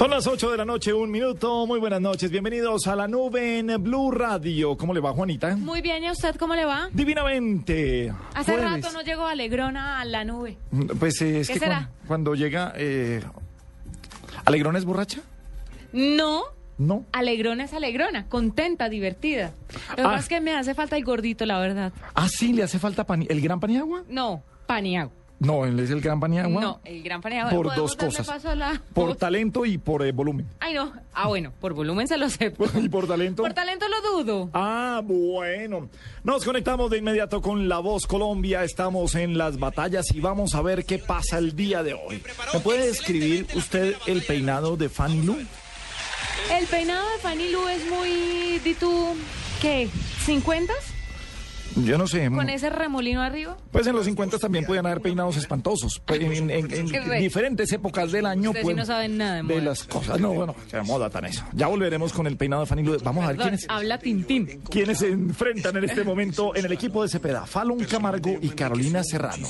[0.00, 1.66] Son las 8 de la noche, un minuto.
[1.66, 2.30] Muy buenas noches.
[2.30, 4.74] Bienvenidos a la nube en Blue Radio.
[4.74, 5.54] ¿Cómo le va, Juanita?
[5.56, 6.88] Muy bien, ¿y a usted cómo le va?
[6.90, 8.10] Divinamente.
[8.34, 8.82] Hace Jueves.
[8.82, 10.56] rato no llegó Alegrona a la nube.
[10.98, 11.90] Pues eh, es ¿Qué que será?
[12.06, 12.72] cuando llega.
[12.76, 13.22] Eh...
[14.46, 15.20] ¿Alegrón es borracha?
[15.92, 16.44] No,
[16.78, 17.04] No.
[17.12, 19.52] Alegrona es Alegrona, contenta, divertida.
[19.98, 20.16] Lo Ah.
[20.18, 21.92] es que me hace falta el gordito, la verdad.
[22.14, 24.04] Ah, sí, le hace falta el gran paniagua.
[24.08, 25.12] No, Paniagua.
[25.40, 26.60] No, él es el gran paniagua.
[26.60, 27.50] No, el gran Paniagua.
[27.50, 28.44] Por ¿Podemos dos cosas.
[28.56, 30.46] la- Por talento y por eh, volumen.
[30.60, 30.92] Ay, no.
[31.14, 32.54] Ah, bueno, por volumen se lo sé.
[32.78, 33.42] ¿Y por talento?
[33.42, 34.50] Por talento lo dudo.
[34.52, 35.88] Ah, bueno.
[36.24, 38.62] Nos conectamos de inmediato con La Voz Colombia.
[38.64, 42.22] Estamos en las batallas y vamos a ver qué pasa el día de hoy.
[42.52, 45.38] ¿Me puede describir usted el peinado de Fanny Lu?
[46.52, 49.14] El peinado de Fanny Lu es muy, di tú,
[49.62, 49.88] ¿qué?
[50.26, 50.68] ¿50?
[51.76, 52.28] Yo no sé.
[52.30, 53.56] Con ese remolino arriba.
[53.70, 56.00] Pues en los 50 también podían haber peinados espantosos.
[56.04, 58.50] Pues En, en- en diferentes épocas del año.
[58.50, 59.60] Ustedes sí pues, no saben nada de moda.
[59.60, 60.20] las cosas.
[60.20, 61.44] No, bueno, qué moda tan eso.
[61.52, 62.82] Ya volveremos con el peinado de Fanny.
[63.02, 64.60] Vamos a ver quiénes, habla Tintín.
[64.70, 67.46] quiénes se enfrentan en este momento en el equipo de Cepeda.
[67.46, 69.46] Fallon Camargo y Carolina Serrano.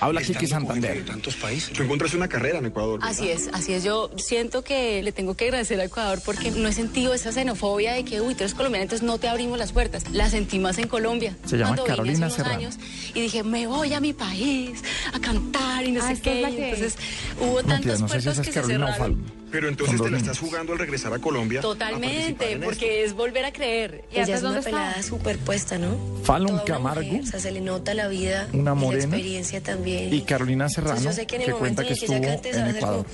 [0.00, 1.04] Habla Kiki Santander.
[1.04, 1.72] tantos países.
[1.72, 2.98] Tú encontraste una carrera en Ecuador.
[3.00, 3.10] ¿verdad?
[3.10, 3.84] Así es, así es.
[3.84, 7.92] Yo siento que le tengo que agradecer a Ecuador porque no he sentido esa xenofobia
[7.92, 10.08] de que, uy, tú eres colombiana, entonces no te abrimos las puertas.
[10.12, 11.36] La sentí más en Colombia.
[11.44, 12.78] Se llama Cuando Carolina hace unos años
[13.14, 14.82] y dije, me voy a mi país
[15.12, 16.40] a cantar y no Ah, sé qué.
[16.40, 16.96] Y Entonces
[17.40, 19.38] hubo tantas no sé si puertas esa es que se Carolina o cerraron.
[19.50, 21.62] Pero entonces te la estás jugando al regresar a Colombia.
[21.62, 24.04] Totalmente, en porque es volver a creer.
[24.12, 24.70] ¿Y Ella es una está?
[24.70, 25.96] pelada superpuesta, ¿no?
[26.22, 29.62] Fallon Camargo mujer, o sea, se le nota la vida, Una y morena, la experiencia
[29.62, 30.12] también.
[30.12, 31.98] y Carolina Serrano, Entonces, yo sé que en el que momento cuenta que en el
[32.00, 33.06] que ella estuvo cante, se en va a hacer Ecuador.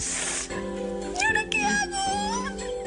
[1.34, 1.50] como,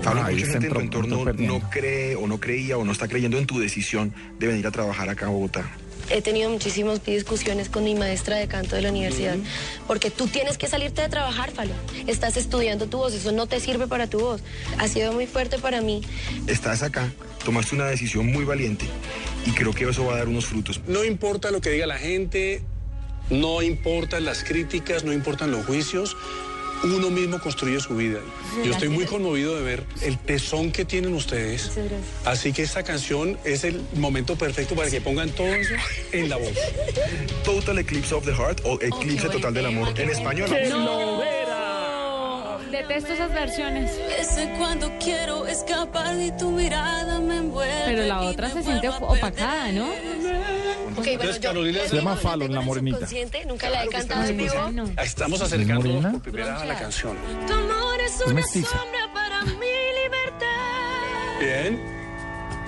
[0.08, 3.08] Pablo, mucha está gente en tu entorno no cree o no creía o no está
[3.08, 5.70] creyendo en tu decisión de venir a trabajar acá a Bogotá.
[6.10, 9.36] He tenido muchísimas discusiones con mi maestra de canto de la universidad,
[9.88, 11.74] porque tú tienes que salirte de trabajar, Falo.
[12.08, 14.42] Estás estudiando tu voz, eso no te sirve para tu voz.
[14.78, 16.02] Ha sido muy fuerte para mí.
[16.48, 17.12] Estás acá,
[17.44, 18.86] tomaste una decisión muy valiente
[19.46, 20.80] y creo que eso va a dar unos frutos.
[20.88, 22.62] No importa lo que diga la gente,
[23.30, 26.16] no importan las críticas, no importan los juicios.
[26.84, 28.20] Uno mismo construye su vida.
[28.64, 31.72] Yo estoy muy conmovido de ver el tesón que tienen ustedes.
[32.26, 35.74] Así que esta canción es el momento perfecto para que pongan todo eso
[36.12, 36.54] en la voz.
[37.44, 40.50] Total Eclipse of the Heart o Eclipse Total del Amor en español.
[40.70, 41.22] No.
[42.72, 43.92] Detesto esas versiones.
[44.20, 47.74] Ese cuando quiero escapar de tu mirada me envuelve.
[47.86, 49.86] Pero la otra se siente opacada, ¿no?
[50.98, 53.08] Ok, bueno, yo, Carolina, yo se llama la Fallon, la morenita.
[53.48, 54.54] Nunca la he cantado en vivo.
[55.02, 57.18] Estamos acercándonos por primera vez a la canción.
[57.48, 58.70] Tu amor es Es una mestiza.
[58.70, 59.52] sombra para mi
[60.04, 61.40] libertad.
[61.40, 61.82] Bien,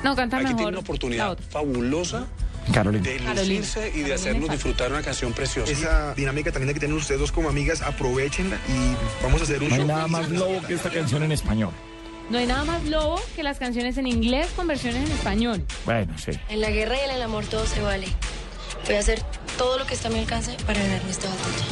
[0.04, 2.28] No, canta aquí tiene una oportunidad fabulosa
[2.72, 3.04] Carolina.
[3.04, 3.42] de Carolina.
[3.42, 5.72] lucirse y de hacernos disfrutar una canción preciosa.
[5.72, 9.70] Esa dinámica también que tienen ustedes dos como amigas, aprovechenla y vamos a hacer un
[9.70, 9.88] No hay show.
[9.88, 11.72] nada más lobo que esta canción en español.
[12.30, 15.66] No hay nada más lobo que las canciones en inglés con versiones en español.
[15.86, 16.32] Bueno, sí.
[16.50, 18.08] En la guerra y en el amor todo se vale.
[18.86, 19.22] Voy a hacer
[19.58, 21.66] todo lo que está a mi alcance para ganarme esta batalla.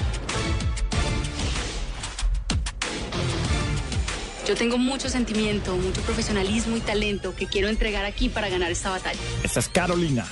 [4.48, 8.90] Yo tengo mucho sentimiento, mucho profesionalismo y talento que quiero entregar aquí para ganar esta
[8.92, 9.20] batalla.
[9.44, 10.26] Esta es Carolina.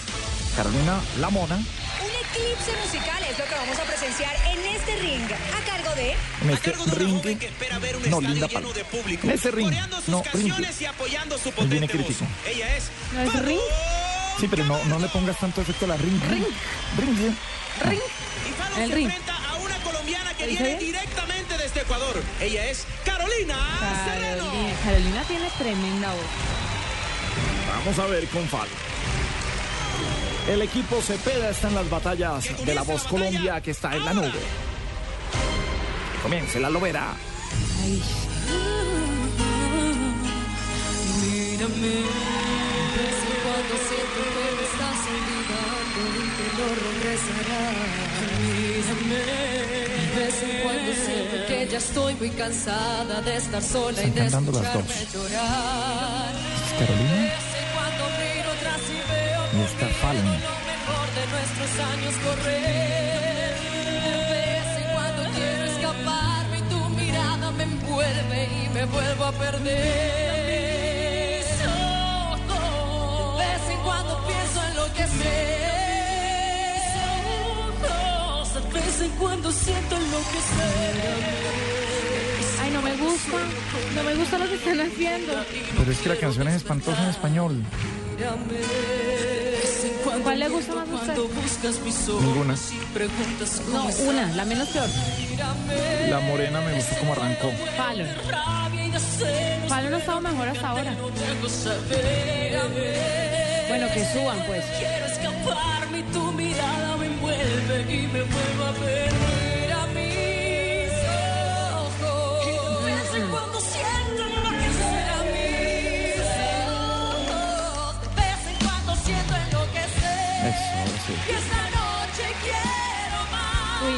[0.56, 1.56] Carolina La Mona.
[1.56, 6.12] Un eclipse musical es lo que vamos a presenciar en este ring, a cargo de
[6.44, 8.10] En este ring.
[8.10, 8.80] No, linda palabra.
[9.24, 9.72] En este ring.
[10.08, 10.54] No, ring.
[11.58, 12.26] Él viene crítico.
[13.14, 13.60] ¿No es ring?
[14.40, 16.22] Sí, pero no, no le pongas tanto efecto a la ring.
[16.30, 16.46] Ring.
[16.98, 17.36] Ring.
[17.84, 18.02] Ring.
[18.78, 19.10] En el ring.
[19.10, 20.94] a una colombiana que ¿Lo dice viene bien?
[20.94, 22.22] directamente desde Ecuador.
[22.40, 23.58] Ella es Carolina.
[23.80, 26.26] Carolina, Carolina tiene tremenda voz.
[27.68, 28.68] Vamos a ver con Fal.
[30.48, 34.14] El equipo Cepeda está en las batallas de la voz Colombia que está en la
[34.14, 34.32] nube.
[34.32, 37.14] Que comience la lobera.
[41.22, 41.96] Mírame
[42.96, 47.96] vez en cuando siento que me estás olvidando y que no regresarás.
[49.10, 54.26] De vez en cuando siento que ya estoy muy cansada de estar sola y de
[54.28, 55.14] escucharme dos.
[55.14, 56.34] llorar.
[56.66, 57.55] ¿Es Carolina?
[66.62, 69.66] Lo en mirada me envuelve y me vuelvo a perder.
[73.38, 75.66] De vez en cuando pienso en lo que sé.
[78.74, 80.96] De vez en cuando siento enloquecer.
[82.62, 83.38] Ay, no me gusta.
[83.96, 85.34] No me gusta lo que están haciendo.
[85.78, 87.64] Pero es que la canción es espantosa en español.
[90.24, 91.16] ¿Cuál le gusta más a usted?
[92.22, 92.56] Ninguna.
[93.72, 94.90] No, una, la menos peor.
[96.10, 97.52] La morena me gustó como arrancó.
[97.78, 98.08] Fallon.
[99.68, 100.96] Fallon ha estado mejor hasta ahora.
[103.68, 104.64] Bueno, que suban, pues.
[104.80, 109.35] Quiero escaparme y tu mirada me envuelve y me vuelvo a perder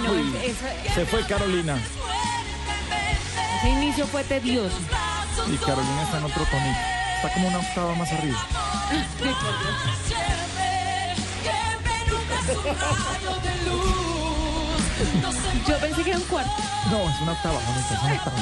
[0.08, 1.78] no, Uy, esa- Se fue Carolina.
[3.60, 4.78] ese inicio fue tedioso.
[5.52, 6.80] Y Carolina está en otro tonito.
[7.18, 8.38] Está como una octava más arriba.
[15.68, 16.52] Yo pensé que era un cuarto.
[16.92, 18.38] No, es una octava, Juanita, es una octava.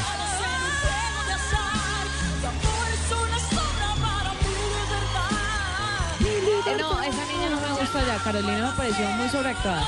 [6.21, 8.17] Eh, No, esa niña no me gustó ya.
[8.23, 9.83] Carolina me pareció muy sobreactuada.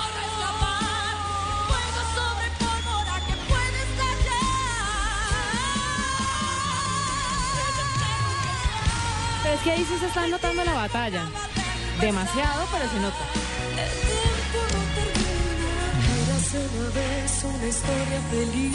[9.54, 11.24] Es que ahí sí se está notando la batalla.
[12.02, 13.24] Demasiado, pero se nota.
[16.18, 18.74] Eras una vez una historia feliz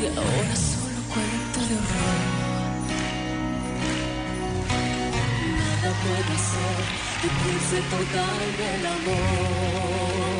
[0.00, 2.20] y ahora solo cuento de horror.
[5.58, 6.78] Nada puede ser
[7.28, 10.37] eclipse total del amor.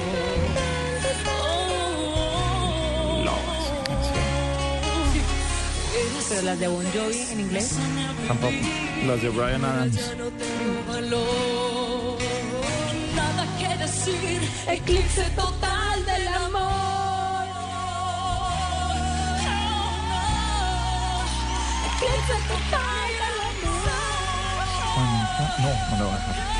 [6.38, 7.73] Pero las de Bon Jovi en inglés.
[8.29, 8.55] Tampoco.
[9.08, 9.96] Las de Brian Adams.
[9.96, 12.19] Ya no tengo valor.
[13.17, 17.44] Nada que decir, eclipse total del amor.
[21.88, 23.88] Eclipse total del amor.
[25.58, 26.57] No, no voy a dejar.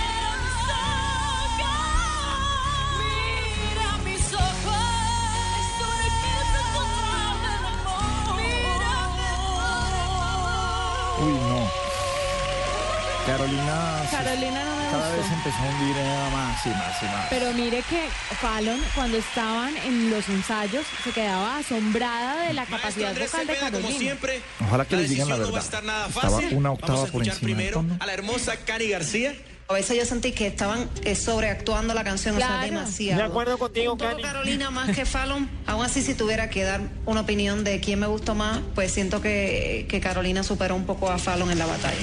[13.38, 14.02] Carolina.
[14.11, 17.26] se- Carolina no me Cada vez empezó a hundir eh, más y más y más.
[17.31, 18.08] Pero mire que
[18.40, 23.52] Fallon, cuando estaban en los ensayos, se quedaba asombrada de la capacidad Andrés vocal de
[23.55, 23.99] Cepeda, como Carolina.
[24.00, 24.43] siempre.
[24.67, 25.64] Ojalá que la les digan la decisión no va a verdad.
[25.64, 29.35] estar nada Estaba una octava Vamos a por encima primero a la hermosa Cani García.
[29.70, 32.64] A veces yo sentí que estaban eh, sobreactuando la canción, o sea, Claro.
[32.64, 33.20] demasiado.
[33.20, 34.23] De acuerdo contigo, Cani.
[34.23, 35.46] Carolina más que Fallon.
[35.67, 39.20] Aún así, si tuviera que dar una opinión de quién me gustó más, pues siento
[39.20, 41.99] que, que Carolina superó un poco a Fallon en la batalla.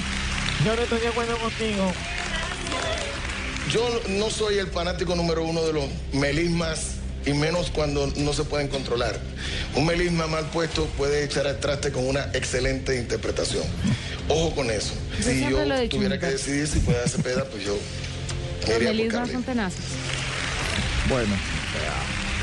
[0.66, 1.94] Yo no estoy de acuerdo contigo.
[3.72, 8.46] Yo no soy el fanático número uno de los melismas y menos cuando no se
[8.46, 9.20] pueden controlar.
[9.76, 13.64] Un melisma mal puesto puede echar al traste con una excelente interpretación.
[14.28, 14.96] Ojo con eso.
[15.20, 17.78] Yo Si yo tuviera que decidir si puede hacer peda, pues yo
[18.68, 19.86] Los melismas son tenaces.
[21.08, 21.36] Bueno,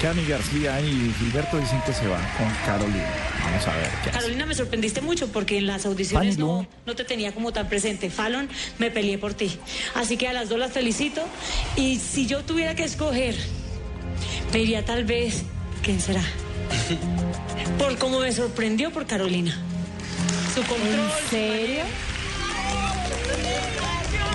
[0.02, 3.08] Cani García y Gilberto dicen que se va con Carolina.
[3.44, 4.18] Vamos a ver qué hace.
[4.18, 8.10] Carolina, me sorprendiste mucho porque en las audiciones no, no te tenía como tan presente.
[8.10, 8.48] Fallon,
[8.80, 9.56] me peleé por ti.
[9.94, 11.22] Así que a las dos las felicito.
[11.76, 13.36] Y si yo tuviera que escoger,
[14.52, 15.44] me iría tal vez,
[15.84, 16.22] ¿quién será?
[17.78, 19.56] Por cómo me sorprendió por Carolina.
[20.54, 21.10] Su control.
[21.22, 21.82] ¿En serio?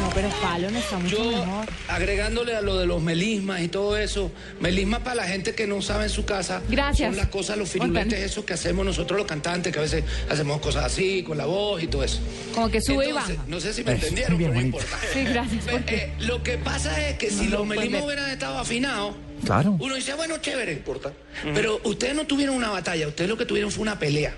[0.08, 1.66] No, pero Fallon está mucho Yo, mejor.
[1.90, 5.82] agregándole a lo de los melismas y todo eso, melismas para la gente que no
[5.82, 6.62] sabe en su casa.
[6.70, 7.10] Gracias.
[7.10, 10.62] Son las cosas, los firulentes, esos que hacemos nosotros los cantantes, que a veces hacemos
[10.62, 12.20] cosas así, con la voz y todo eso.
[12.56, 13.46] Como que sube Entonces, y baja.
[13.50, 14.98] No sé si me Eso, entendieron, pero no importa.
[15.12, 15.66] Sí, gracias.
[15.66, 15.96] ¿por qué?
[15.96, 19.76] Eh, lo que pasa es que si No los puedes melismas hubieran estado afinados, Claro.
[19.78, 21.12] uno dice, bueno, chévere, importa.
[21.54, 24.34] Pero ustedes no tuvieron una batalla, ustedes lo que tuvieron fue una pelea.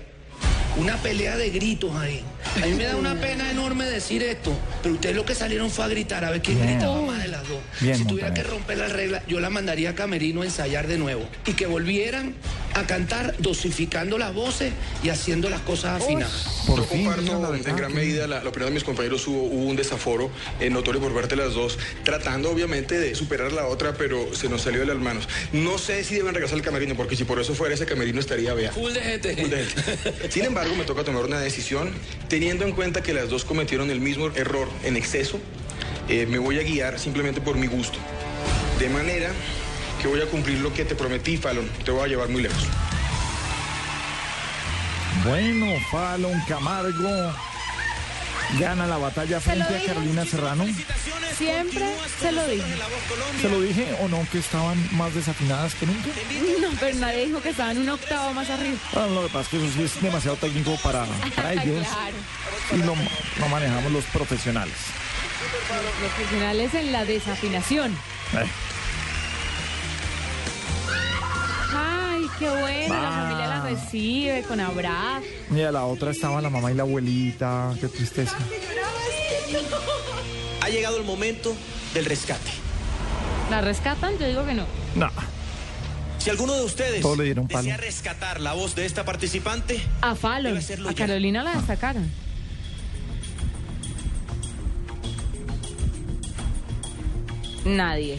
[0.80, 2.24] Una pelea de gritos ahí.
[2.56, 4.50] A mí me da una pena enorme decir esto,
[4.82, 6.70] pero ustedes lo que salieron fue a gritar, a ver quién Bien.
[6.78, 7.58] gritaba más de las dos.
[7.80, 10.96] Bien, si tuviera que romper la regla, yo la mandaría a Camerino a ensayar de
[10.96, 12.34] nuevo y que volvieran
[12.74, 14.72] a cantar dosificando las voces
[15.02, 16.64] y haciendo las cosas afinadas.
[16.66, 19.26] Yo comparto en gran medida la, la opinión de mis compañeros.
[19.26, 23.48] Hubo, hubo un desaforo eh, notorio por parte de las dos, tratando obviamente de superar
[23.48, 25.28] a la otra, pero se nos salió de las manos.
[25.52, 28.54] No sé si deben regresar al camerino, porque si por eso fuera ese camerino estaría
[28.54, 28.72] vea.
[28.72, 29.36] Full de gente.
[29.36, 30.30] Full de gente.
[30.30, 31.92] Sin embargo, me toca tomar una decisión,
[32.28, 35.40] teniendo en cuenta que las dos cometieron el mismo error en exceso.
[36.08, 37.98] eh, me voy a guiar simplemente por mi gusto.
[38.78, 39.30] De manera
[40.00, 41.68] que voy a cumplir lo que te prometí, Fallon.
[41.84, 42.66] Te voy a llevar muy lejos.
[45.24, 47.32] Bueno, Fallon Camargo
[48.58, 49.84] gana la batalla frente a.
[49.86, 50.66] Carolina Serrano.
[51.36, 51.84] Siempre
[52.20, 52.64] se lo dije.
[53.40, 56.08] ¿Se lo dije o no que estaban más desafinadas que nunca?
[56.60, 58.76] No, pero nadie dijo que estaban un octavo más arriba.
[58.94, 61.04] Ah, lo que pasa es que eso sí es demasiado técnico para,
[61.36, 62.16] para ellos Claro.
[62.72, 62.94] y lo,
[63.40, 64.74] lo manejamos los profesionales.
[66.02, 67.92] Los profesionales en la desafinación.
[68.34, 68.44] Eh,
[72.38, 72.94] qué bueno.
[73.02, 75.24] La familia la recibe con abrazo.
[75.54, 77.74] y a la otra estaba la mamá y la abuelita.
[77.80, 78.36] Qué tristeza.
[80.62, 81.54] Ha llegado el momento
[81.94, 82.50] del rescate.
[83.50, 84.16] ¿La rescatan?
[84.18, 84.64] Yo digo que no.
[84.94, 85.10] No,
[86.18, 87.62] Si alguno de ustedes Todos le dieron palo.
[87.62, 90.56] desea rescatar la voz de esta participante, A Fallon.
[90.56, 90.94] A ya.
[90.94, 92.10] Carolina la destacaron.
[97.64, 98.18] Nadie.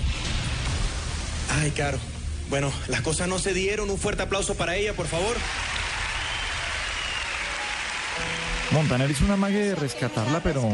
[1.59, 1.97] Ay, Caro.
[2.51, 3.89] Bueno, las cosas no se dieron.
[3.89, 5.37] Un fuerte aplauso para ella, por favor.
[8.71, 10.69] Montaner hizo una magia de rescatarla, pero...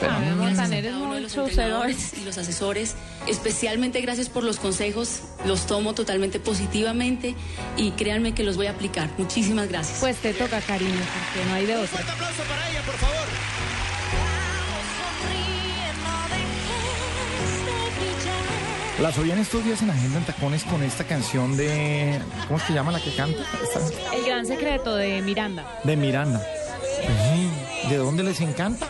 [0.00, 2.94] pero Ah, no, Montaner es Cada uno de muy y los asesores.
[3.26, 5.20] Especialmente gracias por los consejos.
[5.44, 7.34] Los tomo totalmente positivamente
[7.76, 9.10] y créanme que los voy a aplicar.
[9.18, 9.98] Muchísimas gracias.
[10.00, 12.00] Pues te toca, cariño, porque no hay de otra.
[12.00, 13.53] aplauso para ella, por favor.
[19.04, 22.18] Las oí en estos días en Agenda en Tacones con esta canción de...
[22.48, 23.38] ¿Cómo es que llama la que canta?
[23.62, 25.78] Esta- El gran secreto de Miranda.
[25.84, 26.42] de Miranda.
[27.90, 28.86] ¿De dónde les encanta?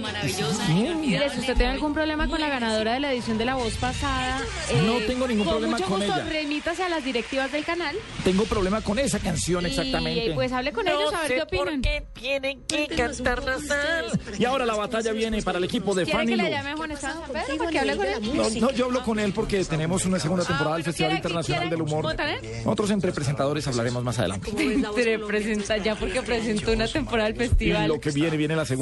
[0.00, 0.66] Maravillosa.
[0.66, 4.40] Si usted tiene algún problema con la ganadora de la edición de La Voz pasada,
[4.70, 6.24] eh, No tengo ningún problema mucho con gusto, ella.
[6.28, 10.26] remítase a las directivas del canal Tengo problema con esa canción exactamente.
[10.26, 11.82] y pues hable con ellos a ver qué opinan.
[12.14, 14.20] tienen que cantar la sal.
[14.38, 16.90] Y ahora la batalla viene para el equipo de ¿Quiere Fanny que le llame Juan
[16.92, 18.34] Esteban Pedro para que hable con él?
[18.34, 21.70] No, no, yo hablo con él porque tenemos una segunda temporada del Festival ¿quiere- Internacional
[21.70, 22.16] del Humor.
[22.64, 24.50] Nosotros entre presentadores hablaremos más adelante.
[24.56, 27.88] Entre presenta ya porque presentó una temporada del Y festival.
[27.88, 28.74] lo que viene, viene la Se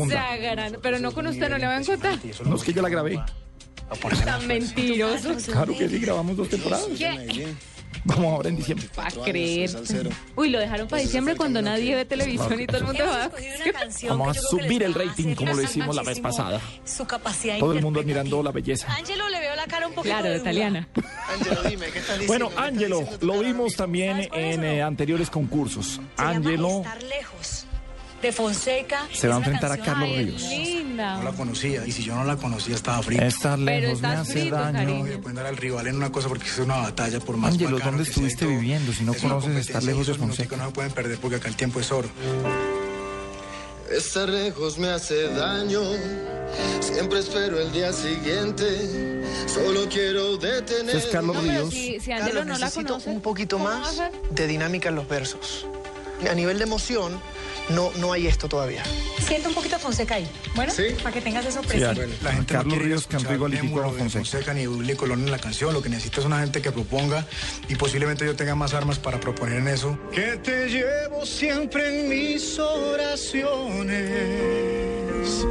[0.83, 2.19] pero no con usted, no le van a contar.
[2.45, 3.21] No es que yo la grabé.
[4.25, 5.35] Tan mentiroso.
[5.53, 6.87] Claro que sí, grabamos dos temporadas.
[6.99, 7.55] ¿Qué?
[8.07, 8.87] Como ahora en diciembre.
[8.99, 9.71] Va a creer.
[10.37, 13.31] Uy, lo dejaron para diciembre cuando nadie ve televisión y todo el mundo va.
[14.09, 16.61] Vamos a subir el rating como lo hicimos la vez pasada.
[16.85, 18.93] Su capacidad Todo el mundo admirando la belleza.
[18.95, 20.89] Ángelo le veo la cara un poquito Claro, de italiana.
[22.27, 26.01] Bueno, Ángelo, lo vimos también en eh, anteriores concursos.
[26.17, 27.64] Ángelo Estar lejos.
[28.25, 29.07] De Fonseca.
[29.13, 30.43] se va a enfrentar a Carlos Ay, Ríos.
[30.45, 31.19] Linda.
[31.19, 33.23] No la conocía y si yo no la conocía estaba frito.
[33.23, 34.79] Estar lejos me hace frito, daño.
[34.79, 35.05] cariño.
[35.07, 37.79] Le pueden dar al rival en una cosa porque es una batalla por más Ángelo,
[37.79, 38.55] ¿dónde estuviste todo.
[38.55, 40.57] viviendo si no Es conoces estar lejos de Fonseca?
[40.57, 42.09] No se pueden perder porque acá el tiempo es oro.
[43.91, 45.83] Estar lejos me hace daño.
[46.81, 49.23] Siempre espero el día siguiente.
[49.47, 50.97] Solo quiero detener.
[50.97, 51.69] Es Carlos No, Ríos.
[51.71, 53.11] si, si Ángelo Carlos, no la necesito conoce.
[53.11, 54.01] un poquito ¿cómo va a más
[54.31, 55.67] de dinámica en los versos.
[56.31, 57.21] A nivel de emoción,
[57.71, 58.83] no, no hay esto todavía.
[59.27, 60.29] Siento un poquito a Fonseca ahí.
[60.55, 62.03] Bueno, para que tengas eso Sí, presente.
[62.03, 64.11] a- La a gente Carlos no Ríos cantó igualitico a Fonseca.
[64.11, 65.73] Fonseca ni Willy Colón en la canción.
[65.73, 67.25] Lo que necesito es una gente que proponga
[67.69, 69.99] y posiblemente yo tenga más armas para proponer en eso.
[70.13, 74.05] Que te llevo siempre en mis oraciones.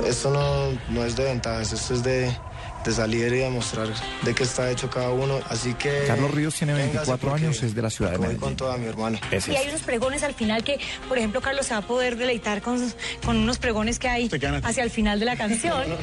[0.08, 2.36] Esto no, no es de ventajas, esto es de,
[2.84, 3.88] de salir y demostrar
[4.22, 5.40] de qué está hecho cada uno.
[5.50, 6.04] Así que.
[6.08, 8.42] Carlos Ríos tiene véngase 24 porque años, es de la ciudad de voy Medellín.
[8.42, 9.20] con toda mi hermano.
[9.32, 12.18] Ese Y hay unos pregones al final que, por ejemplo, Carlos se va a poder
[12.18, 12.80] deleitar con,
[13.26, 14.30] con unos pregones que hay
[14.64, 15.84] hacia el final de la canción.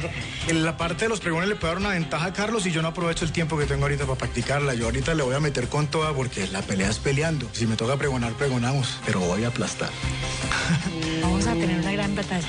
[0.47, 2.81] En la parte de los pregones le puedo dar una ventaja a Carlos y yo
[2.81, 4.73] no aprovecho el tiempo que tengo ahorita para practicarla.
[4.73, 7.47] Yo ahorita le voy a meter con toda porque la pelea es peleando.
[7.53, 9.89] Si me toca pregonar, pregonamos, pero voy a aplastar.
[11.21, 12.47] Vamos a tener una gran batalla.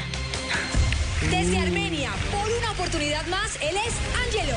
[1.31, 3.95] Desde Armenia, por una oportunidad más, él es
[4.27, 4.57] Angelo.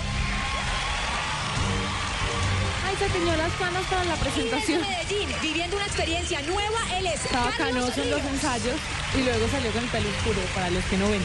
[2.85, 4.81] Ay, se tiñó las manos para la Y desde presentación.
[4.81, 8.79] Medellín, viviendo una experiencia nueva, él es Estaba Carlos canoso en los ensayos
[9.17, 11.21] y luego salió con el pelo oscuro, para los que no ven.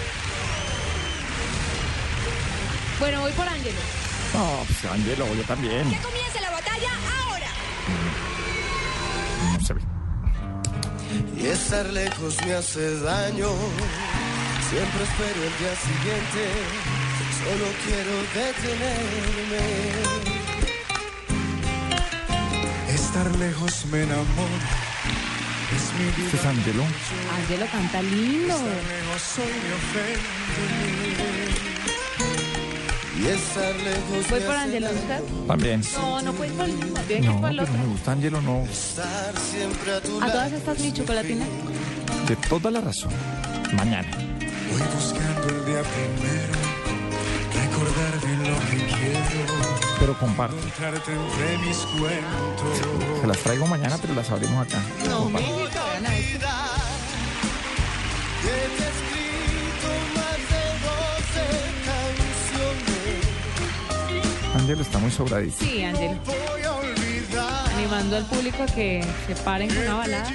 [2.99, 3.79] Bueno, voy por Ángelo.
[4.35, 5.91] No, pues Ángelo, yo también.
[5.91, 6.91] Que comience la batalla
[7.25, 7.49] ahora.
[9.59, 9.81] No se ve.
[11.37, 13.49] Y estar lejos me hace daño.
[14.71, 16.43] Siempre espero el día siguiente.
[17.41, 19.65] Solo quiero detenerme.
[22.95, 24.69] Estar lejos me enamora.
[25.75, 26.27] Es mi vida.
[26.27, 26.85] Este es Angelo.
[27.37, 28.55] Angelo canta lindo.
[28.55, 30.31] Estar lejos me ofende.
[33.19, 35.21] Y estar lejos ¿Voy me por Angelo usted?
[35.49, 35.83] También.
[35.95, 37.01] No, no puedes por el mismo.
[37.01, 37.83] Tiene que ir No, por el pero otro.
[37.83, 38.63] me gusta Angelo, no.
[38.71, 40.33] estar siempre a tu A lado.
[40.33, 41.45] todas estas mi chocolatina.
[42.29, 43.13] De toda la razón.
[43.73, 44.09] Mañana.
[44.71, 46.55] Voy buscando el día primero.
[47.55, 49.81] Recordar bien lo que quiero.
[49.99, 50.57] Pero comparto.
[50.57, 53.21] Encontrarte entre mis cuentos.
[53.21, 54.81] Se las traigo mañana, pero las abrimos acá.
[55.07, 56.41] No, de canciones.
[64.55, 65.57] Angelo está muy sobradito.
[65.59, 66.19] Sí, Angelo.
[66.25, 67.71] Voy a olvidar.
[67.77, 70.33] Animando al público a que se paren con una balada.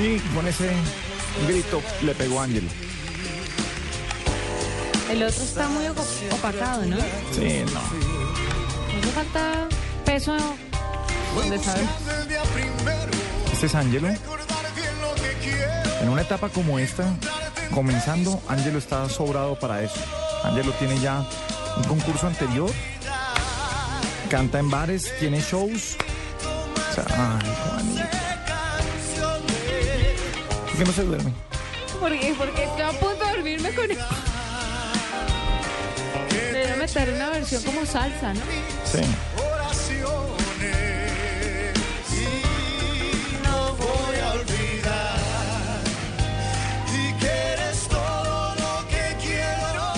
[0.00, 0.70] Ahí con ese
[1.46, 2.68] grito le pegó a Angelo.
[5.10, 6.96] El otro está muy opacado, ¿no?
[7.32, 7.80] Sí, no.
[8.98, 9.68] Hace falta
[10.06, 10.36] peso
[11.34, 13.10] donde primero,
[13.52, 14.08] Este es Angelo.
[14.08, 16.00] recordar bien lo que quiero.
[16.00, 17.04] En una etapa como esta,
[17.74, 20.00] comenzando, Angelo está sobrado para eso.
[20.44, 21.28] Angelo tiene ya
[21.76, 22.70] un concurso anterior,
[24.30, 25.98] canta en bares, tiene shows.
[26.90, 27.04] O sea,
[27.42, 28.29] ay, Juanito.
[30.80, 31.32] ¿Por qué no se duerme?
[32.00, 32.34] ¿Por qué?
[32.38, 33.98] Porque estoy a punto de dormirme con él.
[36.30, 38.40] Debe meter una versión como salsa, ¿no?
[38.90, 39.00] Sí.
[39.52, 40.16] oraciones
[42.16, 45.82] y no voy a olvidar
[46.88, 49.92] y que eres todo lo que quiero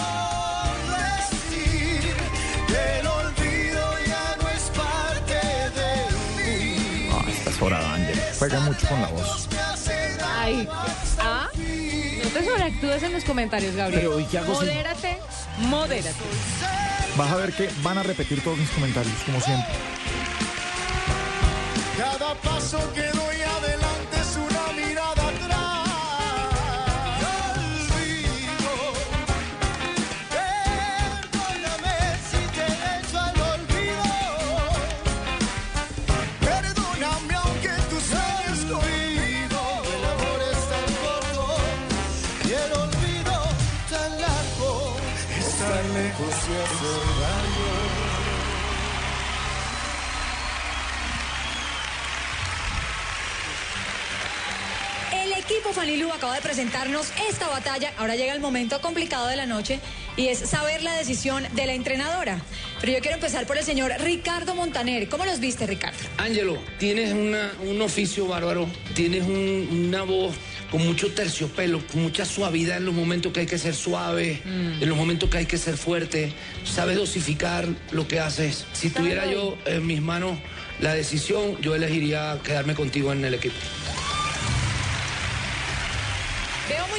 [0.99, 2.13] decir
[2.67, 5.39] que el olvido ya no es parte
[5.79, 5.93] de
[6.43, 7.23] mí Ah.
[8.41, 9.42] Juega mucho con la voz.
[10.43, 10.69] Ay,
[11.21, 11.49] ¿ah?
[11.55, 14.01] No te sobreactúes en los comentarios, Gabriel.
[14.03, 15.19] Pero, ¿y qué hago si- Modérate,
[15.59, 16.19] modérate.
[17.17, 19.73] Vas a ver que van a repetir todos mis comentarios, como siempre.
[21.97, 23.02] Cada paso que
[55.73, 57.93] Fanilú acaba de presentarnos esta batalla.
[57.97, 59.81] Ahora llega el momento complicado de la noche
[60.17, 62.41] y es saber la decisión de la entrenadora.
[62.81, 65.09] Pero yo quiero empezar por el señor Ricardo Montaner.
[65.09, 65.99] ¿Cómo los viste, Ricardo?
[66.19, 70.35] Ángelo, tienes una- un oficio bárbaro, tienes un- una voz
[70.71, 74.89] con mucho terciopelo, con mucha suavidad en los momentos que hay que ser suave, en
[74.89, 76.33] los momentos que hay que ser fuerte,
[76.65, 78.65] sabes dosificar lo que haces.
[78.73, 80.39] Si tuviera yo en mis manos
[80.81, 83.55] la decisión, yo elegiría quedarme contigo en el equipo.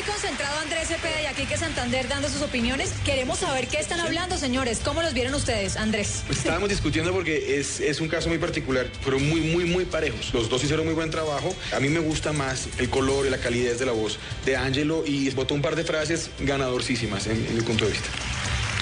[0.04, 2.92] Concentrado Andrés Cepeda y aquí que Santander dando sus opiniones.
[3.06, 4.82] Queremos saber qué están hablando, señores.
[4.84, 6.24] ¿Cómo los vieron ustedes, Andrés?
[6.28, 8.88] Pues estábamos discutiendo porque es, es un caso muy particular.
[9.02, 10.34] Fueron muy, muy, muy parejos.
[10.34, 11.56] Los dos hicieron muy buen trabajo.
[11.76, 15.04] A mí me gusta más el color y la calidez de la voz de Angelo
[15.06, 18.10] y votó un par de frases ganadorcísimas en, en mi punto de vista.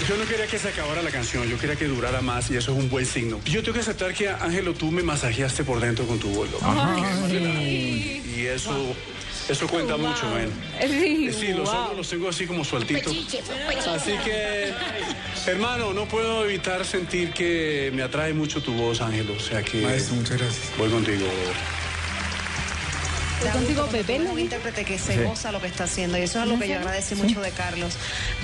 [0.07, 2.71] Yo no quería que se acabara la canción, yo quería que durara más y eso
[2.71, 3.39] es un buen signo.
[3.45, 6.59] Yo tengo que aceptar que, Ángelo, tú me masajeaste por dentro con tu loco.
[7.29, 8.95] Y eso,
[9.51, 10.51] eso cuenta mucho, ven.
[10.81, 11.77] Sí, Sí, los wow.
[11.79, 13.15] hombros los tengo así como sueltitos.
[13.87, 14.73] Así que,
[15.47, 19.33] hermano, no puedo evitar sentir que me atrae mucho tu voz, Ángelo.
[19.33, 19.81] O sea que...
[19.81, 20.65] Maestro, muchas gracias.
[20.77, 21.25] Voy contigo,
[23.53, 24.19] contigo, bebé.
[24.19, 25.23] un intérprete que se Sí.
[25.23, 27.95] goza lo que está haciendo y eso es algo que yo agradecí mucho de Carlos.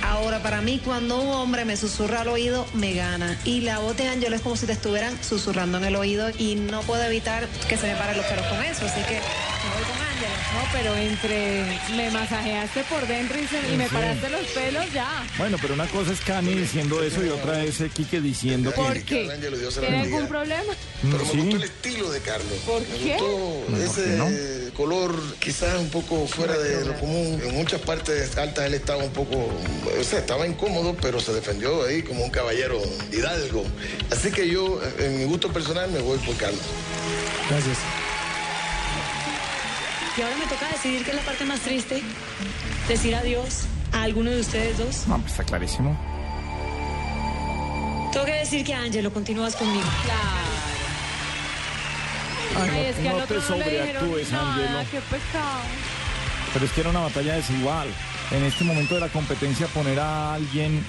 [0.02, 3.38] Ahora, para mí, cuando un hombre me susurra al oído, me gana.
[3.44, 6.56] Y la voz de Ángelo es como si te estuvieran susurrando en el oído y
[6.56, 8.86] no puedo evitar que se me paren los pelos con eso.
[8.86, 10.37] Así que me voy con Ángelo.
[10.54, 13.94] No, pero entre me masajeaste por dentro y, se- y me Sí.
[13.94, 15.22] paraste los pelos, ya.
[15.36, 18.76] Bueno, pero una cosa es Cani diciendo eso y otra es Quique diciendo que...
[18.80, 19.30] ¿Por qué?
[19.78, 20.72] ¿Tiene algún problema?
[21.02, 21.36] pero sí.
[21.36, 22.58] me gustó el estilo de Carlos.
[22.66, 23.16] ¿Por me qué?
[23.18, 24.72] gustó ¿por ese no?
[24.74, 27.40] color quizás un poco fuera de lo común.
[27.44, 29.36] En muchas partes altas él estaba un poco,
[30.00, 32.80] o sea, estaba incómodo, pero se defendió ahí como un caballero
[33.12, 33.64] hidalgo.
[34.10, 36.62] Así que yo, en mi gusto personal, me voy por Carlos.
[37.50, 37.76] Gracias.
[40.18, 42.02] Y ahora me toca decidir qué es la parte más triste.
[42.88, 45.06] Decir adiós a alguno de ustedes dos.
[45.06, 45.96] No, pues está clarísimo.
[48.12, 49.86] Tengo que decir que Ángelo, continúas conmigo.
[52.60, 54.90] Ay, Ay, es que no, al no otro te no le dijeron sobreactúes, nada, Ángelo.
[54.90, 55.60] qué pecado.
[56.52, 57.88] Pero es que era una batalla desigual.
[58.32, 60.84] En este momento de la competencia, poner a alguien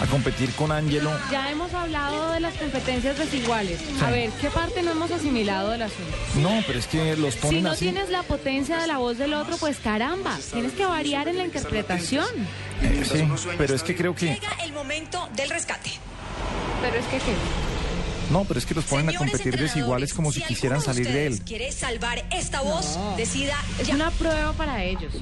[0.00, 1.10] a competir con Ángelo.
[1.30, 3.80] Ya hemos hablado de las competencias desiguales.
[4.02, 6.12] A ver, ¿qué parte no hemos asimilado del asunto?
[6.40, 7.84] No, pero es que los ponen Si no así.
[7.86, 11.44] tienes la potencia de la voz del otro, pues caramba, tienes que variar en la
[11.44, 12.26] interpretación.
[12.82, 13.24] Eh, sí,
[13.56, 14.34] pero es que creo que.
[14.34, 15.90] Llega el momento del rescate.
[16.82, 17.34] Pero es que qué.
[18.30, 21.26] No, pero es que los ponen a competir desiguales como si quisieran de salir de
[21.26, 21.40] él.
[21.44, 25.12] quiere salvar esta voz, decida Es una prueba para ellos.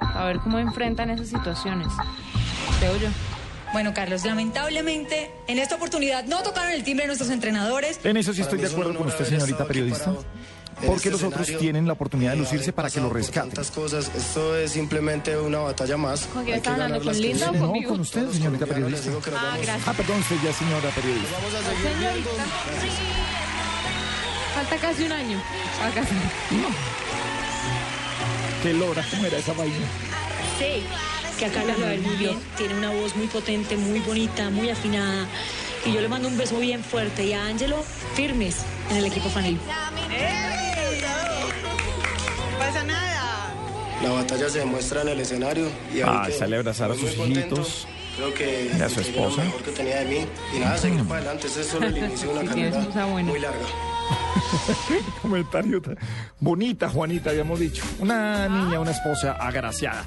[0.00, 1.86] A ver cómo enfrentan esas situaciones.
[2.78, 3.08] Creo yo.
[3.72, 8.00] Bueno, Carlos, lamentablemente en esta oportunidad no tocaron el timbre de nuestros entrenadores.
[8.04, 10.14] En eso sí estoy de acuerdo con usted, señorita periodista.
[10.86, 13.50] Porque este los otros tienen la oportunidad de y lucirse para que lo rescaten.
[13.50, 16.20] Tantas cosas, esto es simplemente una batalla más.
[16.26, 16.82] ¿Con quién hablando?
[16.82, 17.60] ganar ¿Con las Linda o cosas.
[17.60, 17.90] No, conmigo?
[17.90, 19.10] con usted, señorita periodista.
[19.34, 19.88] Ah, gracias.
[19.88, 21.32] Ah, perdón, usted ya señora periodista.
[21.32, 22.30] Vamos a seguir viendo.
[24.54, 25.42] Falta casi un año.
[25.94, 26.14] Casi.
[28.62, 29.04] ¿Qué logra?
[29.10, 29.76] ¿Cómo era esa vaina?
[30.58, 30.82] Sé
[31.38, 32.38] que a Carlos le va a ir muy bien.
[32.56, 35.26] Tiene una voz muy potente, muy bonita, muy afinada.
[35.86, 37.24] Y yo le mando un beso bien fuerte.
[37.26, 37.82] Y a Ángelo,
[38.14, 38.56] firmes
[38.90, 39.58] en el equipo Fanil.
[42.58, 43.52] pasa nada.
[44.02, 45.68] La batalla se demuestra en el escenario.
[45.94, 47.86] Y Ah, sale a abrazar a sus hijitos.
[48.16, 49.44] Creo que Y a su lo esposa.
[49.44, 50.26] mejor que tenía de mí.
[50.56, 51.46] Y nada, seguir para adelante.
[51.46, 52.80] Ese es solo el inicio de una carrera
[53.22, 53.58] muy larga.
[55.22, 55.82] Comentario
[56.40, 57.84] bonita, Juanita, habíamos dicho.
[58.00, 60.04] Una niña, una esposa agraciada.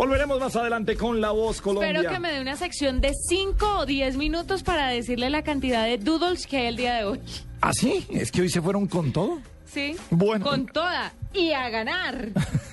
[0.00, 1.90] Volveremos más adelante con La Voz Colombia.
[1.90, 5.84] Espero que me dé una sección de 5 o 10 minutos para decirle la cantidad
[5.84, 7.20] de doodles que hay el día de hoy.
[7.60, 8.06] ¿Ah, sí?
[8.08, 9.40] ¿Es que hoy se fueron con todo?
[9.66, 9.94] ¿Sí?
[10.08, 10.46] Bueno.
[10.46, 11.12] Con toda.
[11.34, 12.28] Y a ganar.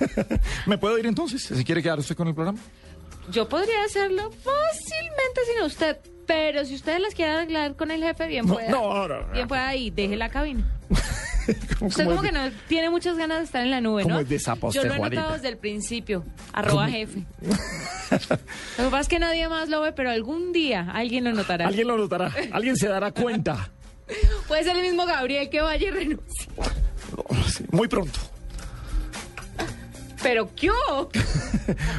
[0.66, 1.42] ¿Me puedo ir entonces?
[1.42, 2.58] Si quiere quedar usted con el programa.
[3.30, 5.98] Yo podría hacerlo fácilmente sin usted.
[6.26, 8.70] Pero si ustedes las quieren arreglar con el jefe, bien No, pueda.
[8.70, 9.28] no, ahora.
[9.34, 10.77] Bien pueda ahí, deje la cabina.
[11.78, 14.20] ¿Cómo, Usted como que no tiene muchas ganas de estar en la nube, ¿Cómo ¿no?
[14.20, 16.24] es de sapo Yo lo he notado desde el principio.
[16.52, 17.24] Arroba jefe.
[18.10, 21.66] Lo que pasa es que nadie más lo ve, pero algún día alguien lo notará.
[21.66, 22.32] Alguien lo notará.
[22.52, 23.70] Alguien se dará cuenta.
[24.48, 26.48] Puede ser el mismo Gabriel que vaya y renuncie.
[27.70, 28.18] Muy pronto.
[30.22, 30.70] Pero ¿qué?
[30.70, 31.10] hubo?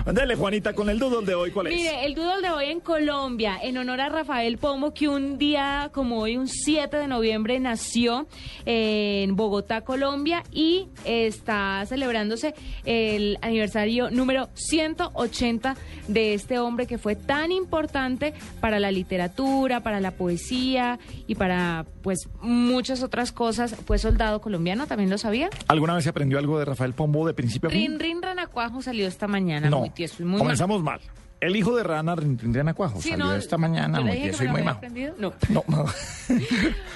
[0.14, 1.76] Dale, Juanita, con el doodle de hoy, ¿cuál es?
[1.76, 5.90] Mire, el doodle de hoy en Colombia, en honor a Rafael Pombo, que un día
[5.94, 8.28] como hoy, un 7 de noviembre, nació
[8.66, 12.54] en Bogotá, Colombia, y está celebrándose
[12.86, 15.76] el aniversario número 180
[16.08, 21.86] de este hombre que fue tan importante para la literatura, para la poesía y para
[22.02, 23.76] pues muchas otras cosas.
[23.86, 25.50] Fue soldado colombiano, ¿también lo sabía?
[25.68, 28.00] ¿Alguna vez se aprendió algo de Rafael Pombo de principio a fin?
[28.00, 29.82] Rin Rin Ranacuajo salió esta mañana, no.
[29.82, 30.40] muy tieso y muy mal.
[30.40, 31.00] Comenzamos mal.
[31.40, 34.64] El hijo de Rana, Rindriana Cuajo, Sí, salió no, esta mañana muy tieso y muy
[34.64, 34.80] mal.
[35.20, 35.34] No.
[35.48, 35.64] No.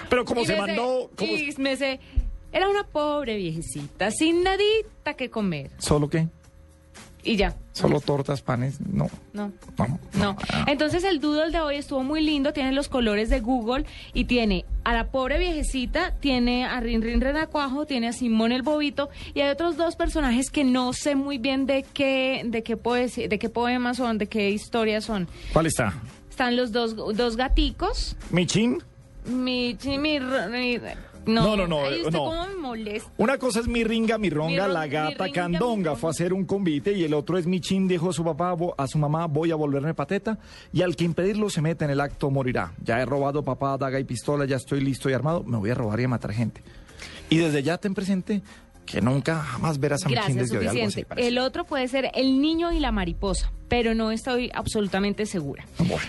[0.10, 1.99] Pero como Y se mandó, como y me sé,
[2.52, 5.69] era una pobre viejecita, sin nadita que comer.
[5.78, 6.28] ¿Solo qué?
[7.25, 7.55] Y ya.
[7.71, 8.79] ¿Solo tortas, panes?
[8.81, 9.09] No.
[9.31, 9.51] No.
[9.77, 9.99] No.
[10.19, 10.36] No.
[10.67, 14.65] Entonces el doodle de hoy estuvo muy lindo, tiene los colores de Google y tiene
[14.83, 19.39] a la pobre viejecita, tiene a Rin Rin Renacuajo, tiene a Simón el Bobito y
[19.39, 23.39] hay otros dos personajes que no sé muy bien de qué, de qué poesía, de
[23.39, 25.27] qué poemas son, de qué historias son.
[25.53, 25.93] ¿Cuál está?
[26.29, 28.83] Están los dos, dos gaticos, ¿Michin?
[29.25, 30.79] mi, mi, mi-
[31.25, 32.12] No, no, no, no.
[32.12, 33.12] cómo me molesta.
[33.17, 35.95] Una cosa es mi ringa, mi ronga, Mi la gata ringa, candonga.
[35.95, 38.55] Fue a hacer un convite y el otro es mi chin, dijo a su papá,
[38.77, 40.38] a su mamá, voy a volverme pateta.
[40.71, 42.73] Y al que impedirlo se mete en el acto, morirá.
[42.83, 45.75] Ya he robado papá, daga y pistola, ya estoy listo y armado, me voy a
[45.75, 46.62] robar y a matar gente.
[47.29, 48.41] Y desde ya ten presente
[48.86, 51.05] que nunca jamás verás a mi chin Gracias, desde hoy, algo así.
[51.17, 55.65] El otro puede ser el niño y la mariposa, pero no estoy absolutamente segura.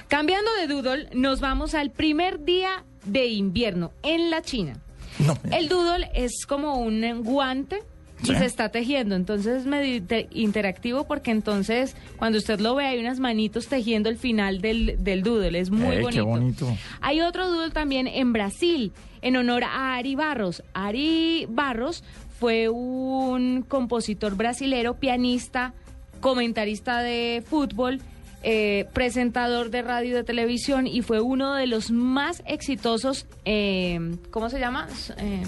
[0.09, 4.81] Cambiando de doodle, nos vamos al primer día de invierno en la China.
[5.18, 7.81] No, El doodle es como un guante
[8.22, 8.37] y Sí.
[8.37, 12.98] se está tejiendo, entonces es medio inter- interactivo porque entonces cuando usted lo ve hay
[12.98, 16.11] unas manitos tejiendo el final del, del doodle, es muy Eh, bonito.
[16.11, 16.77] Qué bonito.
[17.00, 20.62] Hay otro doodle también en Brasil, en honor a Ari Barros.
[20.74, 22.03] Ari Barros
[22.40, 25.74] fue un compositor brasilero, pianista,
[26.20, 28.00] comentarista de fútbol,
[28.45, 33.99] eh, presentador de radio y de televisión y fue uno de los más exitosos, eh,
[34.31, 34.87] ¿cómo se llama?
[35.19, 35.43] Eh,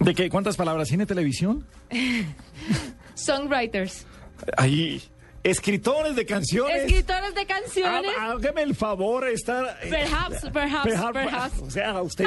[0.00, 0.30] ¿De qué?
[0.30, 0.88] ¿Cuántas palabras?
[0.88, 1.66] ¿Cine, televisión?
[3.14, 4.06] songwriters.
[4.56, 5.02] Ahí,
[5.42, 6.84] escritores de canciones.
[6.84, 8.10] Escritores de canciones.
[8.18, 9.64] Ah, Hágame el favor estar...
[9.82, 11.58] eh, Perhaps, perhaps, Perhaps, perhaps.
[11.62, 12.26] O sea, usted...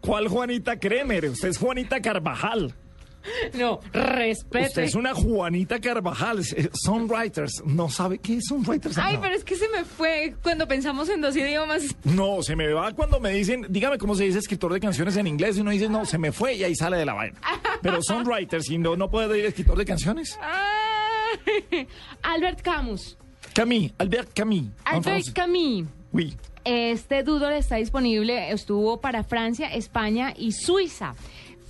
[0.00, 1.26] ¿Cuál Juanita Kremer?
[1.26, 2.74] Usted es Juanita Carvajal.
[3.54, 4.66] No, respete.
[4.66, 6.42] Usted es una Juanita Carvajal.
[6.72, 7.62] Songwriters.
[7.66, 8.96] ¿No sabe qué es Songwriters?
[8.98, 9.20] Ay, No.
[9.20, 11.82] pero es que se me fue cuando pensamos en dos idiomas.
[12.04, 15.26] No, se me va cuando me dicen, dígame cómo se dice escritor de canciones en
[15.26, 17.38] inglés y uno dice, no, se me fue y ahí sale de la vaina.
[17.82, 20.38] Pero songwriters y no, no puede decir escritor de canciones.
[20.40, 21.86] Ay,
[22.22, 23.16] Albert Camus.
[23.54, 24.66] Camille, Albert Camus.
[24.84, 25.32] Albert.
[25.34, 25.86] Camus.
[26.12, 26.36] Oui.
[26.64, 31.14] Este doodle está disponible, estuvo para Francia, España y Suiza.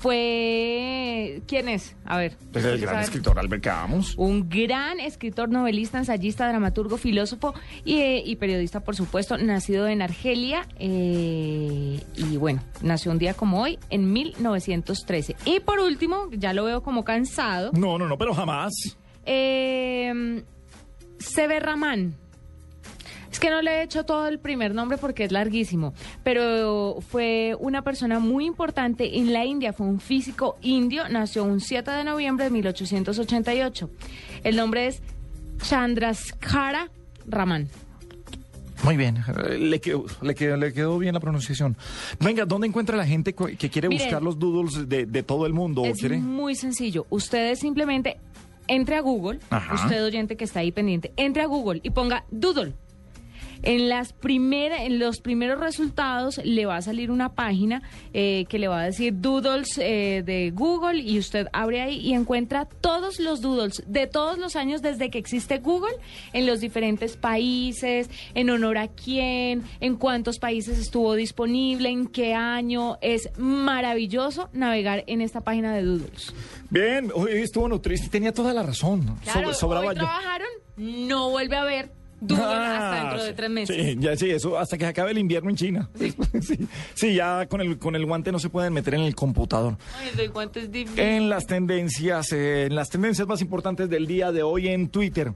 [0.00, 1.42] Fue...
[1.46, 1.94] ¿Quién es?
[2.06, 2.36] A ver.
[2.54, 4.14] Es el gran escritor Albert Camus.
[4.16, 7.52] Un gran escritor, novelista, ensayista, dramaturgo, filósofo
[7.84, 13.34] y, eh, y periodista, por supuesto, nacido en Argelia eh, y bueno, nació un día
[13.34, 15.36] como hoy, en 1913.
[15.44, 18.72] Y por último, ya lo veo como cansado, No, no, no, pero jamás.
[19.26, 20.42] eh,
[21.18, 22.14] Severramán.
[23.30, 27.56] Es que no le he hecho todo el primer nombre porque es larguísimo, pero fue
[27.60, 32.04] una persona muy importante en la India, fue un físico indio, nació un 7 de
[32.04, 33.90] noviembre de 1888.
[34.42, 35.02] El nombre es
[35.62, 36.90] Chandrasekhara
[37.26, 37.68] Raman.
[38.82, 41.76] Muy bien, eh, le quedó, le, quedó, le quedó bien la pronunciación.
[42.18, 45.84] Venga, ¿dónde encuentra la gente que quiere buscar los doodles de, de todo el mundo?
[45.84, 46.16] Es ¿Quiere?
[46.18, 47.06] muy sencillo.
[47.10, 48.16] Ustedes simplemente
[48.68, 49.74] entre a Google, Ajá.
[49.74, 52.72] usted oyente que está ahí pendiente, entre a Google y ponga Doodle.
[53.62, 58.58] En, las primera, en los primeros resultados le va a salir una página eh, que
[58.58, 63.20] le va a decir doodles eh, de Google y usted abre ahí y encuentra todos
[63.20, 65.94] los doodles de todos los años desde que existe Google
[66.32, 72.34] en los diferentes países, en honor a quién, en cuántos países estuvo disponible, en qué
[72.34, 72.98] año.
[73.00, 76.34] Es maravilloso navegar en esta página de doodles.
[76.70, 79.16] Bien, hoy estuvo Nutristi, tenía toda la razón.
[79.24, 83.76] Claro, sobraba hoy trabajaron, no vuelve a ver hasta Ah, dentro de tres meses.
[83.76, 85.88] Sí, ya sí, eso hasta que se acabe el invierno en China.
[86.40, 89.76] Sí, sí, ya con el, con el guante no se pueden meter en el computador.
[89.98, 90.98] Ay, doy cuánto es difícil.
[90.98, 95.32] En las tendencias, eh, en las tendencias más importantes del día de hoy en Twitter.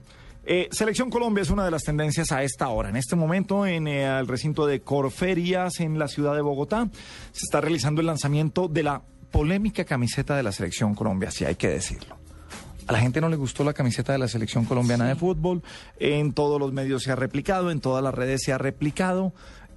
[0.47, 2.91] Eh, Selección Colombia es una de las tendencias a esta hora.
[2.91, 6.89] En este momento, en eh, el recinto de Corferias, en la ciudad de Bogotá,
[7.33, 11.55] se está realizando el lanzamiento de la polémica camiseta de la Selección Colombia, si hay
[11.55, 12.17] que decirlo.
[12.87, 15.63] A la gente no le gustó la camiseta de la selección colombiana de fútbol.
[15.99, 19.33] En todos los medios se ha replicado, en todas las redes se ha replicado.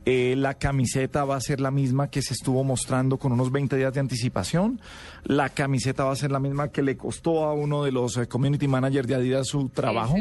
[0.10, 3.76] Eh, la camiseta va a ser la misma que se estuvo mostrando con unos 20
[3.76, 4.80] días de anticipación.
[5.26, 8.26] La camiseta va a ser la misma que le costó a uno de los eh,
[8.26, 10.16] community managers de Adidas su trabajo.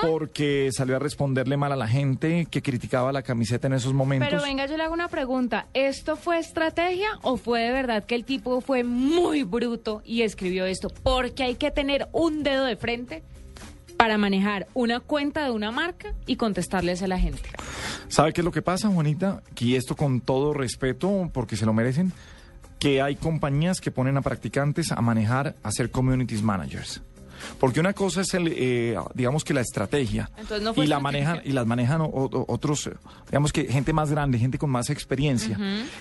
[0.00, 4.26] Porque salió a responderle mal a la gente que criticaba la camiseta en esos momentos.
[4.30, 5.66] Pero venga, yo le hago una pregunta.
[5.74, 10.64] ¿Esto fue estrategia o fue de verdad que el tipo fue muy bruto y escribió
[10.64, 10.88] esto?
[11.02, 13.22] Porque hay que tener un dedo de frente
[14.04, 17.48] para manejar una cuenta de una marca y contestarles a la gente.
[18.08, 19.42] ¿Sabe qué es lo que pasa, Juanita?
[19.58, 22.12] Y esto con todo respeto, porque se lo merecen,
[22.78, 27.00] que hay compañías que ponen a practicantes a manejar, a ser communities managers.
[27.60, 31.40] Porque una cosa es el, eh, digamos que la estrategia Entonces no y la manejan
[31.44, 32.90] y las manejan o- o- otros,
[33.26, 35.58] digamos que gente más grande, gente con más experiencia.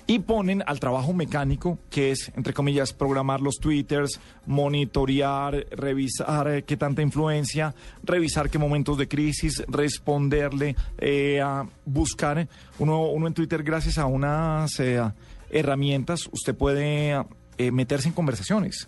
[0.08, 6.64] Y ponen al trabajo mecánico que es entre comillas programar los twitters, monitorear, revisar eh,
[6.64, 12.48] qué tanta influencia, revisar qué momentos de crisis, responderle, eh, a buscar.
[12.80, 15.02] Uno, uno en Twitter gracias a unas eh,
[15.50, 17.16] herramientas usted puede
[17.58, 18.88] eh, meterse en conversaciones.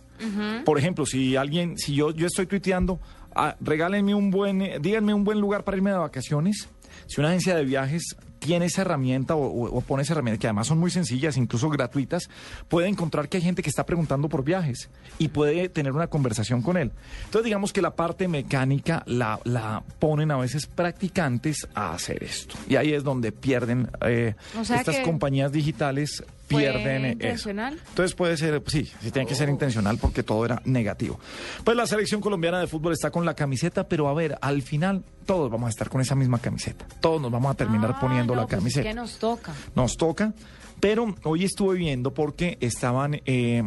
[0.64, 3.00] Por ejemplo, si alguien, si yo, yo estoy tuiteando,
[3.36, 6.70] ah, regálenme un buen, eh, díganme un buen lugar para irme de vacaciones.
[7.08, 10.48] Si una agencia de viajes tiene esa herramienta o, o- o pone esa herramienta, que
[10.48, 12.30] además son muy sencillas, incluso gratuitas,
[12.70, 16.62] puede encontrar que hay gente que está preguntando por viajes y puede tener una conversación
[16.62, 16.92] con él.
[17.26, 22.56] Entonces, digamos que la parte mecánica la, la ponen a veces practicantes a hacer esto.
[22.70, 26.24] Y ahí es donde pierden eh, O sea estas que compañías digitales.
[26.50, 27.14] ¿Fue Pierden eso.
[27.14, 27.80] intencional?
[27.90, 31.20] Entonces puede ser, sí, sí tiene que ser intencional porque todo era negativo.
[31.64, 35.04] Pues la selección colombiana de fútbol está con la camiseta, pero a ver, al final
[35.26, 36.86] todos vamos a estar con esa misma camiseta.
[37.02, 38.88] Todos nos vamos a terminar Ah, poniendo no, la pues es camiseta.
[38.90, 39.54] que nos toca.
[39.76, 40.34] Nos toca,
[40.80, 43.22] pero hoy estuve viendo porque estaban...
[43.26, 43.64] eh,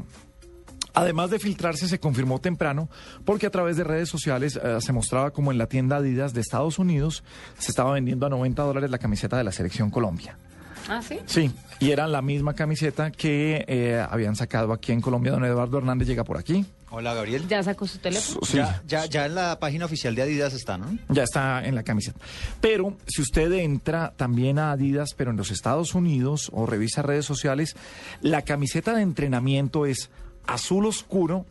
[0.95, 2.89] Además de filtrarse, se confirmó temprano
[3.25, 6.41] porque a través de redes sociales eh, se mostraba como en la tienda Adidas de
[6.41, 7.23] Estados Unidos
[7.57, 10.39] se estaba vendiendo a 90 dólares la camiseta de la selección Colombia.
[10.89, 11.19] ¿Ah, sí?
[11.27, 15.33] Sí, y era la misma camiseta que eh, habían sacado aquí en Colombia.
[15.33, 16.65] Don Eduardo Hernández llega por aquí.
[16.91, 17.47] Hola, Gabriel.
[17.47, 18.41] Ya sacó su teléfono.
[18.43, 18.57] Sí.
[18.57, 20.99] Ya, ya, ya en la página oficial de Adidas está, ¿no?
[21.11, 22.19] Ya está en la camiseta.
[22.63, 27.27] Pero si usted entra también a Adidas, pero en los Estados Unidos o revisa redes
[27.27, 27.77] sociales,
[28.23, 30.09] la camiseta de entrenamiento es
[30.47, 31.45] azul oscuro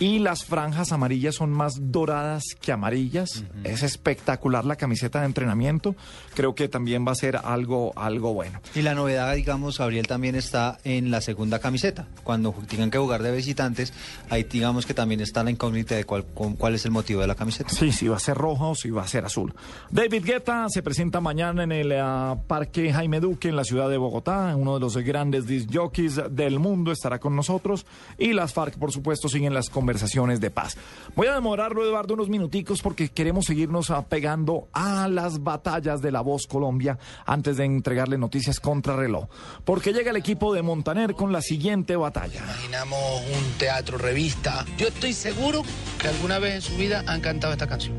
[0.00, 3.44] y las franjas amarillas son más doradas que amarillas.
[3.64, 5.94] Es espectacular la camiseta de entrenamiento.
[6.34, 8.62] Creo que también va a ser algo, algo bueno.
[8.74, 12.08] Y la novedad, digamos, Gabriel, también está en la segunda camiseta.
[12.24, 13.92] Cuando tengan que jugar de visitantes,
[14.30, 17.34] ahí digamos que también está la incógnita de cuál, cuál es el motivo de la
[17.34, 17.68] camiseta.
[17.68, 19.54] Sí, si va a ser rojo o si va a ser azul.
[19.90, 23.98] David Guetta se presenta mañana en el ah, Parque Jaime Duque en la ciudad de
[23.98, 24.56] Bogotá.
[24.56, 27.84] Uno de los grandes disc jockeys del mundo estará con nosotros.
[28.16, 30.76] Y las FARC, por supuesto, siguen las conversaciones de paz.
[31.16, 36.12] Voy a demorarlo, Eduardo, unos minuticos porque queremos seguirnos ah, pegando a las batallas de
[36.12, 39.28] la voz Colombia antes de entregarle noticias contra reloj.
[39.64, 42.42] Porque llega el equipo de Montaner con la siguiente batalla.
[42.44, 44.64] Imaginamos un teatro, revista.
[44.78, 45.62] Yo estoy seguro
[46.00, 47.96] que alguna vez en su vida han cantado esta canción.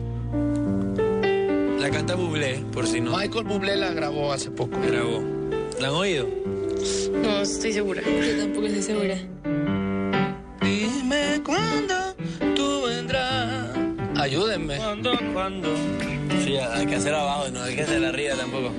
[1.79, 3.17] La canta Bublé, por si no.
[3.17, 4.79] Michael Bublé la grabó hace poco.
[4.79, 5.21] Grabó.
[5.79, 6.27] ¿La han oído?
[7.23, 8.01] No, estoy segura.
[8.01, 9.80] Yo tampoco estoy segura.
[10.61, 12.15] Dime cuándo
[12.55, 13.69] tú vendrás.
[14.17, 14.77] Ayúdenme.
[14.77, 15.11] ¿Cuándo?
[15.33, 15.69] ¿Cuándo?
[16.43, 18.71] Sí, hay que hacer abajo, no hay que hacer arriba tampoco.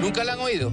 [0.00, 0.70] ¿Nunca la han oído?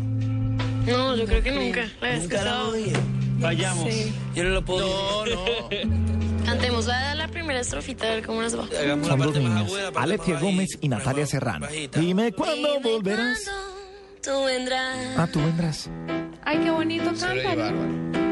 [0.86, 1.90] No, yo creo que nunca.
[2.02, 2.70] La he Nunca la han escuchado.
[2.72, 3.00] oído.
[3.40, 3.94] Vayamos.
[3.94, 4.14] Sí.
[4.36, 5.26] Yo no lo puedo.
[5.26, 6.20] No, no.
[6.46, 8.64] Cantemos la, la primera estrofita, a ver cómo nos va.
[8.80, 11.66] Hagamos la Son dos niñas, más Gómez y Natalia Más Serrano.
[11.68, 12.00] bajita.
[12.00, 13.44] Dime cuándo volverás.
[14.24, 14.98] Tú vendrás.
[15.18, 15.90] Ah, tú vendrás.
[16.44, 18.29] Ay, qué bonito cantan.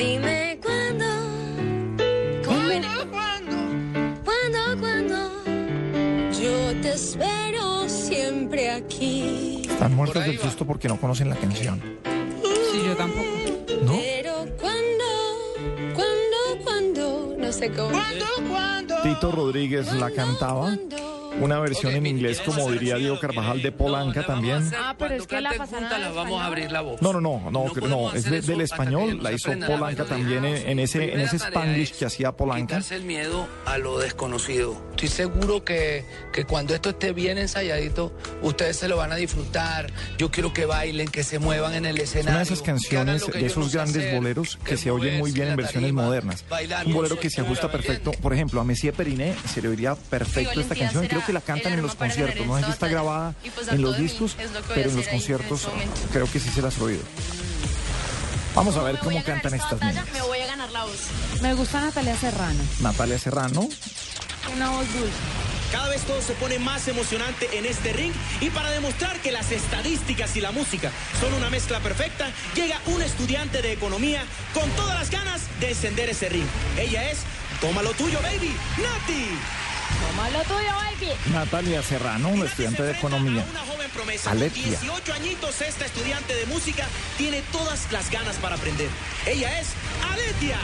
[0.00, 1.04] Dime cuándo.
[2.46, 2.88] ¿Cuándo?
[4.24, 4.80] ¿Cuándo?
[4.80, 5.44] ¿Cuándo?
[6.40, 9.60] Yo te espero siempre aquí.
[9.68, 11.82] Están muertos del susto porque no conocen la canción.
[12.72, 13.28] Sí, yo tampoco.
[13.84, 13.92] ¿No?
[13.92, 15.04] Pero cuándo,
[15.94, 17.90] cuándo, cuándo, no sé cómo.
[17.90, 19.02] ¿Cuándo, cuándo?
[19.02, 20.78] Tito Rodríguez la cantaba.
[21.38, 24.70] Una versión en inglés, como diría Diego Carvajal, de Polanca también.
[24.76, 27.00] Ah, pero es que la al las vamos a abrir la voz.
[27.02, 30.44] No, no, no, no, no, podemos es de- del español, la hizo la Polanca también
[30.44, 32.66] en, en ese, en ese spanglish es que hacía Polanca.
[32.76, 34.80] Quitarse el miedo a lo desconocido.
[34.90, 38.12] Estoy seguro que, que cuando esto esté bien ensayadito,
[38.42, 39.92] ustedes se lo van a disfrutar.
[40.18, 42.30] Yo quiero que bailen, que se muevan en el Es escenario.
[42.30, 45.32] una de esas canciones, de esos no grandes hacer, boleros que que se oyen muy
[45.32, 46.44] bien en la versiones tarima, modernas.
[46.48, 48.22] bailar Un bolero que se ajusta soltura, ¿me perfecto.
[48.22, 51.06] Por ejemplo, a Messier Periné se le oiría perfecto esta canción.
[51.06, 52.46] Creo será que la cantan en los conciertos.
[52.46, 55.60] No sé si está grabada pues en los discos, es que pero en los conciertos
[55.60, 56.00] este momento.
[56.12, 57.02] creo que sí se las he oído.
[58.54, 60.06] Vamos a ver cómo cantan esta estas niñas.
[60.12, 61.00] Me voy a ganar la voz.
[61.40, 62.60] Me gusta Natalia Serrano.
[62.80, 63.68] Natalia Serrano,
[64.56, 65.14] Una voz dulce.
[65.70, 69.52] Cada vez todo se pone más emocionante en este ring y para demostrar que las
[69.52, 74.98] estadísticas y la música son una mezcla perfecta, llega un estudiante de economía con todas
[74.98, 76.46] las ganas de encender ese ring.
[76.76, 77.18] Ella es
[77.60, 79.69] Toma lo tuyo, baby, Nati.
[79.98, 81.12] Toma lo tuyo, baby.
[81.32, 83.44] Natalia Serrano, una estudiante de economía.
[83.50, 84.30] Una joven promesa.
[84.30, 84.62] Aletia.
[84.80, 88.88] 18 añitos, esta estudiante de música tiene todas las ganas para aprender.
[89.26, 89.68] Ella es
[90.12, 90.58] Aletia.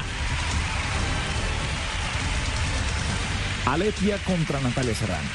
[3.67, 5.29] Aletia contra Natalia Serrano.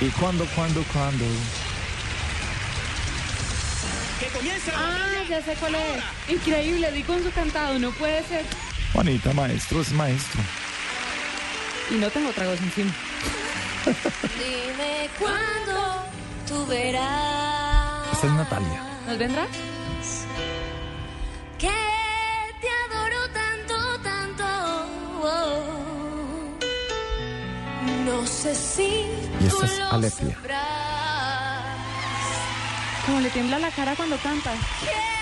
[0.00, 1.24] ¿Y cuándo, cuándo, cuándo?
[4.18, 5.82] Que comience la Ah, ya sé cuál es.
[6.28, 8.44] Increíble, di con su cantado, no puede ser.
[8.92, 10.40] Juanita, maestro, es maestro.
[11.90, 12.92] Y no tengo tragos encima.
[13.84, 16.02] Dime cuándo
[16.46, 18.82] tú verás Esta es Natalia.
[19.06, 19.46] ¿Nos vendrá?
[21.58, 21.68] que
[22.60, 24.44] te adoro tanto, tanto.
[25.22, 25.62] oh.
[28.06, 29.70] No sé si Y esta tú es
[30.14, 30.60] sabrás.
[33.06, 34.52] Como le tiembla la cara cuando canta.
[34.80, 35.19] Que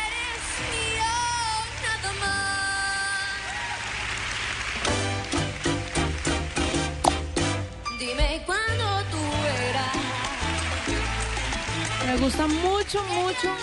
[12.09, 13.55] Me gusta mucho, mucho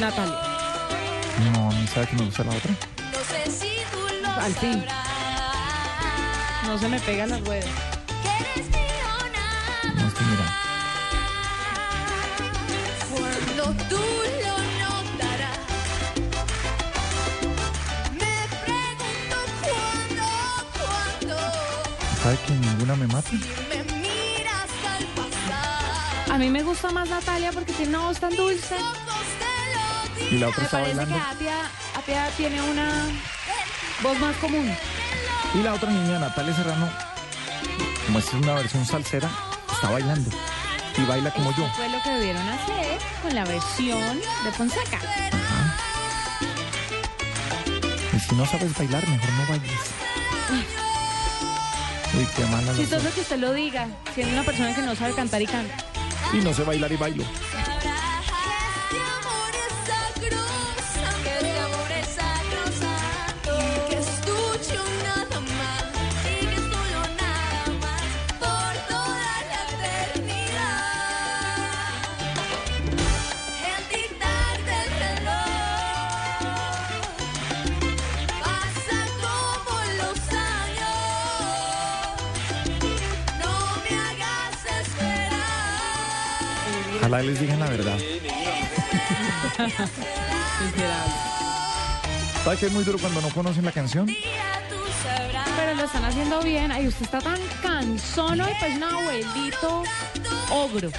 [0.00, 0.36] Natalia.
[1.52, 2.72] No, ni sabe que me gusta la otra.
[2.72, 4.84] No sé si tú lo Al fin.
[6.66, 7.70] No se me pegan las ruedas.
[9.94, 10.42] No pregunto
[19.70, 20.26] cuándo,
[20.78, 21.36] cuándo
[22.24, 23.30] ¿Sabe que ninguna me mata?
[26.30, 28.76] A mí me gusta más Natalia porque tiene una voz tan dulce.
[30.30, 31.26] Y la otra Me está parece que bailando.
[31.26, 31.56] Atia,
[31.96, 33.06] Atia tiene una
[34.02, 34.70] voz más común.
[35.54, 36.88] Y la otra niña, Natalia Serrano,
[38.06, 39.30] como es una versión salsera,
[39.72, 40.30] está bailando.
[40.98, 41.66] Y baila como yo.
[41.76, 44.98] Fue lo que debieron hacer con la versión de Fonseca.
[48.14, 49.80] Y si no sabes bailar, mejor no bailes.
[52.14, 55.14] Uy, qué mala la Chistoso que usted lo diga, siendo una persona que no sabe
[55.14, 55.87] cantar y canta.
[56.32, 57.24] Y no sé bailar y bailo.
[87.18, 87.98] Ojalá les digan la verdad.
[92.44, 94.06] ¿Sabes que es muy duro cuando no conocen la canción?
[95.56, 96.70] Pero lo están haciendo bien.
[96.70, 99.82] Ay, usted está tan cansón hoy, pues un abuelito
[100.48, 100.92] ogro.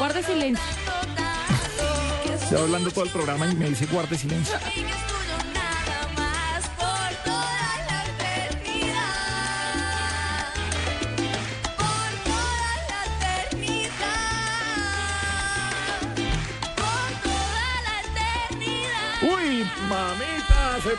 [0.00, 0.64] Guarde silencio.
[2.42, 4.56] Estoy hablando todo el programa y me dice guarde silencio.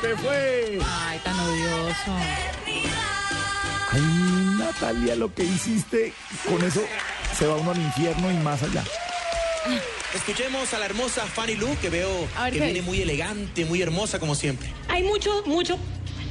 [0.01, 0.79] se te fue!
[0.83, 2.11] Ay, tan odioso.
[3.91, 4.01] Ay,
[4.57, 6.13] Natalia, lo que hiciste,
[6.49, 6.81] con eso
[7.37, 8.83] se va uno al infierno y más allá.
[10.13, 14.19] Escuchemos a la hermosa Fanny Lu, que veo que ¿qué viene muy elegante, muy hermosa
[14.19, 14.69] como siempre.
[14.89, 15.77] Hay mucho, mucho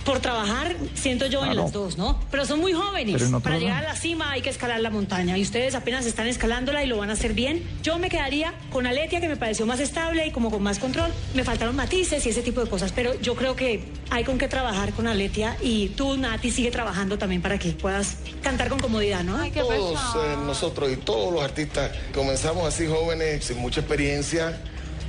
[0.04, 2.20] por trabajar, siento yo, en las dos, ¿no?
[2.30, 3.22] Pero son muy jóvenes.
[3.42, 6.84] Para llegar a la cima hay que escalar la montaña y ustedes apenas están escalándola
[6.84, 7.62] y lo van a hacer bien.
[7.82, 11.10] Yo me quedaría con Aletia, que me pareció más estable y como con más control.
[11.34, 14.48] Me faltaron matices y ese tipo de cosas, pero yo creo que hay con qué
[14.48, 19.24] trabajar con Aletia y tú, Nati, sigue trabajando también para que puedas cantar con comodidad,
[19.24, 19.38] ¿no?
[19.52, 24.60] Todos eh, nosotros y todos los artistas comenzamos así jóvenes, sin mucha experiencia,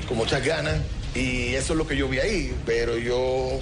[0.08, 0.78] con muchas ganas,
[1.16, 3.60] y eso es lo que yo vi ahí, pero yo,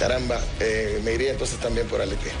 [0.00, 2.32] caramba, eh, me iría entonces también por Aletea.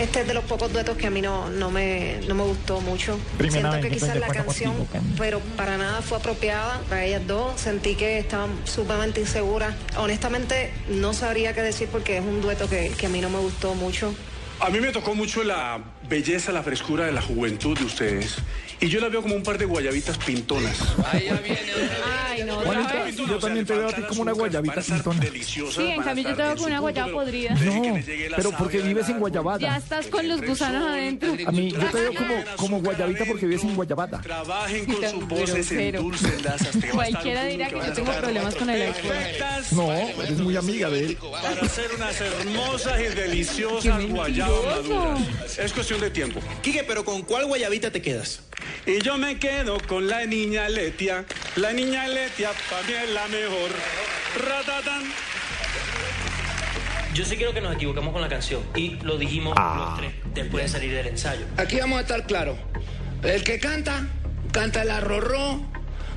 [0.00, 2.80] Este es de los pocos duetos que a mí no, no, me, no me gustó
[2.80, 3.18] mucho.
[3.36, 7.60] Primera Siento que quizás la canción, contigo, pero para nada fue apropiada para ellas dos.
[7.60, 9.74] Sentí que estaban sumamente inseguras.
[9.96, 13.40] Honestamente, no sabría qué decir porque es un dueto que, que a mí no me
[13.40, 14.14] gustó mucho.
[14.60, 15.78] A mí me tocó mucho la
[16.08, 18.36] belleza, la frescura de la juventud de ustedes.
[18.80, 20.78] Y yo la veo como un par de guayabitas pintonas.
[21.10, 23.16] Ay, no, otra Juanita, vez.
[23.16, 25.20] yo también te veo a ti como una guayabita pintona.
[25.42, 27.54] Sí, en cambio yo te veo con una guayaba podrida.
[27.54, 27.98] No,
[28.36, 29.76] pero porque vives en Ya Guayabada.
[29.76, 31.34] estás con los gusanos adentro.
[31.46, 34.20] A mí, yo te veo como, como guayabita porque vives en Guayabada.
[34.20, 39.16] Trabajen con sus voces, a estar Cualquiera dirá que yo tengo problemas con el alcohol.
[39.72, 41.16] No, eres muy amiga de él.
[41.16, 44.47] Para hacer unas hermosas y deliciosas guayabas
[45.58, 46.40] Es cuestión de tiempo.
[46.62, 48.42] Quique, pero ¿con cuál guayabita te quedas?
[48.86, 51.24] Y yo me quedo con la niña Letia.
[51.56, 53.70] La niña Letia para mí es la mejor.
[54.48, 55.02] Ratatán.
[57.14, 59.96] Yo sí creo que nos equivocamos con la canción y lo dijimos Ah.
[59.98, 61.44] los tres después de salir del ensayo.
[61.56, 62.56] Aquí vamos a estar claros.
[63.24, 64.06] El que canta,
[64.52, 65.60] canta el arrorró,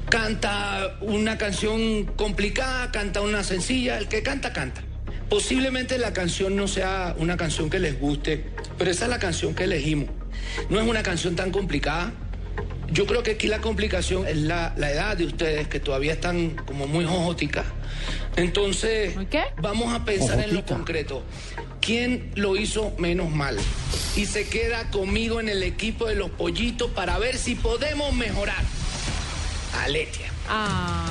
[0.09, 3.97] canta una canción complicada, canta una sencilla.
[3.97, 4.83] El que canta, canta.
[5.31, 8.43] Posiblemente la canción no sea una canción que les guste,
[8.77, 10.09] pero esa es la canción que elegimos.
[10.69, 12.11] No es una canción tan complicada.
[12.91, 16.49] Yo creo que aquí la complicación es la, la edad de ustedes, que todavía están
[16.65, 17.65] como muy jojóticas.
[18.35, 19.15] Entonces,
[19.61, 21.23] vamos a pensar en lo concreto.
[21.79, 23.57] ¿Quién lo hizo menos mal?
[24.17, 28.65] Y se queda conmigo en el equipo de los pollitos para ver si podemos mejorar.
[29.81, 30.27] Aletia.
[30.49, 31.09] Ay,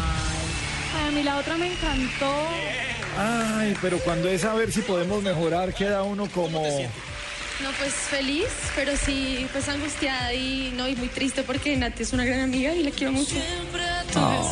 [0.95, 3.00] Ay, a mí la otra me encantó.
[3.19, 6.63] Ay, pero cuando es a ver si podemos mejorar, queda uno como...
[6.63, 12.13] No, pues feliz, pero sí, pues angustiada y no, y muy triste porque Nati es
[12.15, 13.37] una gran amiga y la quiero mucho.
[14.07, 14.47] Entonces,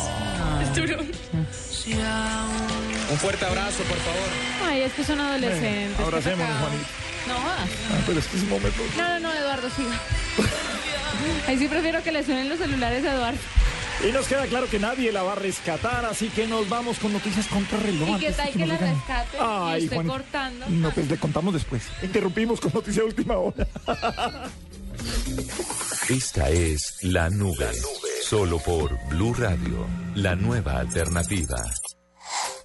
[0.61, 1.01] es duro.
[3.09, 4.29] Un fuerte abrazo, por favor.
[4.63, 5.99] Ay, es que son adolescentes.
[5.99, 6.67] Abracémonos, pecado.
[6.67, 6.89] Juanita.
[7.27, 7.69] No jodas.
[7.91, 8.83] Ah, pero es que es un momento...
[8.95, 9.99] No, no, no, Eduardo, siga.
[11.47, 13.39] Ahí sí prefiero que le suenen los celulares a Eduardo.
[14.07, 17.11] Y nos queda claro que nadie la va a rescatar, así que nos vamos con
[17.11, 18.17] noticias contra reloj.
[18.17, 19.37] ¿Y qué tal que la rescate?
[19.39, 20.15] Ay, y usted Juanita.
[20.17, 20.65] cortando.
[20.69, 21.83] No, pues le contamos después.
[22.01, 23.67] Interrumpimos con noticia de última hora.
[26.09, 27.71] Esta es La Nube.
[28.23, 29.85] Solo por Blue Radio,
[30.15, 31.57] la nueva alternativa.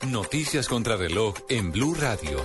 [0.09, 2.43] Noticias contra reloj en Blue Radio.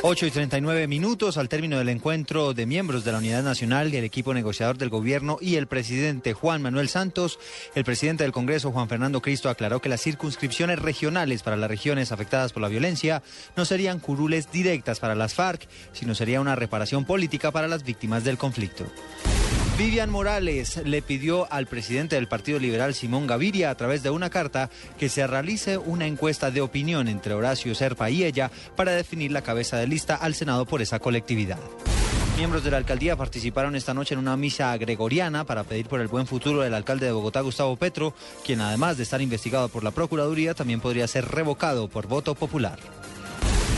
[0.00, 4.04] 8 y 39 minutos al término del encuentro de miembros de la Unidad Nacional el
[4.04, 7.40] equipo negociador del gobierno y el presidente Juan Manuel Santos,
[7.74, 12.12] el presidente del Congreso Juan Fernando Cristo aclaró que las circunscripciones regionales para las regiones
[12.12, 13.24] afectadas por la violencia
[13.56, 18.22] no serían curules directas para las FARC, sino sería una reparación política para las víctimas
[18.22, 18.86] del conflicto.
[19.78, 24.28] Vivian Morales le pidió al presidente del Partido Liberal, Simón Gaviria, a través de una
[24.28, 29.30] carta, que se realice una encuesta de opinión entre Horacio Serpa y ella para definir
[29.30, 31.58] la cabeza de lista al Senado por esa colectividad.
[32.36, 36.06] Miembros de la alcaldía participaron esta noche en una misa gregoriana para pedir por el
[36.06, 38.14] buen futuro del alcalde de Bogotá, Gustavo Petro,
[38.46, 42.78] quien además de estar investigado por la Procuraduría, también podría ser revocado por voto popular.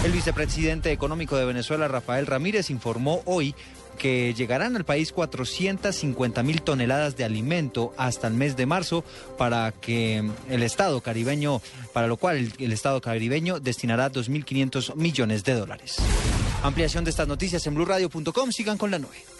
[0.04, 3.54] El vicepresidente económico de Venezuela, Rafael Ramírez, informó hoy
[4.00, 9.04] que llegarán al país 450 mil toneladas de alimento hasta el mes de marzo
[9.36, 11.60] para que el Estado caribeño,
[11.92, 15.98] para lo cual el, Estado caribeño destinará 2.500 millones de dólares.
[16.62, 18.52] Ampliación de estas noticias en blurradio.com.
[18.52, 19.39] Sigan con la nube.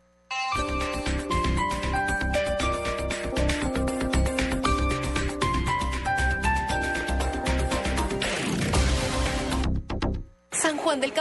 [0.53, 0.90] San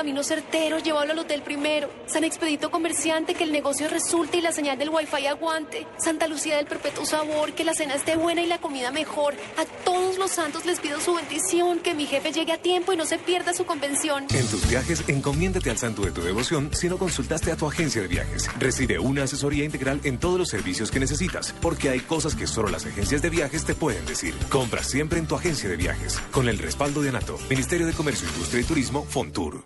[0.00, 1.90] Camino Certero, llévalo al hotel primero.
[2.06, 5.86] San Expedito Comerciante, que el negocio resulte y la señal del wifi aguante.
[5.98, 9.34] Santa Lucía del Perpetuo Sabor, que la cena esté buena y la comida mejor.
[9.58, 12.96] A todos los santos les pido su bendición, que mi jefe llegue a tiempo y
[12.96, 14.24] no se pierda su convención.
[14.30, 18.00] En tus viajes, encomiéndate al santo de tu devoción si no consultaste a tu agencia
[18.00, 18.48] de viajes.
[18.58, 22.70] Recibe una asesoría integral en todos los servicios que necesitas, porque hay cosas que solo
[22.70, 24.32] las agencias de viajes te pueden decir.
[24.48, 28.26] Compra siempre en tu agencia de viajes, con el respaldo de ANATO, Ministerio de Comercio,
[28.28, 29.62] Industria y Turismo, Fontour.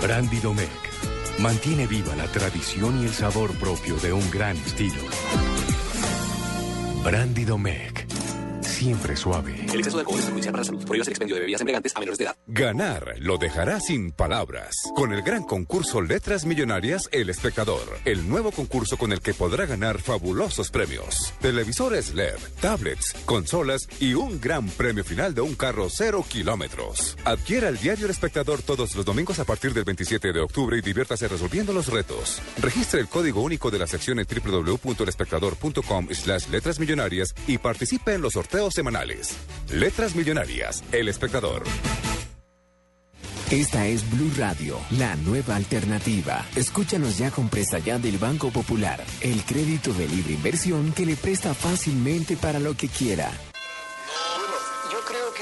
[0.00, 5.02] Brandy Domecq mantiene viva la tradición y el sabor propio de un gran estilo.
[7.02, 8.05] Brandy Domecq,
[8.76, 9.54] siempre suave.
[9.72, 10.84] El exceso de alcohol es perjudicial para la salud.
[10.84, 12.36] Prohíbas el expendio de bebidas embriagantes a menores de edad.
[12.46, 14.74] Ganar lo dejará sin palabras.
[14.94, 17.98] Con el gran concurso Letras Millonarias El Espectador.
[18.04, 21.32] El nuevo concurso con el que podrá ganar fabulosos premios.
[21.40, 27.16] Televisores LED, tablets, consolas y un gran premio final de un carro cero kilómetros.
[27.24, 30.82] Adquiera el diario El Espectador todos los domingos a partir del 27 de octubre y
[30.82, 32.42] diviértase resolviendo los retos.
[32.60, 38.20] Registre el código único de la sección en www.elespectador.com slash letras millonarias y participe en
[38.20, 39.36] los sorteos semanales.
[39.70, 41.64] Letras Millonarias, El Espectador.
[43.50, 46.44] Esta es Blue Radio, la nueva alternativa.
[46.56, 51.14] Escúchanos ya con presta ya del Banco Popular, el crédito de libre inversión que le
[51.14, 53.30] presta fácilmente para lo que quiera.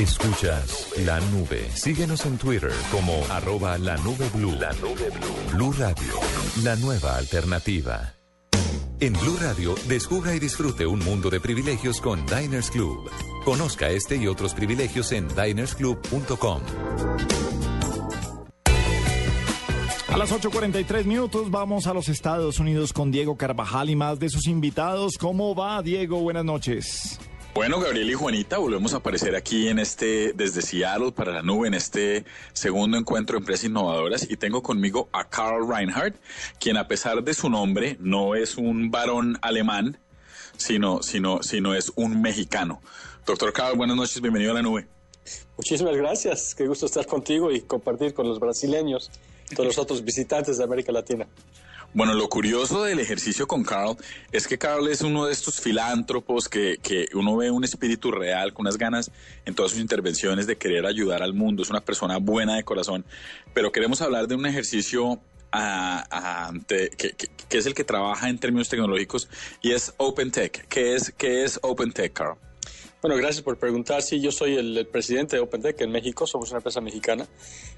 [0.00, 1.68] Escuchas la nube.
[1.74, 4.52] Síguenos en Twitter como arroba la nube blue.
[4.52, 5.52] La nube blue.
[5.52, 6.14] Blue Radio,
[6.64, 8.14] la nueva alternativa.
[8.98, 13.10] En Blue Radio, descubra y disfrute un mundo de privilegios con Diners Club.
[13.44, 16.62] Conozca este y otros privilegios en dinersclub.com.
[20.08, 24.30] A las 8.43 minutos vamos a los Estados Unidos con Diego Carvajal y más de
[24.30, 25.18] sus invitados.
[25.20, 26.20] ¿Cómo va, Diego?
[26.20, 27.20] Buenas noches.
[27.52, 31.66] Bueno, Gabriel y Juanita, volvemos a aparecer aquí en este, desde Seattle para la nube,
[31.66, 36.14] en este segundo encuentro de empresas innovadoras y tengo conmigo a Carl Reinhardt,
[36.60, 39.98] quien a pesar de su nombre no es un varón alemán,
[40.56, 42.80] sino, sino, sino es un mexicano.
[43.26, 44.86] Doctor Carl, buenas noches, bienvenido a la nube.
[45.56, 49.10] Muchísimas gracias, qué gusto estar contigo y compartir con los brasileños
[49.56, 51.26] todos los otros visitantes de América Latina.
[51.92, 53.96] Bueno, lo curioso del ejercicio con Carl
[54.30, 58.52] es que Carl es uno de estos filántropos que, que uno ve un espíritu real,
[58.52, 59.10] con unas ganas
[59.44, 61.64] en todas sus intervenciones de querer ayudar al mundo.
[61.64, 63.04] Es una persona buena de corazón.
[63.54, 65.20] Pero queremos hablar de un ejercicio
[65.50, 69.28] a- a- ante- que, que- que es el que trabaja en términos tecnológicos
[69.60, 70.66] y es Open Tech.
[70.68, 72.36] ¿Qué es, qué es Open Tech, Carl?
[73.02, 74.02] Bueno, gracias por preguntar.
[74.02, 77.26] Sí, yo soy el, presidente de OpenTech en México, somos una empresa mexicana.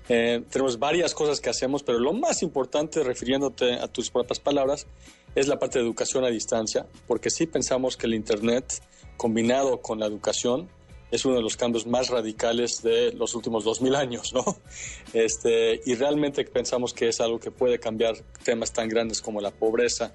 [0.09, 4.89] Eh, tenemos varias cosas que hacemos, pero lo más importante, refiriéndote a tus propias palabras,
[5.37, 8.83] es la parte de educación a distancia, porque sí pensamos que el Internet,
[9.17, 10.69] combinado con la educación,
[11.13, 14.45] es uno de los cambios más radicales de los últimos 2000 años, ¿no?
[15.13, 19.53] Este, y realmente pensamos que es algo que puede cambiar temas tan grandes como la
[19.53, 20.15] pobreza,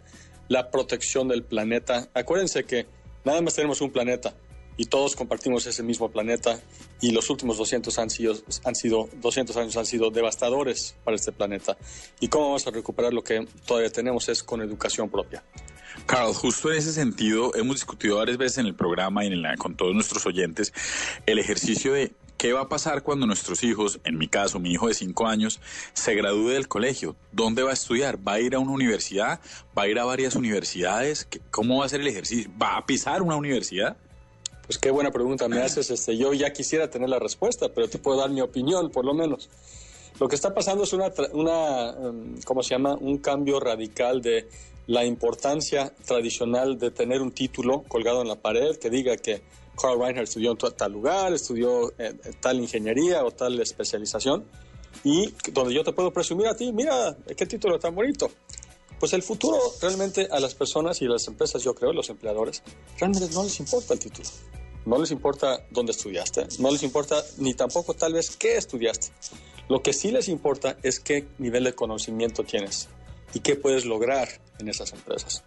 [0.49, 2.09] la protección del planeta.
[2.13, 2.87] Acuérdense que
[3.23, 4.33] nada más tenemos un planeta
[4.77, 6.59] y todos compartimos ese mismo planeta
[7.01, 11.31] y los últimos 200 han sido, han sido 200 años han sido devastadores para este
[11.31, 11.77] planeta.
[12.19, 15.43] ¿Y cómo vamos a recuperar lo que todavía tenemos es con educación propia?
[16.05, 19.93] Carl, justo en ese sentido, hemos discutido varias veces en el programa y con todos
[19.95, 20.71] nuestros oyentes
[21.25, 24.87] el ejercicio de qué va a pasar cuando nuestros hijos, en mi caso, mi hijo
[24.87, 25.59] de 5 años,
[25.93, 27.15] se gradúe del colegio.
[27.31, 28.19] ¿Dónde va a estudiar?
[28.25, 29.39] ¿Va a ir a una universidad?
[29.75, 31.25] ¿Va a ir a varias universidades?
[31.25, 32.51] ¿Qué- ¿Cómo va a ser el ejercicio?
[32.61, 33.97] ¿Va a pisar una universidad?
[34.67, 35.89] Pues qué buena pregunta me haces.
[35.89, 39.13] Este, yo ya quisiera tener la respuesta, pero te puedo dar mi opinión, por lo
[39.13, 39.49] menos.
[40.19, 42.95] Lo que está pasando es una, una em, ¿cómo se llama?
[42.95, 44.49] Un cambio radical de
[44.87, 49.41] la importancia tradicional de tener un título colgado en la pared que diga que
[49.79, 54.45] Carl Reinhardt estudió en tal lugar, estudió eh, tal ingeniería o tal especialización,
[55.03, 58.31] y donde yo te puedo presumir a ti, mira, qué título tan bonito.
[58.99, 62.63] Pues el futuro realmente a las personas y a las empresas, yo creo, los empleadores,
[62.99, 64.27] realmente no les importa el título.
[64.85, 69.09] No les importa dónde estudiaste, no les importa ni tampoco tal vez qué estudiaste.
[69.67, 72.87] Lo que sí les importa es qué nivel de conocimiento tienes
[73.33, 74.29] y qué puedes lograr
[74.59, 75.43] en esas empresas.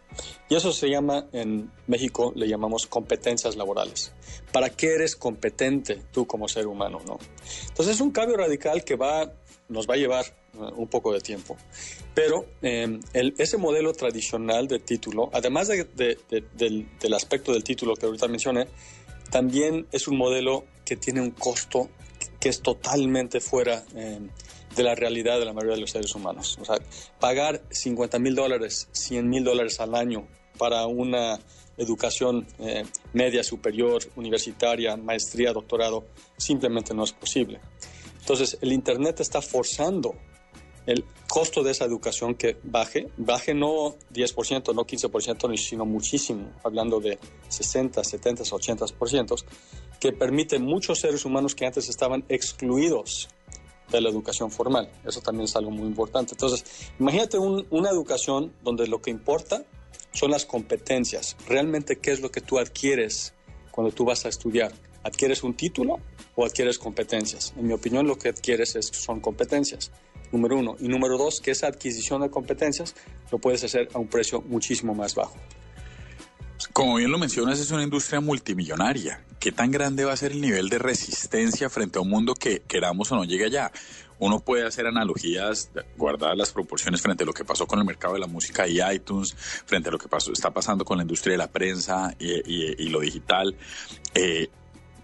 [0.49, 4.13] Y eso se llama, en México le llamamos competencias laborales.
[4.53, 7.01] ¿Para qué eres competente tú como ser humano?
[7.07, 7.19] ¿no?
[7.69, 9.33] Entonces es un cambio radical que va,
[9.69, 11.57] nos va a llevar un poco de tiempo.
[12.15, 16.45] Pero el- ese modelo tradicional de título, además de- de- de-
[17.01, 18.67] del, aspecto del título que ahorita mencioné,
[19.31, 21.89] también es un modelo que tiene un costo
[22.41, 24.19] que es totalmente fuera eh,
[24.75, 26.59] de la realidad de la mayoría de los seres humanos.
[26.61, 26.77] O sea,
[27.19, 30.27] pagar 50 mil dólares, 100 mil dólares al año
[30.59, 31.39] para una
[31.77, 37.61] educación eh, media, superior, universitaria, maestría, doctorado, simplemente no es posible.
[38.21, 40.15] Entonces, el Internet está forzando
[40.91, 46.51] el costo de esa educación que baje, baje no 10%, no 15%, ni- sino muchísimo,
[46.65, 47.19] hablando de
[47.49, 49.45] 60, 70, 80%,
[50.01, 53.29] que permite muchos seres humanos que antes estaban excluidos
[53.91, 54.91] de la educación formal.
[55.05, 56.35] Eso también es algo muy importante.
[56.35, 56.65] Entonces,
[56.99, 59.65] imagínate un- una educación donde lo que importa
[60.13, 61.37] son las competencias.
[61.47, 63.35] Realmente, ¿qué es lo que tú adquieres
[63.71, 64.73] cuando tú vas a estudiar?
[65.03, 65.99] ¿Adquieres un título
[66.41, 67.53] o adquieres competencias?
[67.57, 69.91] En mi opinión, lo que adquieres es- son competencias.
[70.33, 70.77] Número uno.
[70.81, 72.95] Y número dos, que esa adquisición de competencias
[73.31, 75.37] lo puedes hacer a un precio muchísimo más bajo.
[76.73, 79.25] Como bien lo mencionas, es una industria multimillonaria.
[79.39, 82.61] ¿Qué tan grande va a ser el nivel de resistencia frente a un mundo que
[82.61, 83.73] queramos o no llegue allá?
[84.19, 88.13] Uno puede hacer analogías, guardar las proporciones frente a lo que pasó con el mercado
[88.13, 91.39] de la música y iTunes, frente a lo que está pasando con la industria de
[91.39, 93.57] la prensa y lo digital.
[94.15, 94.49] Eh,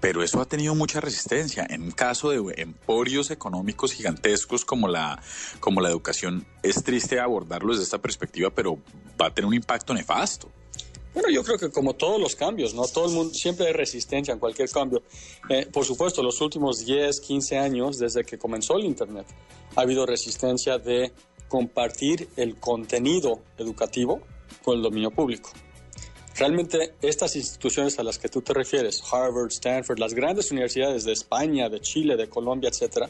[0.01, 1.67] pero eso ha tenido mucha resistencia.
[1.69, 5.21] En caso de emporios económicos gigantescos como la,
[5.61, 8.79] como la educación, es triste abordarlo desde esta perspectiva, pero
[9.21, 10.51] va a tener un impacto nefasto.
[11.15, 12.83] Bueno, yo creo que como todos los cambios, ¿no?
[12.87, 15.03] Todo el mundo, siempre hay resistencia en cualquier cambio.
[15.49, 19.27] Eh, por supuesto, los últimos 10, 15 años, desde que comenzó el Internet,
[19.77, 21.13] ha habido resistencia de
[21.49, 24.21] compartir el contenido educativo
[24.63, 25.51] con el dominio público.
[26.39, 31.13] Realmente estas instituciones a las que tú te refieres, Harvard, Stanford, las grandes universidades de
[31.13, 33.09] España, de Chile, de Colombia, etcétera,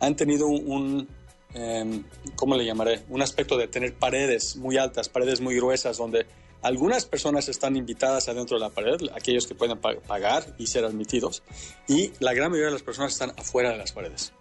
[0.00, 1.06] han tenido un,
[1.52, 2.02] em,
[2.34, 3.02] ¿cómo le llamaré?
[3.10, 6.24] Un aspecto de tener paredes muy altas, paredes muy gruesas, donde
[6.62, 10.84] algunas personas están invitadas adentro de la pared, aquellos que pueden pa- pagar y ser
[10.86, 11.42] admitidos,
[11.88, 14.32] y la gran mayoría de las personas están afuera de las paredes.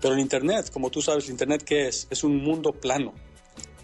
[0.00, 2.08] Pero el Internet, como tú sabes, el Internet, ¿qué es?
[2.10, 3.12] Es un mundo plano.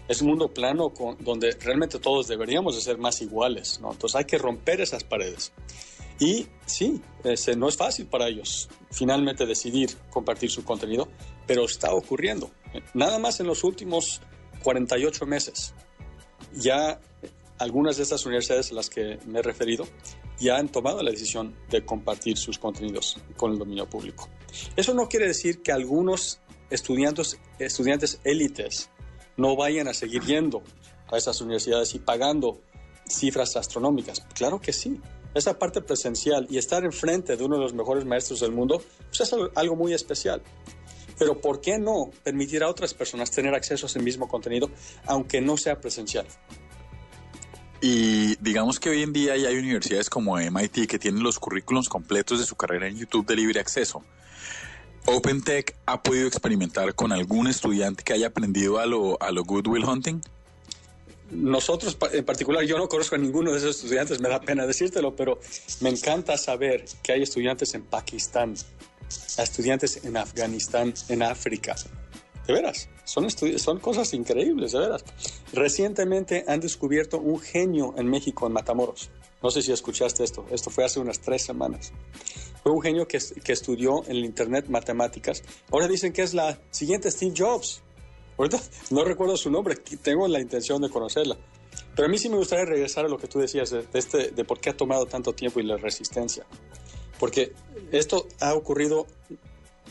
[0.07, 3.91] Es un mundo plano con- donde realmente todos deberíamos de ser más iguales, ¿no?
[3.91, 5.51] Entonces hay que romper esas paredes.
[6.19, 11.07] Y sí, ese no es fácil para ellos finalmente decidir compartir su contenido,
[11.45, 12.49] pero está ocurriendo.
[12.93, 14.21] Nada más en los últimos
[14.63, 15.73] 48 meses.
[16.53, 16.99] Ya
[17.59, 19.87] algunas de estas universidades a las que me he referido
[20.39, 24.29] ya han tomado la decisión de compartir sus contenidos con el dominio público.
[24.75, 26.39] Eso no quiere decir que algunos
[26.69, 28.89] estudiantes, estudiantes élites
[29.37, 30.61] no vayan a seguir yendo
[31.11, 32.59] a esas universidades y pagando
[33.07, 34.21] cifras astronómicas.
[34.33, 34.99] Claro que sí.
[35.33, 39.21] Esa parte presencial y estar enfrente de uno de los mejores maestros del mundo pues
[39.21, 40.41] es algo- muy especial.
[41.19, 44.69] Pero ¿por qué no permitir a otras personas tener acceso a ese mismo contenido,
[45.05, 46.25] aunque no sea presencial?
[47.81, 51.89] Y digamos que hoy en día ya hay universidades como MIT que tienen los currículums
[51.89, 54.03] completos de su carrera en YouTube de libre acceso.
[55.07, 59.85] OpenTech ha podido experimentar con algún estudiante que haya aprendido a lo, a lo Goodwill
[59.85, 60.21] Hunting.
[61.31, 65.15] Nosotros, en particular, yo no conozco a ninguno de esos estudiantes, me da pena decírtelo,
[65.15, 65.39] pero
[65.79, 68.55] me encanta saber que hay estudiantes en Pakistán,
[69.37, 71.75] estudiantes en Afganistán, en África.
[72.45, 75.05] De veras, son, son cosas increíbles, de veras.
[75.53, 79.09] Recientemente han descubierto un genio en México, en Matamoros.
[79.41, 81.93] No sé si escuchaste esto, esto fue hace unas tres semanas.
[82.63, 85.43] Fue un genio que, que estudió en el Internet matemáticas.
[85.71, 87.81] Ahora dicen que es la siguiente Steve Jobs.
[88.37, 88.59] Ahorita
[88.91, 91.37] no recuerdo su nombre, tengo la intención de conocerla.
[91.95, 94.31] Pero a mí sí me gustaría regresar a lo que tú decías de, de este,
[94.31, 96.45] de por qué ha tomado tanto tiempo y la resistencia.
[97.19, 97.53] Porque
[97.91, 99.07] esto ha ocurrido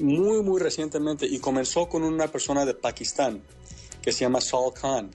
[0.00, 3.42] muy, muy recientemente y comenzó con una persona de Pakistán
[4.02, 5.10] que se llama Saul Khan,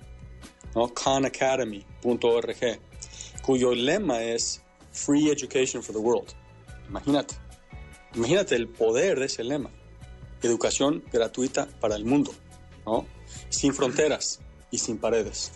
[0.75, 0.93] ¿no?
[0.93, 2.79] khanacademy.org,
[3.41, 6.33] cuyo lema es Free Education for the World.
[6.91, 7.35] Imagínate,
[8.15, 9.69] imagínate el poder de ese lema.
[10.43, 12.33] Educación gratuita para el mundo,
[12.85, 13.07] ¿no?
[13.49, 15.53] Sin fronteras y sin paredes.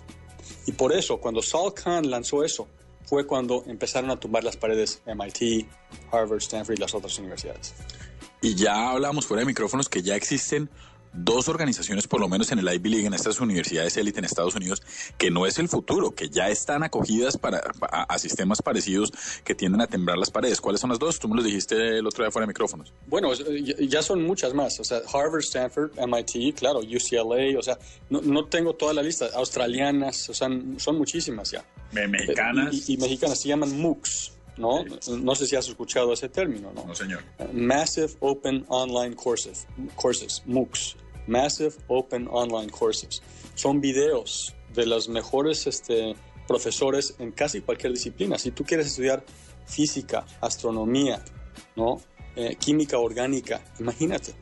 [0.65, 2.69] Y por eso, cuando Saul Khan lanzó eso,
[3.03, 5.67] fue cuando empezaron a tumbar las paredes MIT,
[6.09, 7.73] Harvard, Stanford y las otras universidades.
[8.41, 10.69] Y ya hablamos fuera de micrófonos que ya existen
[11.17, 14.55] dos organizaciones, por lo menos en el Ivy League, en estas universidades élite en Estados
[14.55, 14.83] Unidos,
[15.17, 17.61] que no es el futuro, que ya están acogidas para,
[17.91, 19.11] a, a sistemas parecidos
[19.43, 20.61] que tienden a temblar las paredes.
[20.61, 21.19] ¿Cuáles son las dos?
[21.19, 22.93] Tú me los dijiste el otro día fuera de micrófonos.
[23.07, 24.79] Bueno, eh, ya- ya son muchas más.
[24.79, 27.77] O sea, Harvard, Stanford, MIT, claro, UCLA, o sea,
[28.09, 29.27] no, no tengo toda la lista.
[29.35, 31.63] Australianas, o sea, son muchísimas ya.
[31.93, 32.73] mexicanas.
[32.73, 34.83] Y, y- y mexicanas se llaman MOOCs, ¿no?
[35.19, 36.85] No sé si has escuchado ese término, ¿no?
[36.85, 37.23] No, señor.
[37.53, 40.95] Massive Open Online Courses, courses MOOCs,
[41.27, 43.21] Massive Open Online Courses.
[43.55, 46.15] Son videos de los mejores este,
[46.47, 48.37] profesores en casi cualquier disciplina.
[48.37, 49.23] Si tú quieres estudiar
[49.65, 51.23] física, astronomía,
[51.75, 52.01] ¿no?
[52.35, 54.33] Eh, química orgánica, imagínate.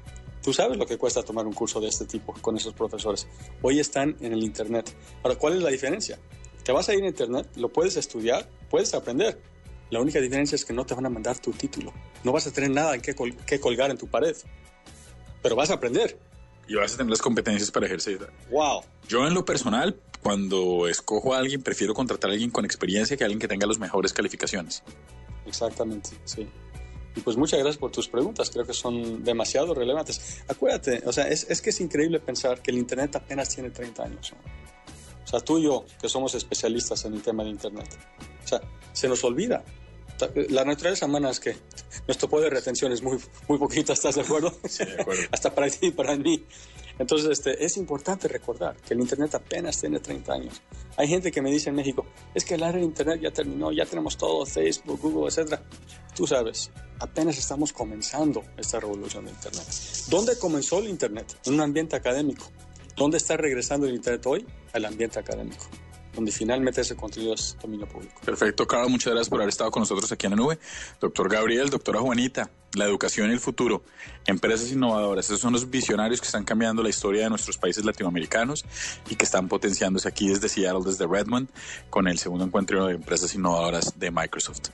[0.42, 3.28] Tú sabes lo que cuesta tomar un curso de este tipo con esos profesores.
[3.62, 4.94] Hoy están en el Internet.
[5.24, 6.20] Ahora, ¿cuál es la diferencia?
[6.66, 9.40] Te vas a ir a Internet, lo puedes estudiar, puedes aprender.
[9.90, 11.94] La única diferencia es que no te van a mandar tu título.
[12.24, 14.36] No vas a tener nada que, col- que colgar en tu pared.
[15.42, 16.18] Pero vas a aprender.
[16.68, 18.32] Y vas a tener las competencias para ejercer.
[18.50, 18.84] ¡Wow!
[19.08, 23.24] Yo en lo personal, cuando escojo a alguien, prefiero contratar a alguien con experiencia que
[23.24, 24.84] a alguien que tenga las mejores calificaciones.
[25.46, 26.48] Exactamente, sí.
[27.16, 30.42] Y pues muchas gracias por tus preguntas, creo que son demasiado relevantes.
[30.48, 34.04] Acuérdate, o sea, es, es que es increíble pensar que el Internet apenas tiene 30
[34.04, 34.34] años.
[35.24, 37.88] O sea, tú y yo, que somos especialistas en el tema de Internet,
[38.44, 38.62] o sea,
[38.92, 39.64] se nos olvida.
[40.50, 41.56] La naturaleza humana es que
[42.08, 44.54] nuestro poder de retención es muy, muy poquito, ¿estás de acuerdo?
[44.68, 45.22] Sí, de acuerdo.
[45.32, 46.46] Hasta para ti y para mí.
[47.00, 50.62] Entonces, este, es importante recordar que el Internet apenas tiene 30 años.
[50.96, 52.06] Hay gente que me dice en México,
[52.36, 55.60] es que el área de Internet ya terminó, ya tenemos todo, Facebook, Google, etc.
[56.16, 59.66] Tú sabes, apenas estamos comenzando esta revolución de Internet.
[60.08, 61.36] ¿Dónde comenzó el Internet?
[61.46, 62.46] En un ambiente académico.
[62.96, 64.46] ¿Dónde está regresando el Internet hoy?
[64.74, 65.66] Al ambiente académico,
[66.14, 68.14] donde finalmente ese contenido es dominio público.
[68.24, 70.60] Perfecto, Carlos, muchas gracias por haber estado con nosotros aquí en la nube.
[71.00, 73.84] Doctor Gabriel, doctora Juanita, la educación y el futuro,
[74.26, 78.66] empresas innovadoras, esos son los visionarios que están cambiando la historia de nuestros países latinoamericanos
[79.10, 81.50] y que están potenciándose aquí desde Seattle, desde Redmond,
[81.90, 84.70] con el segundo encuentro de empresas innovadoras de Microsoft.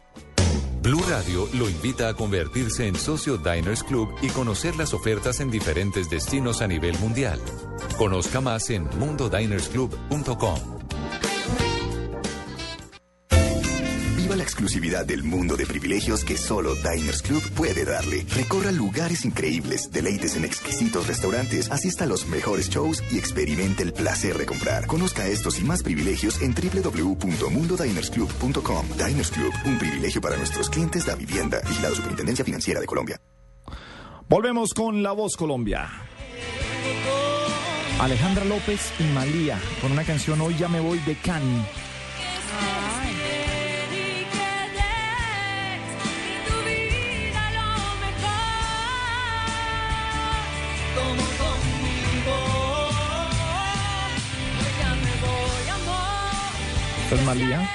[0.81, 5.51] Blue Radio lo invita a convertirse en socio Diners Club y conocer las ofertas en
[5.51, 7.39] diferentes destinos a nivel mundial.
[7.97, 10.78] Conozca más en mundodinersclub.com.
[14.29, 18.27] Viva la exclusividad del mundo de privilegios que solo Diners Club puede darle.
[18.35, 23.91] Recorra lugares increíbles, deleites en exquisitos restaurantes, asista a los mejores shows y experimente el
[23.91, 24.85] placer de comprar.
[24.85, 28.85] Conozca estos y más privilegios en www.mundodinersclub.com.
[28.99, 31.59] Diners Club, un privilegio para nuestros clientes de vivienda.
[31.67, 33.19] Vigilado Superintendencia Financiera de Colombia.
[34.29, 35.89] Volvemos con La Voz Colombia.
[37.99, 41.65] Alejandra López y Malía con una canción Hoy ya me voy de Cani.
[57.09, 57.67] Bien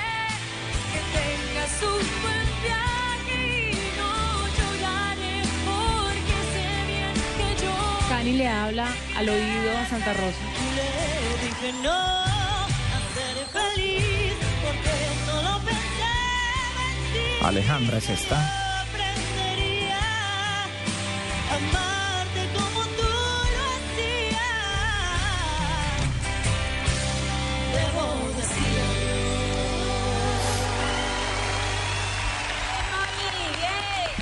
[7.37, 7.73] que yo
[8.09, 10.39] Cani le habla al oído a Santa Rosa.
[10.77, 14.93] le dije no a ser feliz porque
[15.27, 16.13] solo pensé
[16.87, 17.45] en ti.
[17.45, 18.64] Alejandra es esta.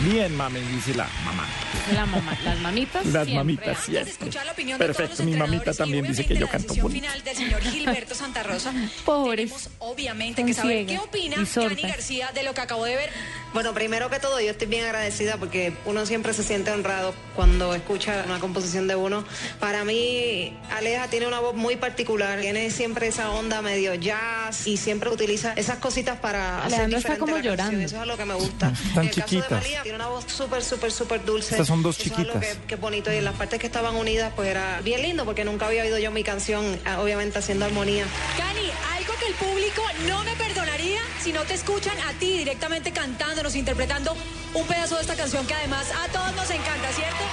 [0.05, 1.46] Bien, mami, dice la mamá.
[1.94, 3.04] La mamá, las mamitas.
[3.06, 3.34] Las siempre.
[3.34, 4.76] mamitas, siempre.
[4.78, 6.88] Perfecto, mi mamita también dice que yo canto bonito.
[6.88, 8.72] final del señor Gilberto Santa Rosa.
[9.04, 9.70] Pobres.
[9.78, 11.36] Obviamente Son que saber qué opina.
[11.52, 13.10] Cani García de lo que acabo de ver.
[13.52, 17.74] Bueno, primero que todo, yo estoy bien agradecida porque uno siempre se siente honrado cuando
[17.74, 19.24] escucha una composición de uno.
[19.60, 24.78] Para mí, Aleja tiene una voz muy particular, tiene siempre esa onda medio jazz y
[24.78, 27.56] siempre utiliza esas cositas para hacer Alejandra está diferente como la canción.
[27.56, 27.84] llorando.
[27.86, 28.68] Eso es lo que me gusta.
[28.72, 29.50] Están en el caso de chiquitas.
[29.50, 31.50] María, tiene una voz súper, súper, súper dulce.
[31.50, 32.44] Estas son dos es chiquitas.
[32.44, 35.42] que, que bonito y en las partes que estaban unidas, pues era bien lindo porque
[35.42, 38.04] nunca había oído yo mi canción, ah, obviamente haciendo armonía.
[38.36, 42.92] Cani, algo que el público no me perdonaría si no te escuchan a ti directamente
[42.92, 44.14] cantándonos, interpretando
[44.52, 47.24] un pedazo de esta canción que además a todos nos encanta, ¿cierto?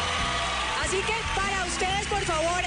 [0.85, 2.61] Así que para ustedes, por favor,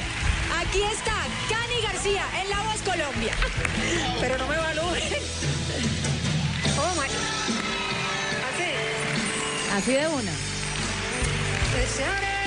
[0.61, 1.17] aquí está
[1.49, 3.33] Cani García en La Voz Colombia.
[4.21, 5.03] Pero no me evalúen.
[6.77, 7.09] Oh my.
[8.53, 8.69] Así.
[9.75, 10.52] Así de una.
[11.75, 12.43] Desearé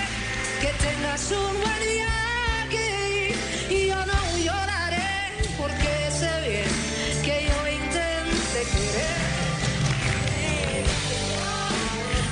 [0.62, 3.34] que tengas un buen viaje
[3.70, 6.72] y yo no lloraré porque sé bien
[7.24, 9.26] que yo intenté querer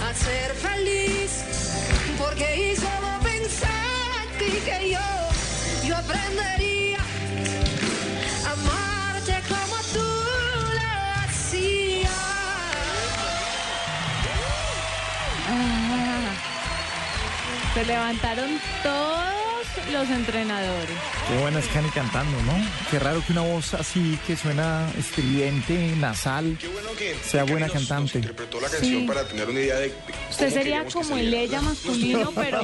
[0.09, 1.31] hacer feliz
[2.19, 4.99] porque solo pensar que yo
[5.87, 6.72] yo aprendería
[17.73, 18.49] Se levantaron
[18.83, 19.23] todos
[19.91, 20.95] los entrenadores.
[21.27, 22.53] Qué buena es Cani cantando, ¿no?
[22.91, 26.55] Qué raro que una voz así, que suena estridente, nasal,
[27.23, 28.19] sea buena cantante.
[28.19, 28.75] interpretó la Sí.
[28.77, 29.91] canción para tener una idea de,
[30.29, 32.61] Usted sería que como el ella masculino, pero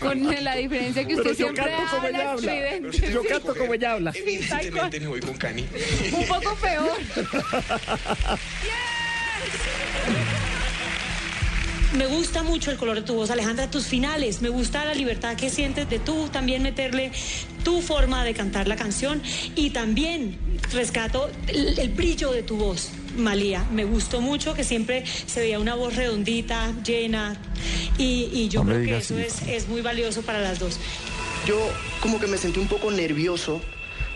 [0.00, 2.52] con la diferencia que usted siempre canto como habla ella habla.
[2.54, 3.12] estridente.
[3.12, 4.12] Yo canto como ella habla.
[4.14, 5.66] Evidentemente me voy con Cani.
[6.12, 6.92] Un poco peor.
[11.96, 14.42] Me gusta mucho el color de tu voz, Alejandra, tus finales.
[14.42, 17.12] Me gusta la libertad que sientes de tú también meterle
[17.62, 19.22] tu forma de cantar la canción
[19.54, 20.36] y también
[20.72, 23.64] rescato el, el brillo de tu voz, Malía.
[23.72, 27.36] Me gustó mucho que siempre se veía una voz redondita, llena
[27.96, 29.50] y, y yo No creo que eso es, eso.
[29.50, 30.80] es muy valioso para las dos.
[31.46, 31.58] Yo
[32.00, 33.60] como que me sentí un poco nervioso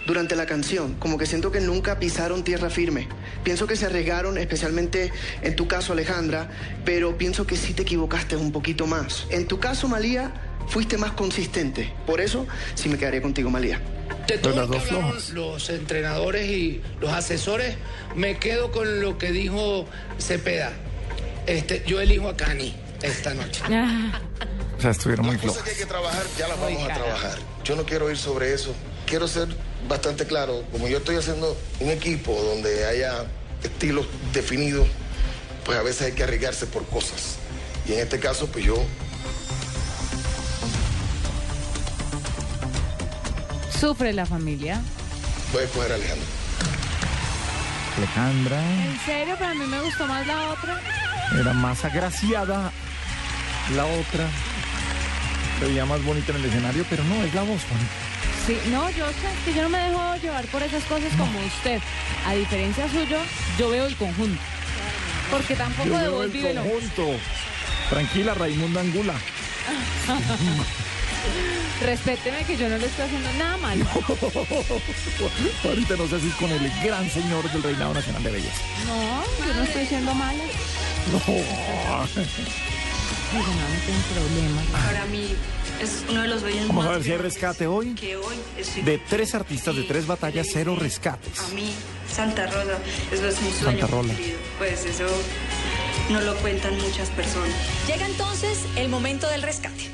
[0.04, 3.06] durante la canción, como que siento que nunca pisaron tierra firme.
[3.48, 6.50] Pienso que se arriesgaron, especialmente en tu caso Alejandra,
[6.84, 9.26] pero pienso que sí te equivocaste un poquito más.
[9.30, 10.34] En tu caso Malía,
[10.66, 11.94] fuiste más consistente.
[12.06, 13.80] Por eso sí me quedaría contigo Malía.
[14.26, 17.76] De todo lo que hablaron los entrenadores y los asesores,
[18.14, 19.86] me quedo con lo que dijo
[20.18, 20.70] Cepeda.
[21.46, 23.62] Este, yo elijo a Cani esta noche.
[24.76, 25.62] O sea, estuvieron muy flojos.
[25.62, 27.38] que hay que trabajar, ya las vamos a trabajar.
[27.64, 28.74] Yo no quiero ir sobre eso.
[29.06, 29.48] Quiero ser
[29.88, 30.64] bastante claro.
[30.70, 33.24] Como yo estoy haciendo un equipo donde haya
[33.62, 34.86] estilos definidos,
[35.64, 37.36] pues a veces hay que arriesgarse por cosas.
[37.86, 38.76] Y en este caso, pues yo
[43.78, 44.80] Sufre la familia.
[45.52, 46.26] voy a escoger a Alejandro.
[47.96, 50.80] Alejandra En serio, pero a mí me gustó más la otra.
[51.40, 52.72] era más agraciada,
[53.74, 54.28] la otra
[55.58, 58.07] se veía más bonita en el escenario, pero no, es la voz bonita.
[58.48, 61.82] Sí, no, yo sé que yo no me dejo llevar por esas cosas como usted.
[62.26, 63.18] A diferencia suyo,
[63.58, 64.40] yo veo el conjunto.
[65.30, 67.10] Porque tampoco Yo de vos el vive conjunto.
[67.90, 69.12] Tranquila, Raimundo Angula.
[71.82, 73.82] Respéteme que yo no le estoy haciendo nada mal.
[75.64, 78.62] Ahorita no sé si con el gran señor del Reinado Nacional de Belleza.
[78.86, 80.44] No, yo no estoy siendo mala.
[81.12, 81.18] No.
[83.30, 84.62] Digo, no, no tengo problema.
[84.86, 85.36] Para mí
[85.80, 87.94] es uno de los bellos Vamos a ver si hay rescate hoy.
[87.94, 91.38] que hoy estoy De tres artistas de tres batallas, cero rescates.
[91.40, 91.70] a mí
[92.10, 92.78] Santa Rosa
[93.12, 94.14] eso es mi sueño Santa Rola.
[94.58, 95.04] pues eso
[96.10, 97.54] no lo cuentan muchas personas
[97.86, 99.90] Llega entonces el momento del rescate.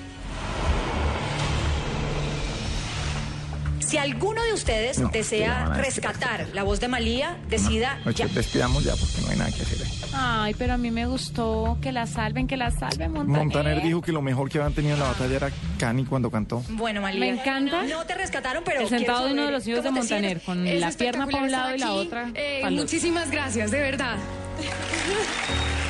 [3.94, 8.26] Si alguno de ustedes No, desea no rescatar la voz de Malía, decida Oye, ya.
[8.26, 9.92] despidamos ya porque no hay nada que hacer ahí.
[10.12, 13.44] Ay, pero a mí me gustó que la salven, que la salven, Montaner.
[13.44, 16.64] Montaner dijo que lo mejor que habían tenido en la batalla era Cani cuando cantó.
[16.70, 17.20] Bueno, Malía.
[17.20, 20.40] Me encanta No te rescataron, pero el sentado de uno de los hijos de Montaner,
[20.40, 24.16] con Es la pierna para un lado y la otra Eh, muchísimas gracias, de verdad.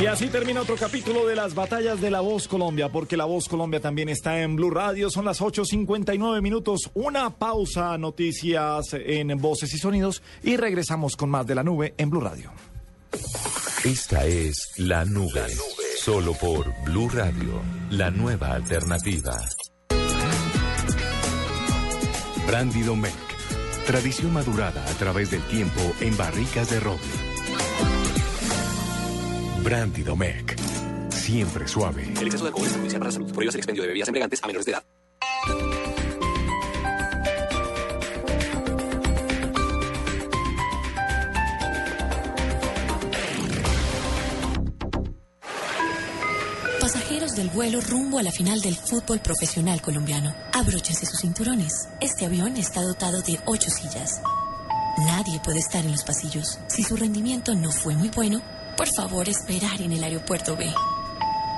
[0.00, 3.48] Y así termina otro capítulo de las batallas de La Voz Colombia, porque La Voz
[3.48, 5.08] Colombia también está en Blue Radio.
[5.08, 6.90] Son las 8.59 minutos.
[6.94, 10.20] Una pausa, noticias en voces y sonidos.
[10.42, 12.50] Y regresamos con más de la nube en Blue Radio.
[13.84, 15.46] Esta es La Nube.
[16.00, 19.40] Solo por Blue Radio, la nueva alternativa.
[22.46, 23.14] Brandy Domecq.
[23.86, 27.33] Tradición madurada a través del tiempo en barricas de roble.
[29.64, 30.54] Brandy Domecq.
[31.08, 32.02] Siempre suave.
[32.02, 33.32] El exceso de alcohol es perjudicial para la salud.
[33.32, 34.84] Prohíbas el expendio de bebidas embriagantes a menores de edad.
[46.78, 50.34] Pasajeros del vuelo rumbo a la final del fútbol profesional colombiano.
[50.52, 51.88] Abróchense sus cinturones.
[52.02, 54.20] Este avión está dotado de ocho sillas.
[55.06, 56.58] Nadie puede estar en los pasillos.
[56.68, 58.42] Si su rendimiento no fue muy bueno,
[58.76, 60.72] por favor esperar en el aeropuerto B.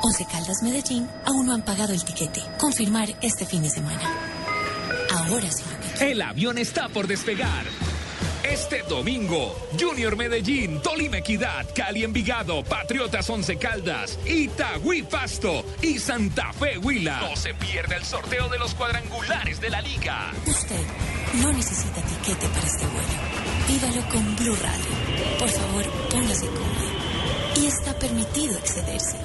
[0.02, 2.42] Once Caldas Medellín aún no han pagado el tiquete.
[2.58, 4.02] Confirmar este fin de semana.
[5.10, 7.64] Ahora sí lo que El avión está por despegar.
[8.42, 16.52] Este domingo, Junior Medellín, Tolima Equidad, Cali Envigado, Patriotas Once Caldas, Itagüí Pasto y Santa
[16.52, 17.20] Fe Huila.
[17.20, 20.30] No se pierda el sorteo de los cuadrangulares de la liga.
[20.46, 20.80] Usted
[21.42, 23.36] no necesita tiquete para este vuelo.
[23.68, 25.38] Vívalo con Blue Radio.
[25.40, 26.86] Por favor, póngase cómodo.
[27.66, 29.18] Está permitido excederse.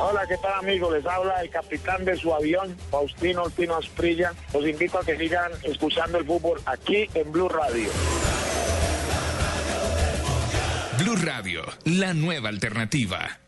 [0.00, 0.94] Hola, ¿qué tal amigos?
[0.94, 4.32] Les habla el capitán de su avión, Faustino Altino Asprilla.
[4.54, 7.90] Los invito a que sigan escuchando el fútbol aquí en Blue Radio.
[11.00, 13.40] Blue Radio, la nueva alternativa.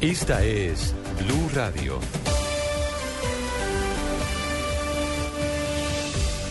[0.00, 2.00] Esta es Blue Radio.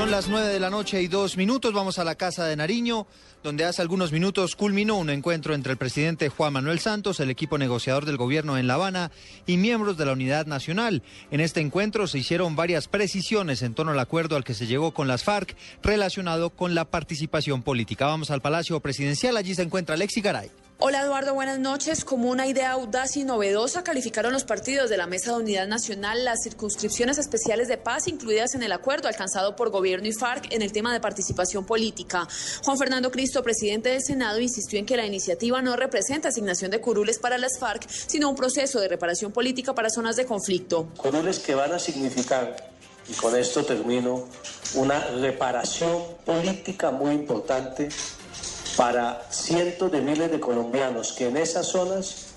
[0.00, 1.74] Son las nueve de la noche y dos minutos.
[1.74, 3.06] Vamos a la Casa de Nariño,
[3.42, 7.58] donde hace algunos minutos culminó un encuentro entre el presidente Juan Manuel Santos, el equipo
[7.58, 9.10] negociador del gobierno en La Habana
[9.46, 11.02] y miembros de la Unidad Nacional.
[11.30, 14.94] En este encuentro se hicieron varias precisiones en torno al acuerdo al que se llegó
[14.94, 18.06] con las FARC relacionado con la participación política.
[18.06, 19.36] Vamos al Palacio Presidencial.
[19.36, 20.50] Allí se encuentra Alexi Garay.
[20.82, 22.06] Hola Eduardo, buenas noches.
[22.06, 26.24] Como una idea audaz y novedosa calificaron los partidos de la Mesa de Unidad Nacional
[26.24, 30.62] las circunscripciones especiales de paz incluidas en el acuerdo alcanzado por gobierno y FARC en
[30.62, 32.26] el tema de participación política.
[32.64, 36.80] Juan Fernando Cristo, presidente del Senado, insistió en que la iniciativa no representa asignación de
[36.80, 40.88] curules para las FARC, sino un proceso de reparación política para zonas de conflicto.
[40.96, 42.56] Curules que van a significar,
[43.06, 44.28] y con esto termino,
[44.76, 47.90] una reparación política muy importante
[48.80, 52.28] para cientos de miles de colombianos que en esas zonas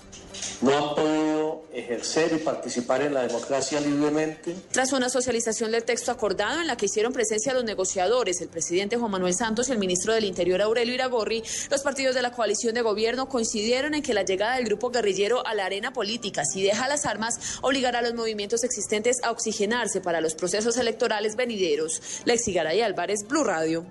[0.60, 4.54] no han podido ejercer y participar en la democracia libremente.
[4.70, 8.98] Tras una socialización del texto acordado en la que hicieron presencia los negociadores, el presidente
[8.98, 12.74] Juan Manuel Santos y el ministro del Interior Aurelio Iragorri, los partidos de la coalición
[12.74, 16.62] de gobierno coincidieron en que la llegada del grupo guerrillero a la arena política, si
[16.62, 22.02] deja las armas, obligará a los movimientos existentes a oxigenarse para los procesos electorales venideros.
[22.26, 23.86] Lexi Garay Álvarez, Blue Radio.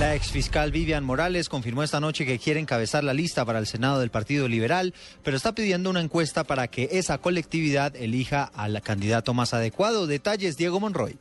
[0.00, 4.00] La exfiscal Vivian Morales confirmó esta noche que quiere encabezar la lista para el Senado
[4.00, 9.34] del Partido Liberal, pero está pidiendo una encuesta para que esa colectividad elija al candidato
[9.34, 10.06] más adecuado.
[10.06, 11.18] Detalles, Diego Monroy.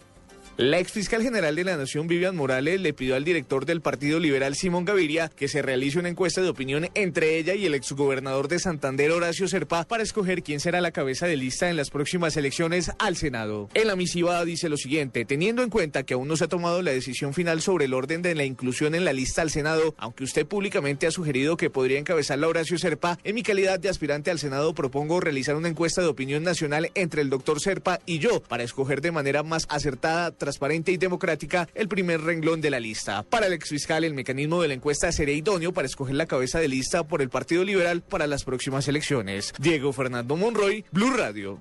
[0.62, 4.20] La ex fiscal general de la Nación, Vivian Morales, le pidió al director del Partido
[4.20, 8.50] Liberal, Simón Gaviria, que se realice una encuesta de opinión entre ella y el exgobernador
[8.50, 12.36] de Santander, Horacio Serpa, para escoger quién será la cabeza de lista en las próximas
[12.36, 13.70] elecciones al Senado.
[13.74, 16.82] En la misiva dice lo siguiente, teniendo en cuenta que aún no se ha tomado
[16.82, 20.26] la decisión final sobre el orden de la inclusión en la lista al Senado, aunque
[20.26, 24.40] usted públicamente ha sugerido que podría encabezarla Horacio Serpa, en mi calidad de aspirante al
[24.40, 28.64] Senado propongo realizar una encuesta de opinión nacional entre el doctor Serpa y yo para
[28.64, 33.22] escoger de manera más acertada, transparente y democrática el primer renglón de la lista.
[33.22, 36.68] Para el exfiscal, el mecanismo de la encuesta sería idóneo para escoger la cabeza de
[36.68, 39.54] lista por el Partido Liberal para las próximas elecciones.
[39.60, 41.60] Diego Fernando Monroy, Blue Radio.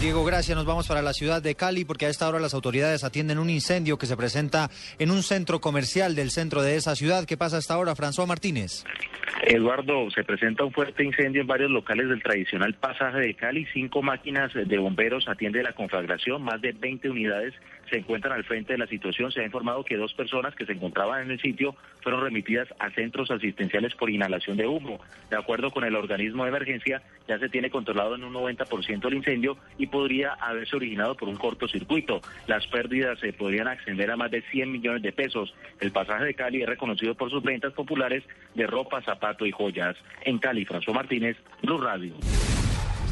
[0.00, 0.56] Diego, gracias.
[0.56, 3.48] Nos vamos para la ciudad de Cali porque a esta hora las autoridades atienden un
[3.48, 7.26] incendio que se presenta en un centro comercial del centro de esa ciudad.
[7.26, 8.84] ¿Qué pasa hasta ahora, François Martínez?
[9.44, 13.66] Eduardo, se presenta un fuerte incendio en varios locales del tradicional pasaje de Cali.
[13.72, 17.54] Cinco máquinas de bomberos atienden la conflagración, más de 20 unidades
[17.90, 19.32] se encuentran al frente de la situación.
[19.32, 22.90] Se ha informado que dos personas que se encontraban en el sitio fueron remitidas a
[22.90, 25.00] centros asistenciales por inhalación de humo.
[25.30, 29.14] De acuerdo con el organismo de emergencia, ya se tiene controlado en un 90% el
[29.14, 32.20] incendio y podría haberse originado por un cortocircuito.
[32.46, 35.54] Las pérdidas se podrían ascender a más de 100 millones de pesos.
[35.80, 38.24] El pasaje de Cali es reconocido por sus ventas populares
[38.54, 39.96] de ropa, zapato y joyas.
[40.22, 42.14] En Cali, François Martínez, Blue Radio.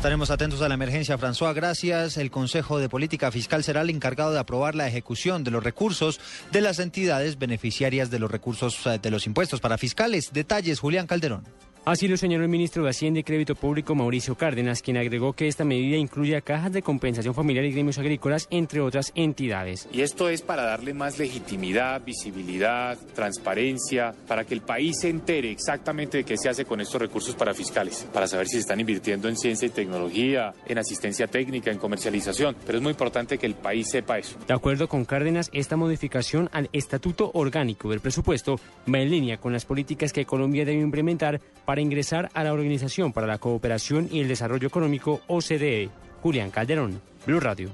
[0.05, 1.55] Estaremos atentos a la emergencia, François.
[1.55, 2.19] Gracias.
[2.19, 6.21] El Consejo de Política Fiscal será el encargado de aprobar la ejecución de los recursos
[6.53, 10.35] de las entidades beneficiarias de los recursos eh, de los impuestos para fiscales.
[10.35, 11.45] Detalles, Julián Calderón.
[11.87, 15.49] Así lo señaló el ministro de Hacienda y Crédito Público Mauricio Cárdenas, quien agregó que
[15.49, 19.87] esta medida incluye a cajas de compensación familiar y gremios agrícolas, entre otras entidades.
[19.93, 25.51] Y esto es para darle más legitimidad, visibilidad, transparencia, para que el país se entere
[25.51, 28.81] exactamente de qué se hace con estos recursos para fiscales, para saber si se están
[28.81, 32.57] invirtiendo en ciencia y tecnología, en asistencia técnica, en comercialización.
[32.65, 34.39] Pero es muy importante que el país sepa eso.
[34.49, 38.59] De acuerdo con Cárdenas, esta modificación al estatuto orgánico del presupuesto
[38.89, 43.13] va en línea con las políticas que Colombia debe implementar para ingresar a la Organización
[43.13, 45.91] para la Cooperación y el Desarrollo Económico OCDE.
[46.23, 47.71] Julián Calderón, Blue Radio.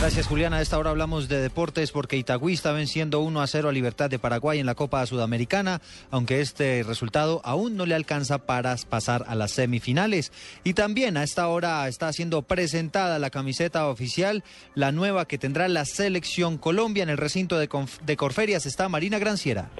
[0.00, 0.52] Gracias, Julián.
[0.52, 4.10] A esta hora hablamos de deportes porque Itagüí está venciendo 1 a 0 a Libertad
[4.10, 5.80] de Paraguay en la Copa Sudamericana,
[6.10, 10.30] aunque este resultado aún no le alcanza para pasar a las semifinales.
[10.62, 15.68] Y también a esta hora está siendo presentada la camiseta oficial, la nueva que tendrá
[15.68, 17.70] la selección Colombia en el recinto de,
[18.04, 18.66] de Corferias.
[18.66, 19.70] Está Marina Granciera.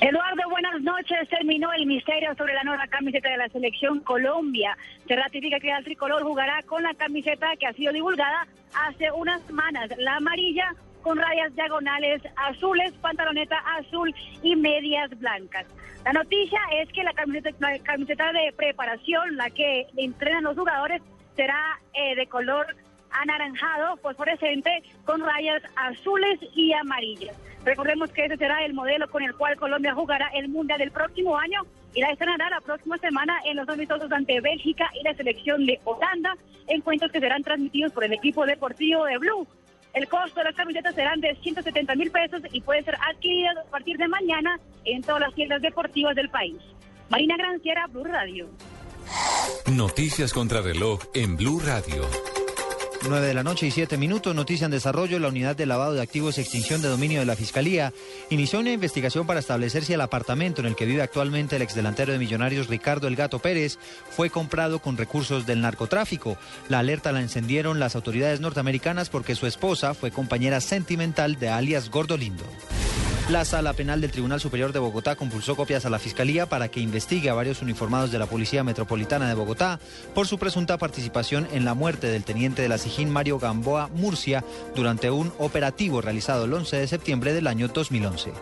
[0.00, 1.26] Eduardo, buenas noches.
[1.30, 4.76] Terminó el misterio sobre la nueva camiseta de la selección Colombia.
[5.08, 9.40] Se ratifica que el tricolor jugará con la camiseta que ha sido divulgada hace unas
[9.44, 15.64] semanas, la amarilla con rayas diagonales azules, pantaloneta azul y medias blancas.
[16.04, 21.00] La noticia es que la camiseta, la camiseta de preparación, la que entrenan los jugadores,
[21.36, 22.66] será eh, de color
[23.10, 27.36] anaranjado, fosforescente, con rayas azules y amarillas.
[27.64, 31.36] Recordemos que ese será el modelo con el cual Colombia jugará el Mundial del próximo
[31.36, 31.62] año
[31.94, 35.80] y la estrenará la próxima semana en los amistosos ante Bélgica y la selección de
[35.84, 36.36] Holanda,
[36.68, 39.48] encuentros que serán transmitidos por el equipo deportivo de Blue.
[39.94, 43.70] El costo de las camisetas serán de 170 mil pesos y puede ser adquiridas a
[43.70, 46.58] partir de mañana en todas las tiendas deportivas del país.
[47.08, 48.48] Marina Granciera, Blue Radio.
[49.72, 52.02] Noticias contra reloj en Blue Radio.
[53.08, 54.34] 9 de la noche y 7 minutos.
[54.34, 55.18] Noticia en desarrollo.
[55.18, 57.92] La unidad de lavado de activos y extinción de dominio de la Fiscalía
[58.30, 62.12] inició una investigación para establecer si el apartamento en el que vive actualmente el exdelantero
[62.12, 63.78] de Millonarios Ricardo El Gato Pérez
[64.10, 66.36] fue comprado con recursos del narcotráfico.
[66.68, 71.90] La alerta la encendieron las autoridades norteamericanas porque su esposa fue compañera sentimental de alias
[71.90, 72.44] Gordolindo.
[73.28, 76.78] La Sala Penal del Tribunal Superior de Bogotá compulsó copias a la Fiscalía para que
[76.78, 79.80] investigue a varios uniformados de la Policía Metropolitana de Bogotá
[80.14, 84.42] por su presunta participación en la muerte del teniente de la Mario Gamboa Murcia
[84.74, 88.32] durante un operativo realizado el 11 de septiembre del año 2011.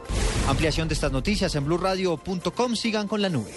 [0.49, 2.77] Ampliación de estas noticias en blurradio.com.
[2.77, 3.53] Sigan con la nube.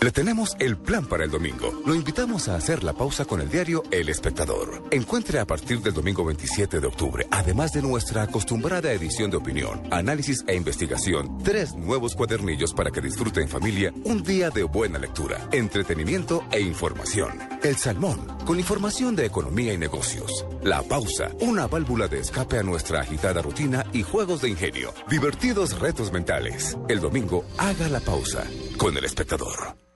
[0.00, 1.82] Le tenemos el plan para el domingo.
[1.84, 4.84] Lo invitamos a hacer la pausa con el diario El Espectador.
[4.92, 9.82] Encuentre a partir del domingo 27 de octubre, además de nuestra acostumbrada edición de opinión,
[9.90, 15.00] análisis e investigación, tres nuevos cuadernillos para que disfrute en familia un día de buena
[15.00, 17.36] lectura, entretenimiento e información.
[17.64, 20.46] El Salmón, con información de economía y negocios.
[20.62, 24.94] La Pausa, una válvula de escape a nuestra agitada rutina y juegos de ingenio.
[25.10, 26.78] Divertidos retos mentales.
[26.88, 28.44] El domingo, haga la pausa
[28.76, 29.87] con El Espectador.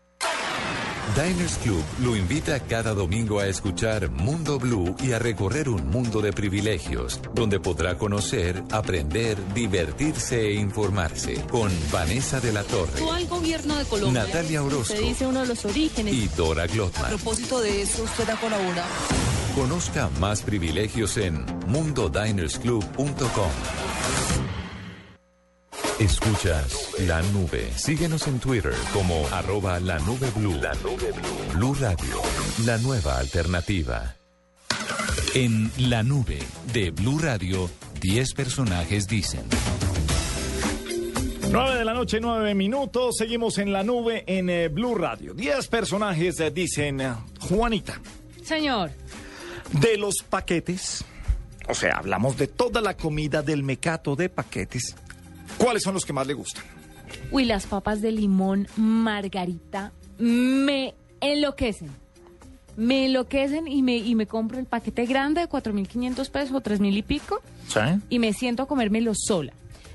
[1.15, 6.23] Diners Club lo invita cada domingo a escuchar Mundo Blue y a recorrer un mundo
[6.23, 13.27] de privilegios, donde podrá conocer, aprender, divertirse e informarse con Vanessa de la Torre, Actual
[13.27, 14.23] gobierno de Colombia.
[14.25, 16.15] Natalia Orozco Se dice uno de los orígenes.
[16.15, 17.09] y Dora A Glotman.
[17.11, 18.89] propósito de eso, usted ha colaborado.
[19.55, 23.51] Conozca más privilegios en mundodinersclub.com.
[25.99, 27.71] Escuchas la nube.
[27.77, 30.55] Síguenos en Twitter como arroba la nube blue.
[30.61, 31.55] La nube blue.
[31.55, 32.21] Blue Radio,
[32.65, 34.17] la nueva alternativa.
[35.35, 36.39] En La Nube
[36.75, 37.71] de Blue Radio,
[38.01, 39.43] 10 personajes dicen.
[41.51, 43.17] 9 de la noche, 9 minutos.
[43.17, 45.33] Seguimos en la nube en eh, Blue Radio.
[45.33, 48.01] 10 personajes eh, dicen, eh, Juanita,
[48.43, 48.91] Señor,
[49.73, 51.05] de los paquetes,
[51.69, 54.97] o sea, hablamos de toda la comida del mecato de paquetes.
[55.59, 56.65] ¿Cuáles son los que más le gustan?
[57.31, 61.91] uy, las papas de limón margarita me enloquecen.
[62.77, 66.97] Me enloquecen y me, y me compro el paquete grande de 4.500 pesos o 3.000
[66.97, 67.81] y pico ¿Sí?
[68.09, 69.53] y me siento a comérmelo sola.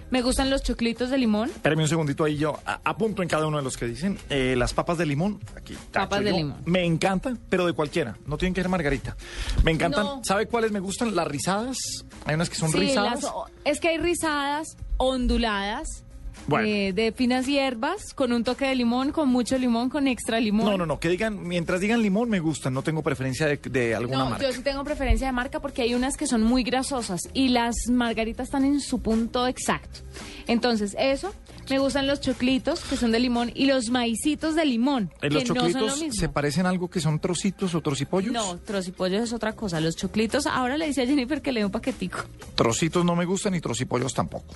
[0.09, 1.49] Me gustan los choclitos de limón.
[1.49, 4.17] Espérame un segundito ahí, yo apunto en cada uno de los que dicen.
[4.29, 5.73] Eh, las papas de limón, aquí.
[5.73, 6.37] tacho Papas de yo.
[6.37, 6.57] limón.
[6.65, 8.15] Me encantan, pero de cualquiera.
[8.25, 9.17] No tienen que ser margarita.
[9.63, 10.05] Me encantan.
[10.05, 10.21] No.
[10.23, 11.13] ¿Sabe cuáles me gustan?
[11.15, 11.77] Las rizadas.
[12.25, 13.23] Hay unas que son Sí, rizadas.
[13.23, 13.33] las-
[13.65, 16.03] es que hay rizadas, onduladas,
[16.47, 16.67] Bueno.
[16.67, 20.65] eh, de finas hierbas, con un toque de limón, con mucho limón, con extra limón.
[20.65, 20.99] No, no, no.
[20.99, 22.73] Que digan, mientras digan limón, me gustan.
[22.73, 24.45] No tengo preferencia de, de alguna No, marca.
[24.45, 27.75] yo sí tengo preferencia de marca porque hay unas que son muy grasosas y las
[27.89, 29.99] margaritas están en su punto exacto.
[30.47, 31.33] Entonces, eso,
[31.69, 35.29] me gustan los choclitos que son de limón y los maicitos de limón, Eh, que
[35.31, 36.13] los no son lo choclitos mismo.
[36.21, 38.31] se parecen a algo que son trocitos o trocipollos.
[38.31, 39.81] No, trocipollos es otra cosa.
[39.81, 42.19] Los choclitos, ahora le dice a Jennifer que le dé un paquetico.
[42.55, 44.55] Trocitos no me gustan y trocipollos tampoco.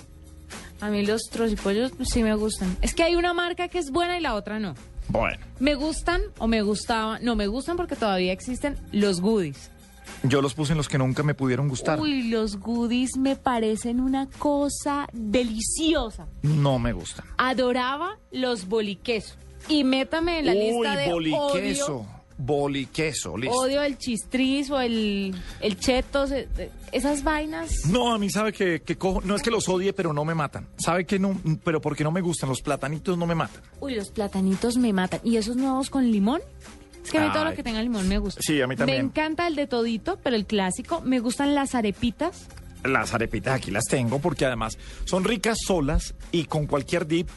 [0.82, 2.76] A mí los trocipollos sí me gustan.
[2.82, 4.74] Es que hay una marca que es buena y la otra no.
[5.08, 9.70] Bueno, Me gustan o me gustaban, no me gustan porque todavía existen los goodies.
[10.24, 12.00] yo los puse en los que nunca me pudieron gustar.
[12.00, 16.26] Uy, los goodies me parecen una cosa deliciosa.
[16.42, 17.26] No me gustan.
[17.38, 19.34] Adoraba los boliqueso.
[19.68, 21.96] Y métame en la lista de boliqueso.
[21.98, 22.06] odio,
[22.38, 23.56] Boliqueso, listo.
[23.56, 27.70] odio el chistriz o el, el chetos, eh, eh, esas vainas.
[27.86, 30.34] No, a mí sabe que, que cojo, no es que los odie, pero no me
[30.34, 30.66] matan.
[30.76, 33.62] Sabe que no, pero porque no me gustan, los platanitos no me matan.
[33.80, 35.20] Uy, los platanitos me matan.
[35.24, 36.40] ¿Y esos nuevos con limón?
[37.04, 38.40] Es que a mí todo lo que tenga limón me gusta.
[38.42, 38.98] Sí, a mí también.
[38.98, 41.00] Me encanta el de todito, pero el clásico.
[41.00, 42.46] Me gustan las arepitas.
[42.84, 47.28] Las arepitas aquí las tengo porque además son ricas solas y con cualquier dip,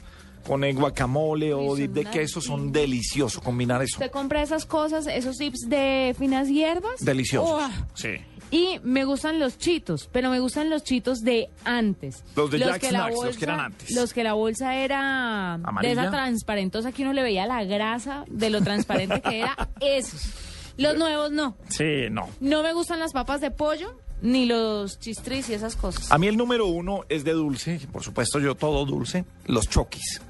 [0.45, 3.97] con el guacamole o dip de queso, son deliciosos combinar eso.
[3.97, 7.03] Usted compra esas cosas, esos dips de finas hierbas.
[7.03, 7.71] Deliciosos.
[7.93, 8.09] Sí.
[8.51, 12.23] Y me gustan los chitos, pero me gustan los chitos de antes.
[12.35, 13.91] Los de Jack que la Snacks, los que eran antes.
[13.91, 15.95] Los que la bolsa era Amarilla.
[15.95, 19.69] de esa transparentosa que uno le veía la grasa de lo transparente que era.
[19.81, 20.29] Esos.
[20.77, 21.57] Los nuevos no.
[21.69, 22.29] Sí, no.
[22.39, 26.11] No me gustan las papas de pollo, ni los chistris y esas cosas.
[26.11, 30.21] A mí el número uno es de dulce, por supuesto yo todo dulce, los choquis.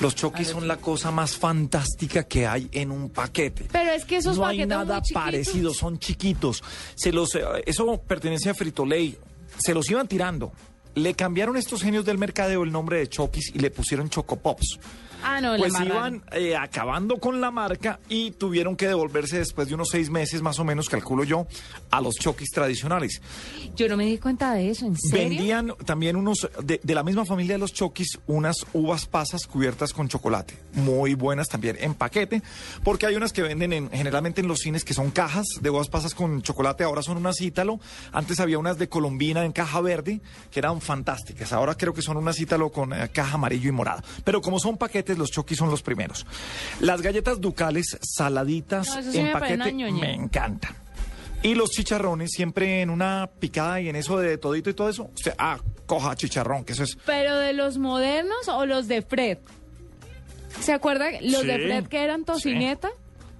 [0.00, 3.66] Los choquis son la cosa más fantástica que hay en un paquete.
[3.72, 6.62] Pero es que esos no hay nada muy parecido, son chiquitos.
[6.94, 9.18] Se los, eh, eso pertenece a Frito-Lay.
[9.58, 10.52] Se los iban tirando.
[10.94, 14.78] Le cambiaron estos genios del mercadeo el nombre de Chokis y le pusieron Chocopops.
[15.22, 19.74] Ah, no, Pues iban eh, acabando con la marca y tuvieron que devolverse después de
[19.74, 21.46] unos seis meses, más o menos, calculo yo,
[21.90, 23.20] a los Chokis tradicionales.
[23.74, 25.28] Yo no me di cuenta de eso, ¿en serio?
[25.28, 29.92] Vendían también unos, de, de la misma familia de los Chokis, unas uvas pasas cubiertas
[29.92, 30.54] con chocolate.
[30.74, 32.42] Muy buenas también en paquete,
[32.84, 35.88] porque hay unas que venden en, generalmente en los cines que son cajas de uvas
[35.88, 37.80] pasas con chocolate, ahora son unas Ítalo.
[38.12, 40.20] Antes había unas de Colombina en caja verde,
[40.50, 41.52] que eran fantásticas.
[41.52, 44.02] Ahora creo que son unas Ítalo con eh, caja amarillo y morada.
[44.24, 46.26] Pero como son paquetes, los Chokis son los primeros.
[46.80, 50.74] Las galletas ducales saladitas No, eso sí en me paquete me encantan.
[51.42, 55.08] Y los chicharrones siempre en una picada y en eso de todito y todo eso.
[55.14, 56.98] Usted, ah, coja chicharrón, que eso es.
[57.06, 59.38] ¿Pero de los modernos o los de Fred?
[60.60, 62.88] ¿Se acuerda los de Fred que eran tocineta?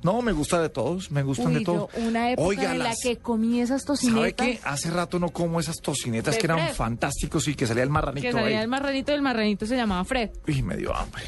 [0.00, 1.90] No, me gusta de todos, me gustan Uy, de todos.
[1.92, 4.46] yo una época Oiga, en la que comí esas ¿Sabe tocinetas.
[4.46, 4.60] qué?
[4.62, 6.74] Hace rato no como esas tocinetas De que eran Fred.
[6.76, 8.62] fantásticos y que salía el marranito Que salía ahí.
[8.62, 10.30] el marranito y el marranito se llamaba Fred.
[10.46, 11.24] Uy, me dio hambre.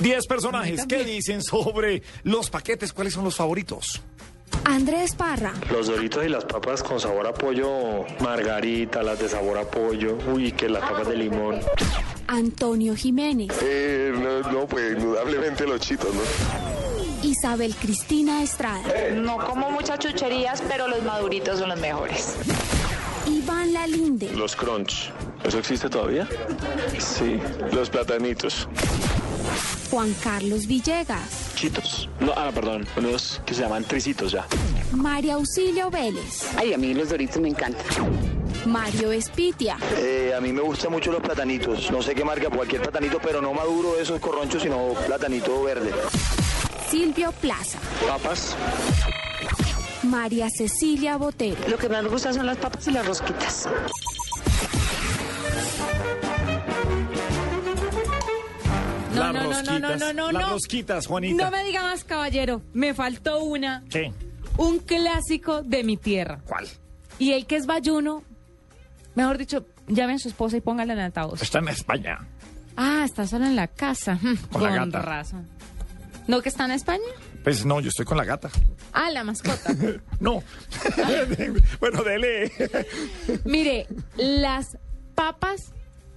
[0.00, 2.92] Diez personajes, ¿qué dicen sobre los paquetes?
[2.92, 4.00] ¿Cuáles son los favoritos?
[4.64, 9.58] Andrés Parra, Los doritos y las papas con sabor a pollo, margarita, las de sabor
[9.58, 11.60] a pollo, uy, que las papas de limón.
[12.26, 16.20] Antonio Jiménez, Eh, no, no, pues indudablemente los chitos, ¿no?
[17.22, 18.82] Isabel Cristina Estrada,
[19.14, 22.34] No como muchas chucherías, pero los maduritos son los mejores.
[23.26, 25.10] Iván Lalinde, Los crunch.
[25.44, 26.28] ¿Eso existe todavía?
[26.98, 27.40] Sí.
[27.72, 28.68] Los platanitos.
[29.90, 32.08] Juan Carlos Villegas, Chitos.
[32.20, 32.86] No, ah, perdón.
[32.96, 34.46] Unos que se llaman tricitos ya.
[34.92, 37.84] María Auxilio Vélez, Ay, a mí los doritos me encantan.
[38.66, 41.90] Mario Espitia, Eh, a mí me gustan mucho los platanitos.
[41.90, 45.90] No sé qué marca, cualquier platanito, pero no maduro esos corronchos, sino platanito verde.
[46.90, 48.54] Silvio Plaza, Papas.
[50.02, 51.68] María Cecilia Botero.
[51.68, 53.68] Lo que más me gusta son las papas y las rosquitas.
[59.32, 61.44] No, no, no, no, no, no, no, Las rosquitas, Juanita.
[61.44, 62.62] No me diga más, caballero.
[62.72, 63.84] Me faltó una.
[63.90, 64.12] ¿Qué?
[64.56, 66.40] Un clásico de mi tierra.
[66.46, 66.68] ¿Cuál?
[67.18, 68.22] Y el que es bayuno,
[69.14, 71.40] mejor dicho, llamen a su esposa y póngala en altavoz.
[71.42, 72.18] Está en España.
[72.76, 74.18] Ah, está solo en la casa.
[74.52, 75.02] Con la gata.
[75.02, 75.48] razón.
[76.26, 77.02] ¿No que está en España?
[77.42, 78.50] Pues no, yo estoy con la gata.
[78.92, 79.74] Ah, la mascota.
[80.20, 80.42] No.
[81.80, 82.52] bueno, dele.
[83.44, 83.86] Mire,
[84.16, 84.76] las
[85.14, 85.72] papas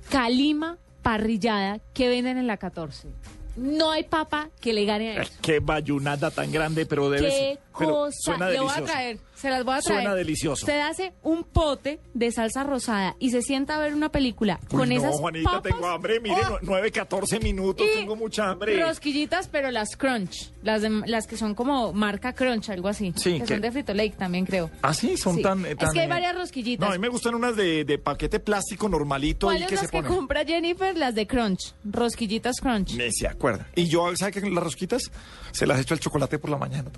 [0.09, 3.09] calima parrillada que venden en la 14.
[3.55, 5.31] No hay papa que le gane a eso.
[5.43, 8.17] Qué bayunada tan grande, pero debe Qué ser- pero cosa.
[8.19, 8.91] suena Le voy a delicioso.
[8.91, 10.01] traer, se las voy a traer.
[10.01, 10.65] Suena delicioso.
[10.65, 14.77] Usted hace un pote de salsa rosada y se sienta a ver una película Uy,
[14.79, 15.71] con no, esas Juanita, papas.
[15.73, 16.19] tengo hambre.
[16.19, 18.81] Mire, Oh, 9, 14 minutos, y tengo mucha hambre.
[18.83, 23.13] Rosquillitas, pero las crunch, las de- las que son como marca crunch, algo así.
[23.15, 24.71] Sí, que que- son de Frito Lake también creo.
[24.81, 25.41] Ah, sí, son Sí.
[25.43, 26.87] tan, eh, Es que hay eh, varias rosquillitas.
[26.87, 29.91] No, a mí me gustan unas de, de paquete plástico normalito ¿Cuáles que las se
[29.91, 30.11] que ponen.
[30.11, 30.97] compra Jennifer?
[30.97, 32.93] Las de crunch, rosquillitas crunch.
[32.95, 33.67] Ni se acuerda.
[33.75, 35.11] Y yo, ¿sabe que las rosquitas?
[35.51, 36.89] Se las echo al chocolate por la mañana.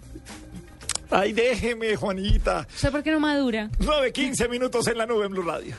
[1.10, 2.68] Ay, déjeme, Juanita.
[2.74, 3.70] ¿Usted por qué no madura?
[3.80, 5.76] 9, 15 minutos en la nube en Blue Radio.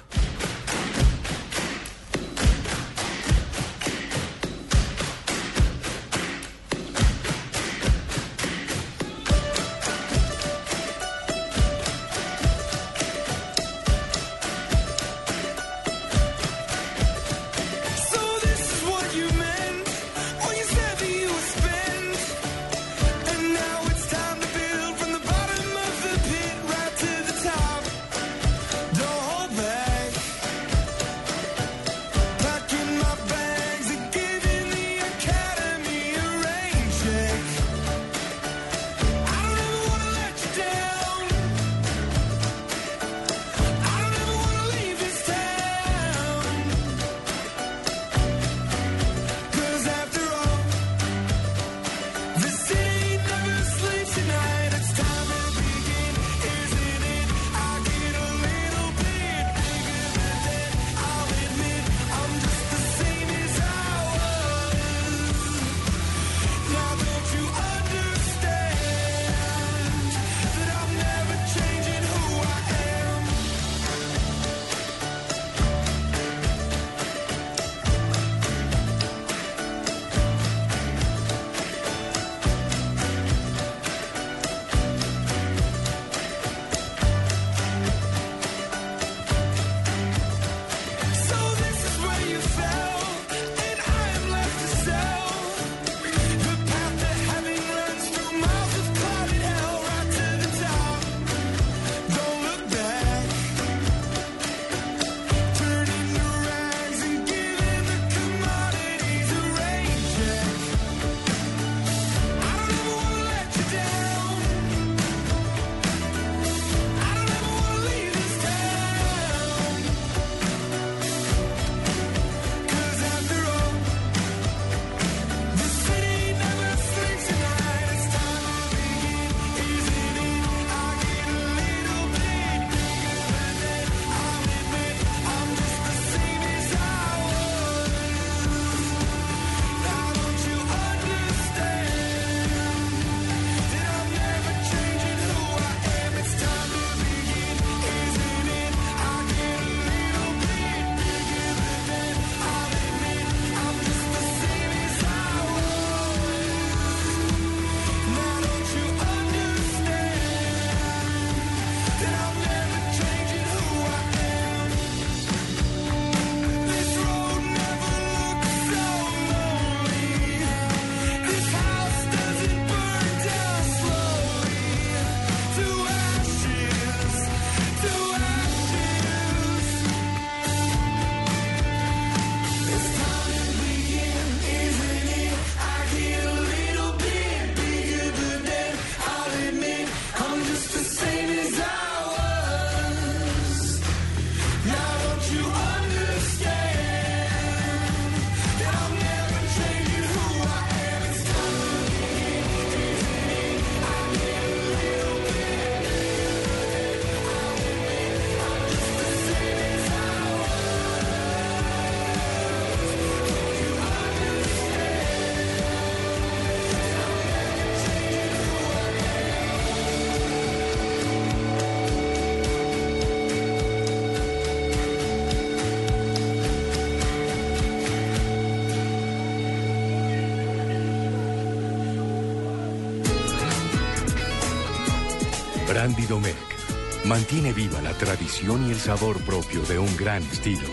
[235.87, 240.67] Brandy Domecq mantiene viva la tradición y el sabor propio de un gran estilo.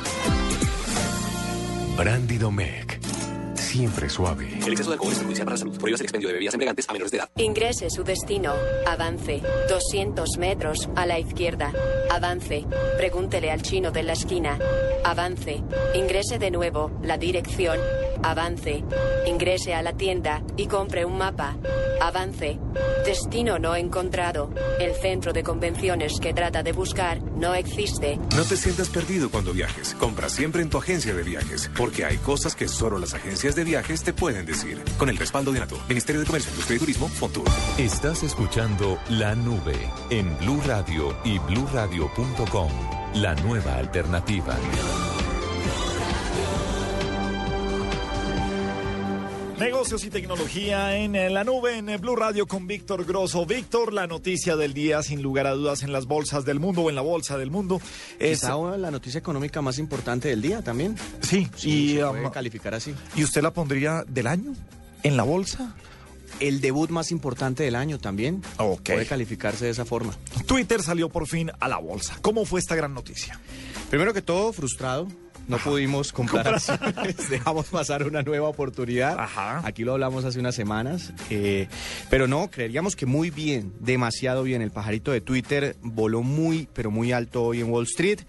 [1.96, 3.00] Brandy Domecq,
[3.54, 4.48] siempre suave.
[4.66, 5.78] El exceso de alcohol es perjudicial para la salud.
[5.78, 7.30] Prohíbas el expendio de bebidas embriagantes a menores de edad.
[7.36, 8.56] Ingrese su destino.
[8.88, 9.44] Avance.
[9.70, 11.72] 200 metros a la izquierda.
[12.10, 12.66] Avance.
[12.98, 14.58] Pregúntele al chino de la esquina.
[15.04, 15.64] Avance.
[15.94, 16.90] Ingrese de nuevo.
[17.04, 17.78] La dirección.
[18.24, 18.84] Avance.
[19.28, 21.56] Ingrese a la tienda y compre un mapa.
[22.02, 22.58] Avance.
[23.06, 24.50] Destino no encontrado.
[24.80, 28.18] El centro de convenciones que trata de buscar no existe.
[28.36, 29.96] No te sientas perdido cuando viajes.
[30.00, 33.64] Compra siempre en tu agencia de viajes, porque hay cosas que solo las agencias de
[33.64, 34.82] viajes te pueden decir.
[34.98, 37.46] Con el respaldo de NATO, Ministerio de Comercio, Industria y Turismo, Fontur.
[37.78, 39.78] Estás escuchando La Nube
[40.10, 42.72] en Blue Radio y bluradio.com.
[43.16, 44.58] La nueva alternativa.
[49.60, 53.46] Negocios y tecnología en la nube en eh, Blue Radio con Víctor Grosso.
[53.46, 56.90] Víctor, la noticia del día, sin lugar a dudas, en las bolsas del mundo o
[56.90, 57.80] en la bolsa del mundo.
[58.20, 60.96] Es, Quizá la noticia económica más importante del día también.
[61.22, 62.96] sí, y, se puede um, calificar así.
[63.16, 64.54] ¿y usted la pondría del año
[65.04, 65.76] en la bolsa?
[66.40, 68.42] El debut más importante del año también.
[68.58, 70.18] Puede calificarse de esa forma.
[70.48, 72.18] Twitter salió por fin a la bolsa.
[72.22, 73.40] ¿Cómo fue esta gran noticia?
[73.90, 75.08] Primero que todo, frustrado.
[75.48, 76.60] No pudimos comprar
[77.30, 79.18] dejamos pasar una nueva oportunidad.
[79.64, 81.14] Aquí lo hablamos hace unas semanas.
[81.30, 81.68] eh,
[82.10, 84.62] pero no, creeríamos que muy bien, demasiado bien.
[84.62, 88.20] El pajarito de Twitter voló muy, pero muy alto hoy en Wall Street.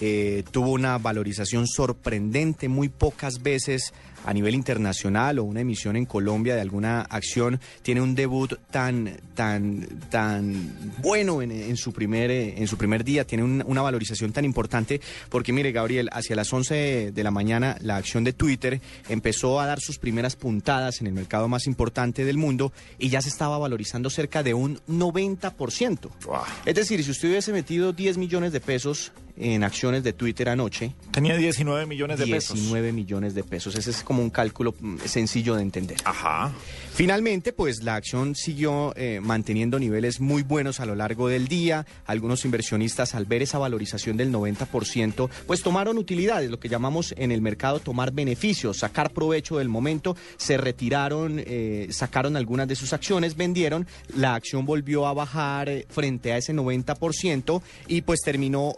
[0.00, 3.92] Eh, tuvo una valorización sorprendente, muy pocas veces
[4.24, 9.16] a nivel internacional o una emisión en Colombia de alguna acción tiene un debut tan
[9.34, 13.82] tan tan bueno en, en su primer eh, en su primer día tiene un- una
[13.82, 18.32] valorización tan importante porque mire Gabriel hacia las 11 de la mañana la acción de
[18.32, 23.08] Twitter empezó a dar sus primeras puntadas en el mercado más importante del mundo y
[23.08, 26.10] ya se estaba valorizando cerca de un 90%.
[26.64, 29.12] Es decir, si usted hubiese metido 10 millones de pesos
[29.42, 32.56] en acciones de Twitter anoche, Tenía 19 millones de pesos.
[32.56, 33.74] 19 millones de pesos.
[33.74, 35.98] Ese es como un cálculo mm, sencillo de entender.
[36.04, 36.50] Ajá.
[36.94, 41.86] Finalmente, pues la acción siguió eh, manteniendo niveles muy buenos a lo largo del día.
[42.06, 47.30] Algunos inversionistas, al ver esa valorización del 90%, pues tomaron utilidades, lo que llamamos en
[47.30, 50.16] el mercado tomar beneficios, sacar provecho del momento.
[50.38, 53.86] Se retiraron, eh, sacaron algunas de sus acciones, vendieron.
[54.16, 58.72] La acción volvió a bajar eh, frente a ese 90% y pues terminó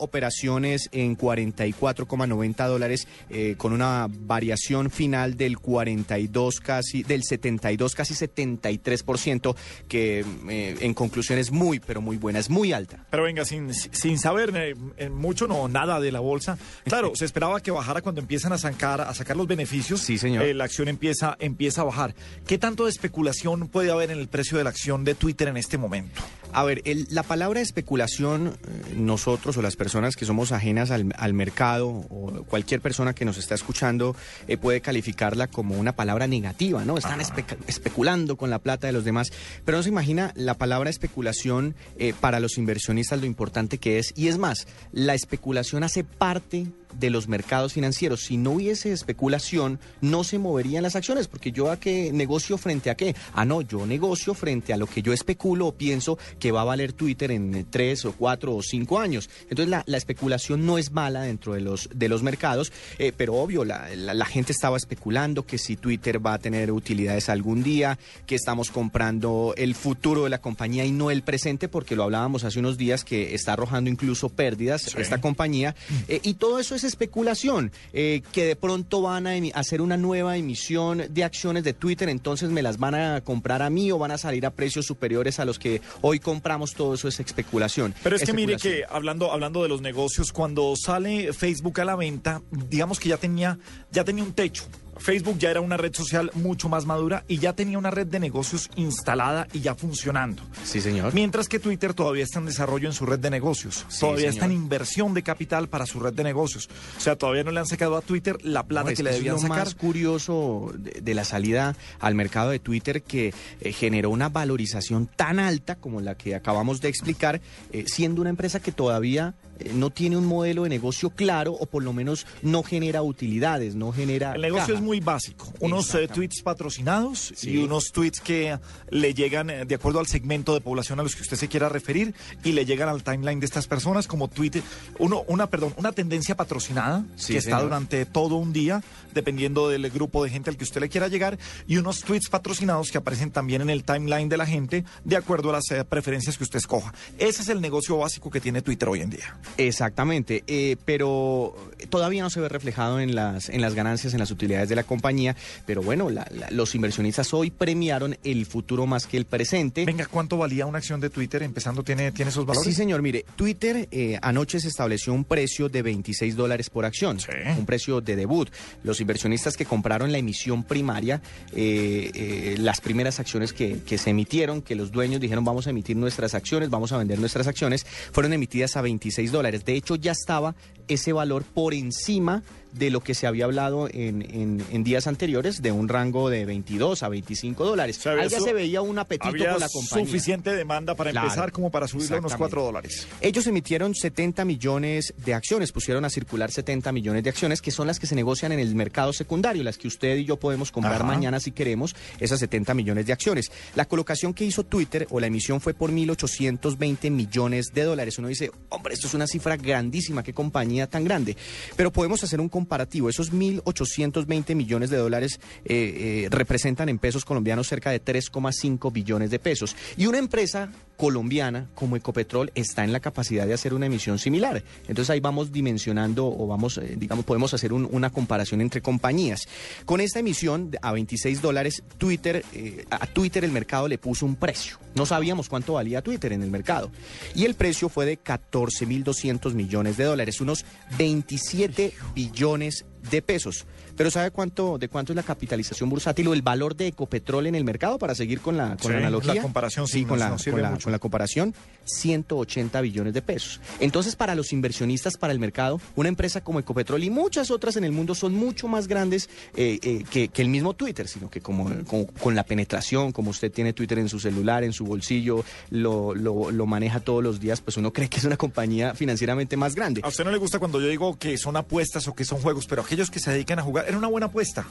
[0.64, 9.56] en 44,90 dólares eh, con una variación final del 42 casi, del 72 casi 73%
[9.88, 13.04] que eh, en conclusión es muy pero muy buena, es muy alta.
[13.10, 14.52] Pero venga, sin, sin saber
[14.96, 16.58] eh, mucho, no, nada de la bolsa.
[16.84, 20.00] Claro, se esperaba que bajara cuando empiezan a sacar, a sacar los beneficios.
[20.00, 20.44] Sí, señor.
[20.54, 22.14] la acción empieza, empieza a bajar.
[22.46, 25.56] ¿Qué tanto de especulación puede haber en el precio de la acción de Twitter en
[25.56, 26.20] este momento?
[26.52, 28.56] A ver, el- la palabra especulación,
[28.96, 33.38] nosotros o las personas que somos ajenas al, al mercado o cualquier persona que nos
[33.38, 34.16] está escuchando
[34.48, 36.98] eh, puede calificarla como una palabra negativa, ¿no?
[36.98, 39.32] Están espe- especulando con la plata de los demás,
[39.64, 44.12] pero no se imagina la palabra especulación eh, para los inversionistas lo importante que es.
[44.16, 46.66] Y es más, la especulación hace parte
[46.98, 48.22] de los mercados financieros.
[48.22, 52.90] Si no hubiese especulación, no se moverían las acciones, porque yo a qué negocio frente
[52.90, 53.14] a qué.
[53.32, 56.64] Ah, no, yo negocio frente a lo que yo especulo o pienso que va a
[56.64, 59.28] valer Twitter en tres o cuatro o cinco años.
[59.48, 63.34] Entonces la, la especulación no es mala dentro de los, de los mercados, eh, pero
[63.34, 67.62] obvio, la, la- la gente estaba especulando que si Twitter va a tener utilidades algún
[67.62, 72.04] día, que estamos comprando el futuro de la compañía y no el presente, porque lo
[72.04, 75.74] hablábamos hace unos días que está arrojando incluso pérdidas esta compañía.
[76.08, 80.36] Eh, y todo eso es especulación, eh, que de pronto van a hacer una nueva
[80.36, 84.10] emisión de acciones de Twitter, entonces me las van a comprar a mí o van
[84.10, 87.94] a salir a precios superiores a los que hoy compramos, todo eso es especulación.
[88.02, 91.96] Pero es que mire que hablando, hablando de los negocios, cuando sale Facebook a la
[91.96, 93.58] venta, digamos que ya tenía,
[93.90, 94.64] ya tenía un techo.
[94.98, 98.20] Facebook ya era una red social mucho más madura y ya tenía una red de
[98.20, 100.42] negocios instalada y ya funcionando.
[100.64, 101.14] Sí, señor.
[101.14, 103.84] Mientras que Twitter todavía está en desarrollo en su red de negocios.
[103.88, 106.68] Sí, todavía está en inversión de capital para su red de negocios.
[106.96, 109.10] O sea, todavía no le han sacado a Twitter la plata No, es que le
[109.10, 109.58] eso es debían lo sacar.
[109.58, 115.06] más curioso de, de la salida al mercado de Twitter que eh, generó una valorización
[115.06, 117.40] tan alta como la que acabamos de explicar,
[117.72, 119.34] eh, siendo una empresa que todavía
[119.72, 123.92] no tiene un modelo de negocio claro o por lo menos no genera utilidades, no
[123.92, 124.34] genera.
[124.34, 124.78] El negocio caja.
[124.78, 125.52] es muy básico.
[125.60, 128.58] Unos eh, tweets patrocinados y unos tweets que
[128.90, 131.68] le llegan eh, de acuerdo al segmento de población a los que usted se quiera
[131.68, 134.62] referir y le llegan al timeline de estas personas como tweet,
[134.98, 138.82] uno, una, perdón, una tendencia patrocinada Sí, que está durante todo un día,
[139.12, 142.90] dependiendo del grupo de gente al que usted le quiera llegar, y unos tweets patrocinados
[142.90, 146.36] que aparecen también en el timeline de la gente de acuerdo a las eh, preferencias
[146.36, 146.92] que usted escoja.
[147.18, 149.36] Ese es el negocio básico que tiene Twitter hoy en día.
[149.56, 151.54] Exactamente, eh, pero
[151.90, 154.82] todavía no se ve reflejado en las, en las ganancias, en las utilidades de la
[154.84, 155.36] compañía,
[155.66, 159.84] pero bueno, la- la- los inversionistas hoy premiaron el futuro más que el presente.
[159.84, 161.42] Venga, ¿cuánto valía una acción de Twitter?
[161.42, 162.66] Empezando, ¿tiene, tiene esos valores?
[162.68, 163.00] Sí, señor.
[163.02, 167.18] Mire, Twitter eh, anoche se estableció un precio de 26 dólares por acción,
[167.58, 168.48] un precio de debut.
[168.82, 171.22] Los inversionistas que compraron la emisión primaria,
[171.52, 175.70] eh, eh, las primeras acciones que, que se emitieron, que los dueños dijeron vamos a
[175.70, 179.33] emitir nuestras acciones, vamos a vender nuestras acciones, fueron emitidas a 26 dólares.
[179.42, 180.54] De hecho, ya estaba
[180.88, 182.42] ese valor por encima
[182.74, 186.44] de lo que se había hablado en, en- en días anteriores, de un rango de
[186.44, 188.04] 22 a 25 dólares.
[188.06, 190.06] Ahí ya se veía un apetito Había por la compañía.
[190.06, 192.54] suficiente demanda para Claro, empezar como para subirlo a unos exactamente.
[192.56, 193.06] 4 dólares.
[193.20, 197.86] Ellos emitieron 70 millones de acciones, pusieron a circular 70 millones de acciones, que son
[197.86, 200.96] las que se negocian en el mercado secundario, las que usted y yo podemos comprar
[200.96, 201.04] Ajá.
[201.04, 203.52] mañana si queremos, esas 70 millones de acciones.
[203.76, 208.18] La colocación que hizo Twitter o la emisión fue por 1.820 millones de dólares.
[208.18, 211.36] Uno dice, hombre, esto es una cifra grandísima, qué compañía tan grande.
[211.76, 212.63] Pero podemos hacer un comparativo.
[213.08, 219.30] Esos 1.820 millones de dólares eh, eh, representan en pesos colombianos cerca de 3,5 billones
[219.30, 219.76] de pesos.
[219.96, 224.62] Y una empresa colombiana como Ecopetrol está en la capacidad de hacer una emisión similar.
[224.88, 229.42] Entonces ahí vamos dimensionando o vamos, eh, digamos, podemos hacer un- una comparación entre compañías.
[229.86, 232.44] Con esta emisión a 26 dólares, Twitter,
[232.90, 234.78] a Twitter el mercado le puso un precio.
[234.94, 236.92] No sabíamos cuánto valía Twitter en el mercado.
[237.34, 240.64] Y el precio fue de 14.200 millones de dólares, unos
[240.96, 243.64] 27 billones Patagones de pesos.
[243.96, 247.54] Pero ¿sabe cuánto, de cuánto es la capitalización bursátil o el valor de Ecopetrol en
[247.54, 249.34] el mercado para seguir con la, con Sí, la analogía?
[249.34, 251.54] la comparación sí sí, con nos- la, nos con la- con la comparación,
[251.84, 253.60] 180 billones de pesos.
[253.80, 257.84] Entonces, para los inversionistas, para el mercado, una empresa como Ecopetrol y muchas otras en
[257.84, 261.40] el mundo son mucho más grandes eh, eh, que, que el mismo Twitter, sino que
[261.40, 265.44] como, como- con la penetración, como usted tiene Twitter en su celular, en su bolsillo,
[265.70, 269.56] lo, lo- lo maneja todos los días, pues uno cree que es una compañía financieramente
[269.56, 270.00] más grande.
[270.04, 272.66] A usted no le gusta cuando yo digo que son apuestas o que son juegos,
[272.66, 274.64] pero aquellos que se dedican a jugar, era una buena apuesta.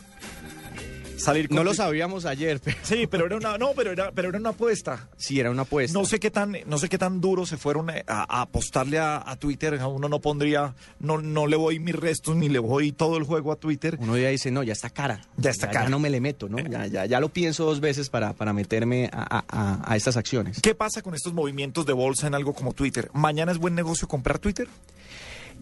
[1.17, 4.29] Salir con No lo sabíamos ayer, pero Sí, pero era una, no, pero era, pero
[4.29, 5.07] era una apuesta.
[5.15, 5.97] sí, era una apuesta.
[5.97, 8.97] No sé qué tan, no sé qué tan duro se fueron eh, a, a apostarle
[8.99, 9.79] a, a Twitter.
[9.85, 13.51] Uno no pondría, no, no le voy mis restos ni le voy todo el juego
[13.53, 13.97] a Twitter.
[14.01, 15.21] Uno ya dice, no, ya está cara.
[15.37, 15.89] Ya está ya, cara.
[15.89, 16.59] no me le meto, ¿no?
[16.59, 20.59] Ya, ya, ya lo pienso dos veces para, para meterme a- a estas acciones.
[20.61, 23.09] ¿Qué pasa con estos movimientos de bolsa en algo como Twitter?
[23.13, 24.67] ¿Mañana es buen negocio comprar Twitter?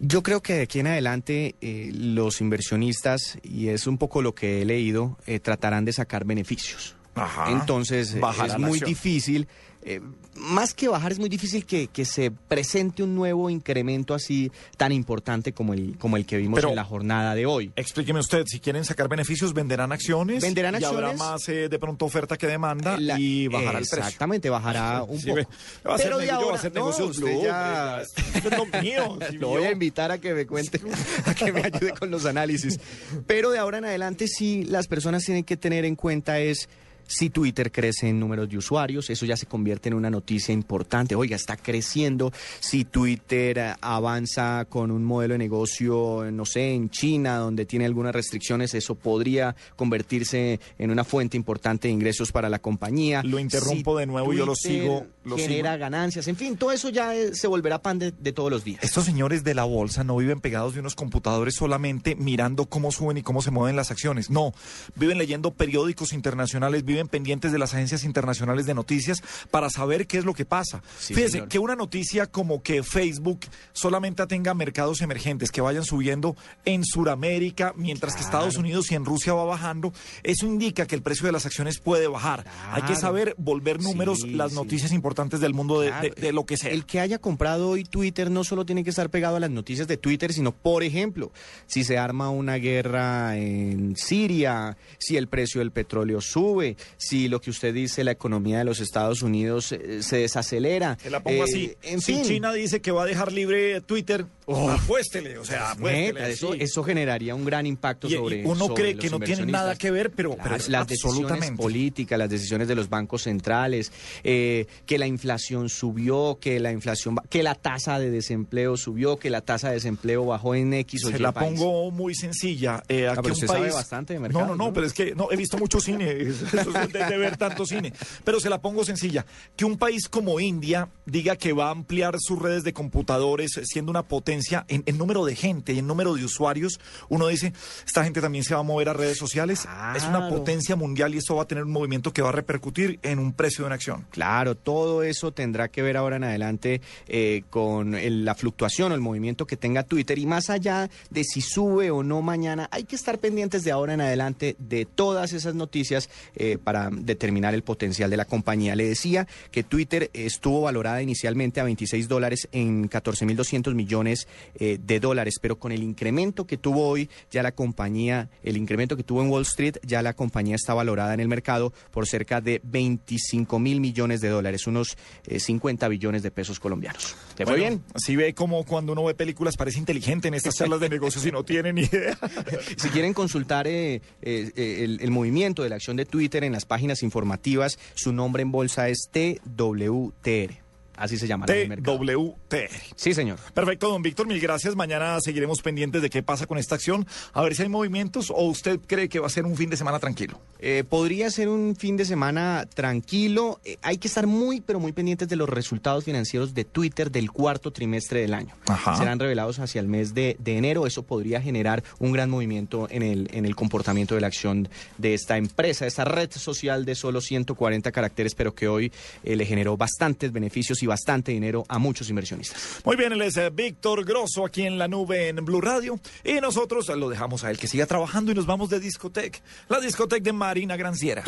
[0.04, 4.34] Yo creo que de aquí en adelante eh, los inversionistas, y es un poco lo
[4.34, 6.96] que he leído, eh, tratarán de sacar beneficios.
[7.14, 7.52] Ajá.
[7.52, 9.46] Entonces eh, es muy difícil,
[9.82, 10.00] eh,
[10.42, 14.92] más que bajar es muy difícil que, que se presente un nuevo incremento así tan
[14.92, 17.72] importante como el, como el que vimos Pero- en la jornada de hoy.
[17.76, 20.42] Explíqueme usted, si quieren sacar beneficios, venderán acciones.
[20.42, 23.98] Venderán y habrá más eh, de pronto oferta que demanda La- y bajará el precio.
[23.98, 25.40] Exactamente, bajará un Sí, poco.
[25.86, 28.80] va a hacer Pero de negocio, va a ahora, hacer no, usted ya- es lo
[28.82, 30.80] mío, sí, Lo voy a invitar a que me cuente,
[31.26, 32.78] a que me ayude con los análisis.
[33.26, 36.68] Pero de ahora en adelante sí las personas tienen que tener en cuenta es
[37.06, 41.14] si Twitter crece en números de usuarios, eso ya se convierte en una noticia importante.
[41.14, 42.32] Oiga, está creciendo.
[42.60, 47.84] Si Twitter eh, avanza con un modelo de negocio, no sé, en China, donde tiene
[47.84, 53.22] algunas restricciones, eso podría convertirse en una fuente importante de ingresos para la compañía.
[53.24, 55.80] Lo interrumpo de nuevo y yo lo Twitter sigo, lo genera sigo.
[55.80, 58.82] ganancias, en fin, todo eso ya eh, se volverá pan de, de todos los días.
[58.82, 63.18] Estos señores de la bolsa no viven pegados de unos computadores solamente mirando cómo suben
[63.18, 64.30] y cómo se mueven las acciones.
[64.30, 64.54] No,
[64.94, 70.18] viven leyendo periódicos internacionales, viven pendientes de las agencias internacionales de noticias para saber qué
[70.18, 70.82] es lo que pasa.
[70.98, 71.48] Sí, Fíjese señor.
[71.48, 73.40] que una noticia como que Facebook
[73.72, 79.04] solamente tenga mercados emergentes que vayan subiendo en Sudamérica, mientras que Estados Unidos y en
[79.04, 79.92] Rusia va bajando,
[80.22, 82.44] eso indica que el precio de las acciones puede bajar.
[82.70, 84.56] Hay que saber volver números Sí, las sí.
[84.56, 86.70] noticias importantes del mundo de, Claro, de- de lo que sea.
[86.70, 89.88] El que haya comprado hoy Twitter no solo tiene que estar pegado a las noticias
[89.88, 91.32] de Twitter, sino, por ejemplo,
[91.66, 97.40] si se arma una guerra en Siria, si el precio del petróleo sube, si lo
[97.40, 100.98] que usted dice, la economía de los Estados Unidos eh, se desacelera.
[101.02, 101.74] Se la pongo Eh, así.
[101.82, 102.24] En si fin.
[102.24, 106.12] China dice que va a dejar libre Twitter, apuéstele, o sea, apuéstele.
[106.12, 106.58] Neta, eso, sí.
[106.60, 109.76] eso generaría un gran impacto Y- y sobre uno sobre cree que no tiene nada
[109.76, 113.92] que ver, pero, Claro, las decisiones políticas, las decisiones de los bancos centrales,
[114.24, 119.30] eh, que la inflación subió, que la inflación, que la tasa de desempleo subió, que
[119.30, 121.58] la tasa de desempleo bajó en X o Y Se la país.
[121.58, 122.82] pongo muy sencilla.
[122.88, 123.60] Eh, Ah, aquí pero un usted país...
[123.60, 124.72] sabe bastante de mercado, No, no, no, ¿no?
[124.72, 127.92] pero es que no, he visto mucho cine, eso de, de ver tanto cine.
[128.24, 129.24] Pero se la pongo sencilla.
[129.56, 133.90] Que un país como India diga que va a ampliar sus redes de computadores, siendo
[133.90, 137.52] una potencia en, en número de gente y en número de usuarios, uno dice,
[137.86, 139.66] esta gente también se va a mover a redes sociales.
[139.96, 142.98] Es una potencia mundial y esto va a tener un movimiento que va a repercutir
[143.02, 144.06] en un precio de una acción.
[144.10, 148.94] Claro, todo eso tendrá que ver ahora en adelante eh, con el- la fluctuación o
[148.94, 152.84] el movimiento que tenga Twitter y más allá de si sube o no mañana, hay
[152.84, 157.62] que estar pendientes de ahora en adelante de todas esas noticias eh, para determinar el
[157.62, 158.76] potencial de la compañía.
[158.76, 165.00] Le decía que Twitter estuvo valorada inicialmente a 26 dólares en 14.200 millones eh, de
[165.00, 169.22] dólares, pero con el incremento que tuvo hoy ya la compañía, el incremento que tuvo
[169.22, 173.58] en Wall Street, ya la compañía está valorada en el mercado por cerca de 25
[173.58, 177.16] mil millones de dólares, unos eh, 50 billones de pesos colombianos.
[177.36, 177.84] ¿Te fue Bueno, bien?
[177.94, 181.32] Así ve como cuando uno ve películas parece inteligente en estas charlas de negocios y
[181.32, 182.18] no tiene ni idea.
[182.76, 186.64] Si quieren consultar eh, eh, el, el movimiento de la acción de Twitter en las
[186.64, 190.61] páginas informativas, su nombre en bolsa es TWTR.
[190.96, 191.46] Así se llama.
[191.46, 192.54] TWT.
[192.96, 193.38] Sí, señor.
[193.54, 194.76] Perfecto, don Víctor, mil gracias.
[194.76, 198.42] Mañana seguiremos pendientes de qué pasa con esta acción, a ver si hay movimientos o
[198.42, 200.40] usted cree que va a ser un fin de semana tranquilo.
[200.58, 203.60] Eh, podría ser un fin de semana tranquilo.
[203.64, 207.30] Eh, hay que estar muy, pero muy pendientes de los resultados financieros de Twitter del
[207.32, 208.54] cuarto trimestre del año.
[208.66, 208.96] Ajá.
[208.96, 210.86] Serán revelados hacia el mes de, de enero.
[210.86, 215.14] Eso podría generar un gran movimiento en el, en el comportamiento de la acción de
[215.14, 218.92] esta empresa, esta red social de solo 140 caracteres, pero que hoy
[219.24, 222.80] eh, le generó bastantes beneficios y bastante dinero a muchos inversionistas.
[222.84, 226.34] Muy bien, él es eh, Víctor Grosso aquí en la nube en Blue Radio y
[226.34, 230.22] nosotros lo dejamos a él que siga trabajando y nos vamos de discoteca, la discoteca
[230.22, 231.24] de Marina Granciera.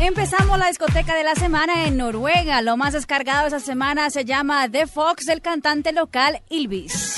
[0.00, 2.60] Empezamos la discoteca de la semana en Noruega.
[2.60, 7.14] Lo más descargado esa semana se llama The Fox del cantante local Ilvis.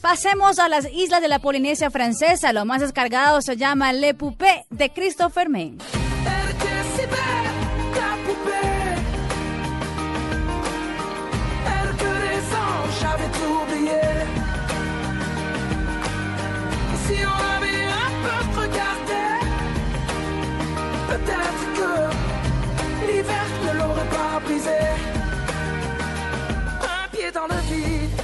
[0.00, 2.52] Pasemos a las islas de la Polinesia francesa.
[2.52, 5.76] Lo más descargado se llama Le Poupée de Christopher Main.
[21.08, 25.07] Peut-être que l'hiver ne l'aurait pas brisé.
[27.28, 28.20] Pied dans le vide,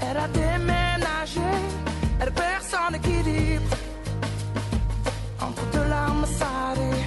[0.00, 1.40] elle a déménagé,
[2.20, 3.76] elle perd son équilibre.
[5.40, 7.04] Entre deux larmes salées,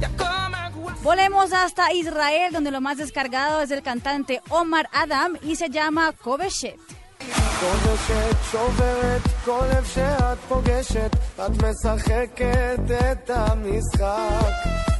[0.00, 0.56] y a comme
[1.02, 6.12] Volemos hasta Israel, donde lo más descargado es el cantante Omar Adam y se llama
[6.12, 6.95] Koveshet.
[7.34, 12.80] כובשת, שוברת, כל לב שאת פוגשת, את משחקת
[13.10, 14.52] את המשחק.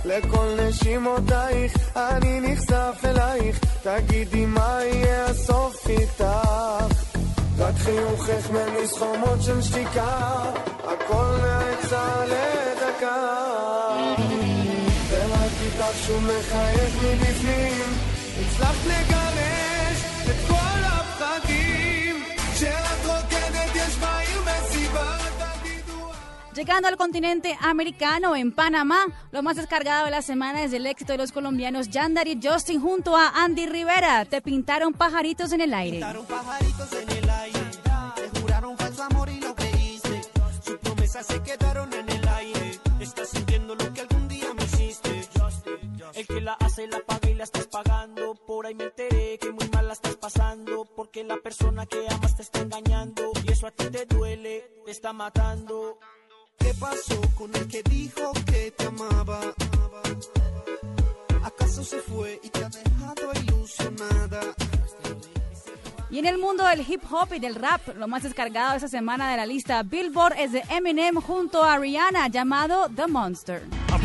[0.05, 6.25] לכל נשימותייך אני נחשף אלייך, תגידי מה יהיה הסוף איתך.
[7.59, 10.43] רק חיוכך מניס חומות של שתיקה,
[10.85, 13.37] הכל נעצר לדקה.
[15.11, 17.83] ורק איתך שהוא מחייך מבפנים,
[18.41, 19.16] הצלחת לגרש
[26.57, 31.13] Llegando al continente americano, en Panamá, lo más descargado de la semana es el éxito
[31.13, 34.25] de los colombianos Yandar y Justin junto a Andy Rivera.
[34.25, 36.01] Te pintaron pajaritos en el aire.
[36.01, 37.61] pajaritos en el aire.
[38.15, 40.23] Te juraron falso amor y lo creíste.
[40.65, 42.81] Sus promesas se quedaron en el aire.
[43.01, 45.29] Estás sintiendo lo que algún día me hiciste.
[46.15, 48.35] El que la hace la paga y la estás pagando.
[48.35, 50.87] Por ahí me enteré que muy mal la estás pasando.
[50.97, 53.31] Porque la persona que amas te está engañando.
[53.47, 55.99] Y eso a ti te duele, te está matando.
[56.67, 59.41] ¿Qué pasó con el que dijo que te amaba?
[61.45, 64.41] ¿Acaso se fue y te ha dejado ilusionada.
[66.11, 69.31] Y en el mundo del hip hop y del rap, lo más descargado esta semana
[69.31, 73.63] de la lista Billboard es de Eminem junto a Rihanna llamado The Monster.
[73.93, 74.03] I'm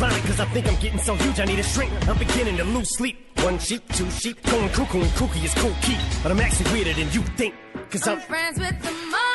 [0.79, 1.91] getting so huge I need a shrink.
[2.07, 3.17] I'm beginning to lose sleep.
[3.43, 5.97] One sheep, two sheep, going cuckoo and kooky is cool key.
[6.21, 7.55] But I'm actually weirder than you think.
[7.89, 9.30] Cause I'm, friends with the monster,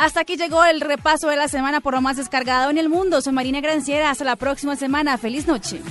[0.00, 3.20] Hasta aquí llegó el repaso de la semana por lo más descargado en el mundo.
[3.20, 4.08] Soy Marina Granciera.
[4.08, 5.18] Hasta la próxima semana.
[5.18, 5.82] Feliz noche.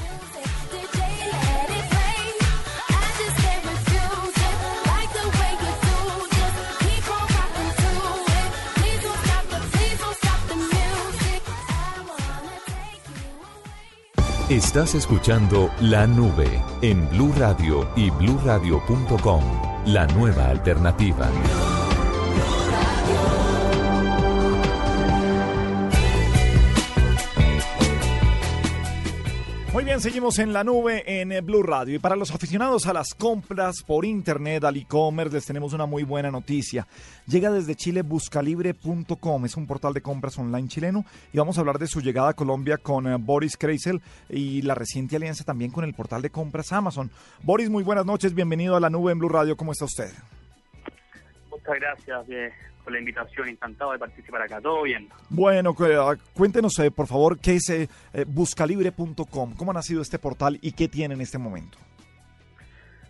[14.49, 19.43] Estás escuchando La Nube en Blue Radio y bluradio.com.
[19.85, 21.29] La nueva alternativa.
[29.79, 31.95] Muy bien, seguimos en la nube en eh, Blue Radio.
[31.95, 36.03] Y para los aficionados a las compras por internet, al e-commerce, les tenemos una muy
[36.03, 36.85] buena noticia.
[37.25, 41.05] Llega desde Chile buscalibre.com, es un portal de compras online chileno.
[41.31, 44.75] Y vamos a hablar de su llegada a Colombia con eh, Boris Kreisel y la
[44.75, 47.09] reciente alianza también con el portal de compras Amazon.
[47.43, 49.55] Boris, muy buenas noches, bienvenido a la nube en Blue Radio.
[49.55, 50.11] ¿Cómo está usted?
[51.49, 52.51] Muchas gracias eh,
[52.89, 54.59] por la invitación, encantado de participar acá.
[54.59, 55.07] ¿Todo bien?
[55.29, 60.17] Bueno, ah, cuéntenos, eh, por favor, qué es eh, eh, buscalibre.com, cómo ha nacido este
[60.17, 61.77] portal y qué tiene en este momento.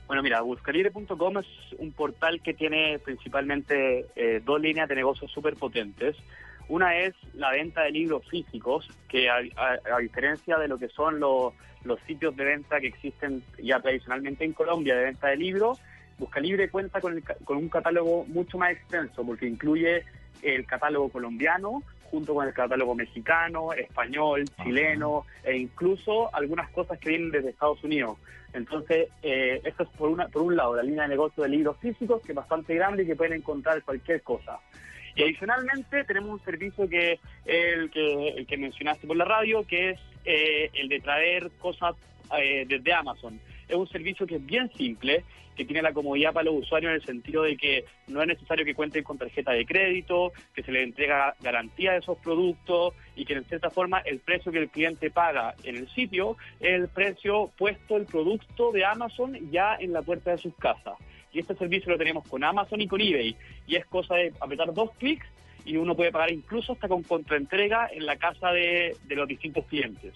[0.07, 1.45] Bueno, mira, buscalibre.com es
[1.77, 6.18] un portal que tiene principalmente eh, dos líneas de negocios súper potentes.
[6.68, 10.89] Una es la venta de libros físicos, que a, a- a diferencia de lo que
[10.89, 11.53] son los,
[11.85, 15.80] los sitios de venta que existen ya tradicionalmente en Colombia de venta de libros,
[16.20, 20.04] Buscalibre cuenta con, el con un catálogo mucho más extenso, porque incluye
[20.41, 21.82] el catálogo colombiano,
[22.12, 27.84] junto con el catálogo mexicano, español, chileno e incluso algunas cosas que vienen desde Estados
[27.84, 28.18] Unidos.
[28.54, 31.78] Entonces, eh, eso es por, una, por un lado la línea de negocio de libros
[31.80, 34.60] físicos, que es bastante grande y que pueden encontrar cualquier cosa.
[35.16, 39.64] Y adicionalmente tenemos un servicio que es el que, el que mencionaste por la radio,
[39.66, 41.96] que es eh, el de traer cosas
[42.38, 43.40] eh, desde Amazon.
[43.70, 45.24] Es un servicio que es bien simple,
[45.56, 48.66] que tiene la comodidad para los usuarios en el sentido de que no es necesario
[48.66, 53.26] que cuenten con tarjeta de crédito, que se les entrega garantía de esos productos y
[53.26, 56.88] que en cierta forma el precio que el cliente paga en el sitio es el
[56.88, 60.96] precio puesto el producto de Amazon ya en la puerta de sus casas.
[61.32, 63.36] Y este servicio lo tenemos con Amazon y con eBay.
[63.68, 65.28] Y es cosa de apretar dos clics
[65.66, 69.66] y uno puede pagar incluso hasta con contraentrega en la casa de, de los distintos
[69.66, 70.14] clientes.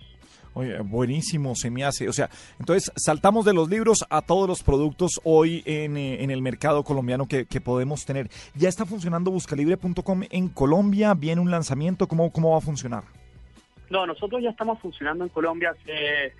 [0.55, 2.07] Oye, buenísimo, se me hace.
[2.07, 2.29] O sea,
[2.59, 6.83] entonces saltamos de los libros a todos los productos hoy en, eh, en el mercado
[6.83, 8.29] colombiano que, que podemos tener.
[8.53, 11.13] ¿Ya está funcionando buscalibre.com en Colombia?
[11.15, 12.07] ¿Viene un lanzamiento?
[12.07, 13.03] ¿Cómo, ¿Cómo va a funcionar?
[13.89, 16.33] No, nosotros ya estamos funcionando en Colombia hace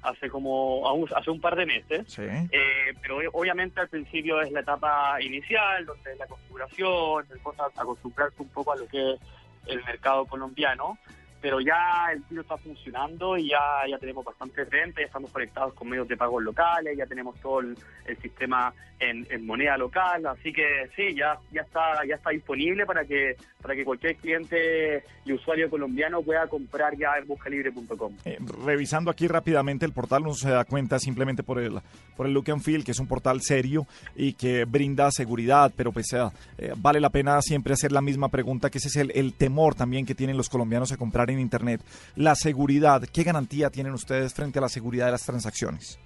[0.00, 0.84] hace como
[1.14, 2.04] hace un par de meses.
[2.06, 2.22] Sí.
[2.22, 7.40] Eh, pero ob- obviamente al principio es la etapa inicial, donde es la configuración, el
[7.40, 9.18] cosa acostumbrarse un poco a lo que es
[9.66, 10.96] el mercado colombiano.
[11.40, 15.74] Pero ya el tiro está funcionando y ya, ya tenemos bastantes ventas, ya estamos conectados
[15.74, 17.76] con medios de pagos locales, ya tenemos todo el,
[18.22, 23.04] sistema en, en moneda local, así que sí, ya, ya está, ya está disponible para
[23.04, 28.14] que, para que cualquier cliente y usuario colombiano pueda comprar ya en buscalibre.com.
[28.24, 31.80] Eh, revisando aquí rápidamente el portal, uno se da cuenta simplemente por el,
[32.16, 33.86] por el look and feel, que es un portal serio
[34.16, 36.26] y que brinda seguridad, pero pues eh,
[36.58, 39.74] eh, vale la pena siempre hacer la misma pregunta, que ese es el, el temor
[39.74, 41.80] también que tienen los colombianos a comprar en Internet.
[42.16, 45.98] La seguridad, ¿qué garantía tienen ustedes frente a la seguridad de las transacciones?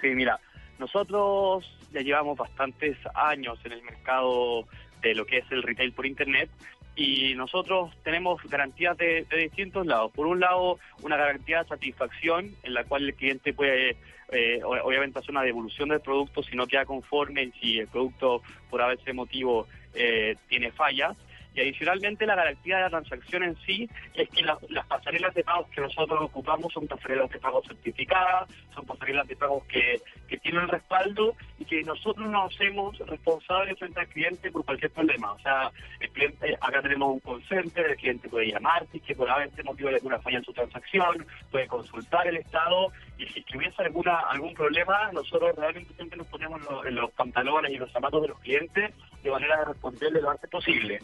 [0.00, 0.38] Sí, mira,
[0.78, 4.66] nosotros ya llevamos bastantes años en el mercado
[5.00, 6.50] de lo que es el retail por Internet
[6.98, 10.10] y nosotros tenemos garantías de, distintos lados.
[10.12, 13.96] Por un lado, una garantía de satisfacción en la cual el cliente puede,
[14.32, 18.42] eh, obviamente, hacer una devolución del producto si no queda conforme y si el producto,
[18.68, 21.16] por haberse motivo, eh, tiene fallas.
[21.58, 25.42] Y adicionalmente la garantía de la transacción en sí es que la- las pasarelas de
[25.42, 30.38] pagos que nosotros ocupamos son pasarelas de pagos certificadas, son pasarelas de pagos que, que
[30.38, 35.32] tienen respaldo y que nosotros nos hacemos responsables frente al cliente por cualquier problema.
[35.32, 39.16] O sea, el cliente, acá tenemos un call center, el cliente puede llamar, si que
[39.16, 43.56] por haber motivo de alguna falla en su transacción, puede consultar el estado y si
[43.56, 48.22] hubiese alguna, algún problema, nosotros realmente siempre nos ponemos en los, pantalones y los zapatos
[48.22, 51.00] de los clientes de manera de responderle lo antes posible.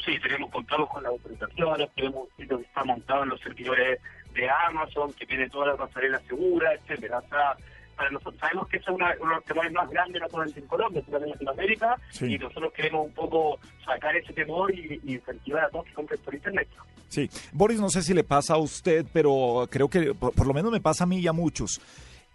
[0.00, 4.00] Sí, tenemos contamos con las autorizaciones, tenemos un sitio que está montado en los servidores
[4.34, 7.18] de Amazon, que tiene toda la pasarela segura, etcétera.
[7.18, 7.56] O sea,
[7.96, 10.60] para nosotros sabemos que esa es una, uno de los temores más grandes no solamente
[10.60, 12.26] en Colombia, sino en Latinoamérica, Sí.
[12.34, 16.20] y nosotros queremos un poco sacar ese temor y, y incentivar a todos que compren
[16.20, 16.68] por internet.
[17.08, 20.52] Sí, Boris, no sé si le pasa a usted, pero creo que por, por lo
[20.54, 21.80] menos me pasa a mí y a muchos.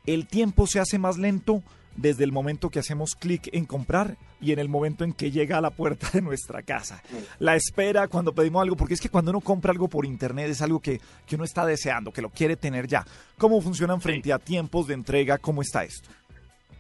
[0.06, 1.62] El tiempo se hace más lento
[2.00, 5.58] desde el momento que hacemos clic en comprar y en el momento en que llega
[5.58, 7.04] a la puerta de nuestra casa.
[7.40, 10.62] La espera cuando pedimos algo, porque es que cuando uno compra algo por internet es
[10.62, 13.06] algo que, que uno está deseando, que lo quiere tener ya.
[13.38, 15.38] ¿Cómo funcionan frente a tiempos de entrega?
[15.38, 16.10] ¿Cómo está esto?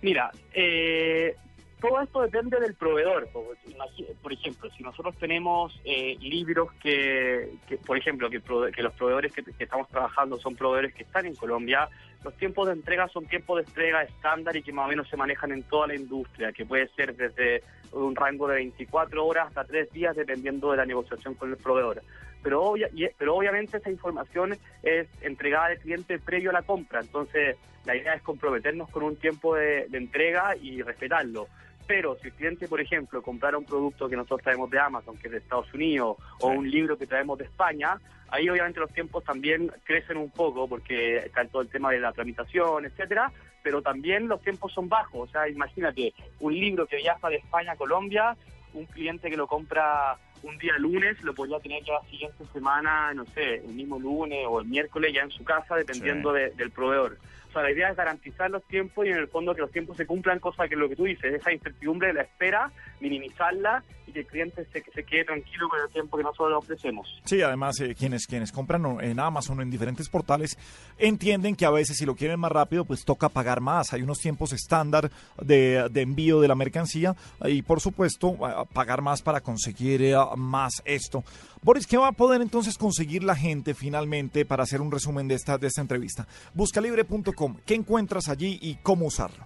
[0.02, 1.36] Mira, eh,
[1.81, 3.27] todo esto depende del proveedor.
[3.30, 7.49] Por, imagi- por ejemplo, si nosotros tenemos eh, libros que,
[7.85, 8.41] por ejemplo, que,
[8.73, 11.89] que los proveedores que, estamos trabajando son proveedores que están en Colombia,
[12.23, 15.15] los tiempos de entrega son tiempos de entrega estándar y que más o menos se
[15.18, 19.64] manejan en toda la industria, que puede ser desde un rango de 24 horas hasta
[19.64, 22.01] 3 días, dependiendo de la negociación con el proveedor.
[22.43, 26.99] Pero, obvia- y- pero obviamente esa información es entregada al cliente previo a la compra,
[26.99, 31.47] entonces la idea es comprometernos con un tiempo de entrega y respetarlo.
[31.90, 35.26] Pero si el cliente, por ejemplo, comprara un producto que nosotros traemos de Amazon, que
[35.28, 39.24] es de Estados Unidos, o un libro que traemos de España, ahí obviamente los tiempos
[39.24, 43.32] también crecen un poco porque está todo el tema de la tramitación, etcétera,
[43.64, 45.30] pero también los tiempos son bajos.
[45.30, 48.38] O sea, imagínate, un libro que viaja de España a Colombia,
[48.76, 53.16] un cliente que lo compra un día lunes, lo podría tener ya la siguiente semana,
[53.16, 56.70] no sé, el mismo lunes o el miércoles ya en su casa, dependiendo de- del
[56.70, 57.18] proveedor.
[57.49, 59.97] O sea, la idea es garantizar los tiempos y en el fondo que los tiempos
[59.97, 64.11] se cumplan, cosa que lo que tú dices, esa incertidumbre de la espera, minimizarla y
[64.11, 67.07] que el cliente se, se quede tranquilo con el tiempo que nosotros le ofrecemos.
[67.26, 70.57] Sí, además eh, quienes, quienes compran en Amazon o en diferentes portales
[70.97, 73.93] entienden que a veces si lo quieren más rápido pues toca pagar más.
[73.93, 75.09] Hay unos tiempos estándar
[75.41, 77.15] de, de envío de la mercancía
[77.45, 78.38] y por supuesto
[78.73, 81.23] pagar más para conseguir eh, más esto.
[81.61, 85.36] Boris, ¿qué va a poder entonces conseguir la gente finalmente para hacer un resumen de
[85.36, 86.26] esta, de esta entrevista?
[86.53, 89.45] Buscalibre.com, ¿qué encuentras allí y cómo usarlo?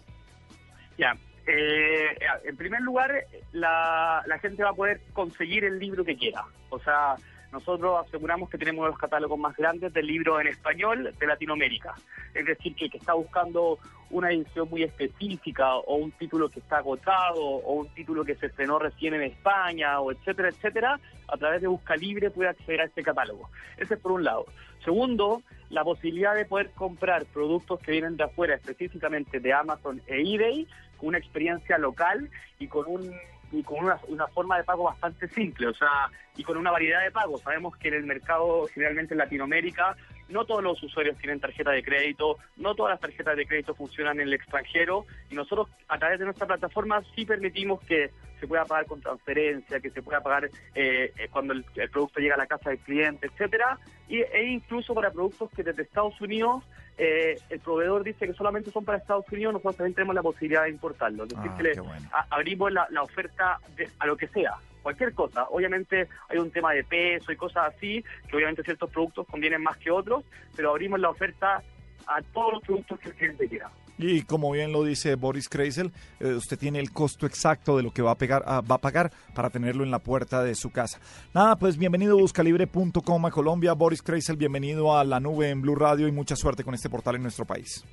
[0.98, 1.18] Ya,
[1.48, 2.16] eh,
[2.46, 3.12] en primer lugar,
[3.52, 6.46] la, la gente va a poder conseguir el libro que quiera.
[6.70, 7.16] O sea,
[7.54, 11.94] nosotros aseguramos que tenemos los catálogos más grandes de libros en español de Latinoamérica.
[12.34, 13.78] Es decir, que que está buscando
[14.10, 18.48] una edición muy específica o un título que está agotado o un título que se
[18.48, 22.86] estrenó recién en España o etcétera, etcétera, a través de Busca Libre puede acceder a
[22.86, 23.50] este catálogo.
[23.78, 24.46] Ese es por un lado.
[24.84, 30.22] Segundo, la posibilidad de poder comprar productos que vienen de afuera, específicamente de Amazon e
[30.22, 30.68] eBay,
[30.98, 33.14] con una experiencia local y con un
[33.54, 37.04] y con una, una forma de pago bastante simple, o sea, y con una variedad
[37.04, 37.42] de pagos.
[37.42, 39.96] Sabemos que en el mercado, generalmente en Latinoamérica,
[40.30, 44.20] no todos los usuarios tienen tarjeta de crédito, no todas las tarjetas de crédito funcionan
[44.20, 48.10] en el extranjero, y nosotros a través de nuestra plataforma sí permitimos que
[48.40, 52.20] se pueda pagar con transferencia, que se pueda pagar eh, eh, cuando el, el producto
[52.20, 53.78] llega a la casa del cliente, etcétera,
[54.10, 56.64] y, e incluso para productos que desde Estados Unidos
[56.98, 60.64] eh, el proveedor dice que solamente son para Estados Unidos, nosotros también tenemos la posibilidad
[60.64, 61.30] de importarlos.
[61.32, 62.10] Es decir, Ah, que le qué bueno.
[62.12, 65.46] a- abrimos la, la oferta de- a lo que sea, cualquier cosa.
[65.50, 69.78] Obviamente hay un tema de peso y cosas así, que obviamente ciertos productos convienen más
[69.78, 70.24] que otros,
[70.56, 71.62] pero abrimos la oferta
[72.06, 73.70] a todos los productos que el cliente quiera.
[73.98, 77.92] Y como bien lo dice Boris Kreisel, eh, usted tiene el costo exacto de lo
[77.92, 80.72] que va a, pegar, ah, va a pagar para tenerlo en la puerta de su
[80.72, 81.00] casa.
[81.34, 83.74] Nada, pues bienvenido a buscalibre.com a Colombia.
[83.74, 87.16] Boris Kreisel, bienvenido a la nube en Blue Radio y mucha suerte con este portal
[87.16, 87.86] en nuestro país.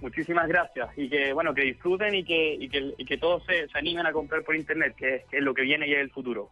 [0.00, 4.42] Muchísimas gracias y que bueno que disfruten y que, que, todos se, animen a comprar
[4.42, 6.50] por internet, que es lo que viene y es el futuro.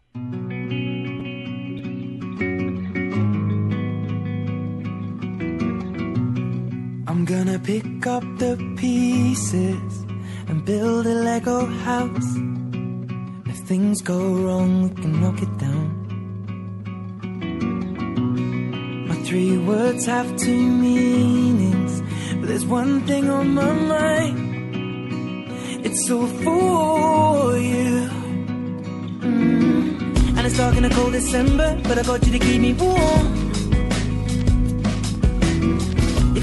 [7.14, 10.02] I'm gonna pick up the pieces
[10.48, 12.30] and build a Lego house.
[13.46, 15.88] If things go wrong, we can knock it down.
[19.06, 22.02] My three words have two meanings,
[22.40, 25.52] but there's one thing on my mind.
[25.86, 28.10] It's all for you.
[29.20, 30.36] Mm.
[30.36, 33.43] And it's dark in a cold December, but I got you to keep me warm.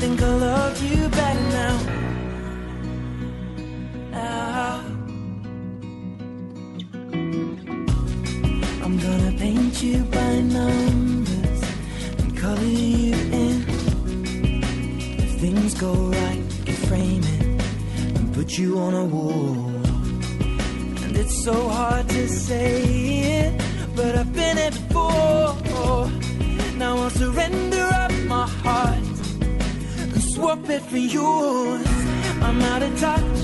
[0.00, 1.76] think I love you better now.
[4.10, 4.84] Now.
[8.84, 11.62] I'm gonna paint you by numbers
[12.20, 13.56] and color you in.
[15.24, 17.62] If things go right, can frame it
[18.16, 19.70] and put you on a wall.
[21.04, 22.82] And it's so hard to say
[23.40, 23.62] it,
[23.94, 26.10] but I've been it before.
[26.76, 29.13] Now I'll surrender up my heart
[30.34, 31.86] and swap it for yours.
[32.42, 33.38] I'm out of touch,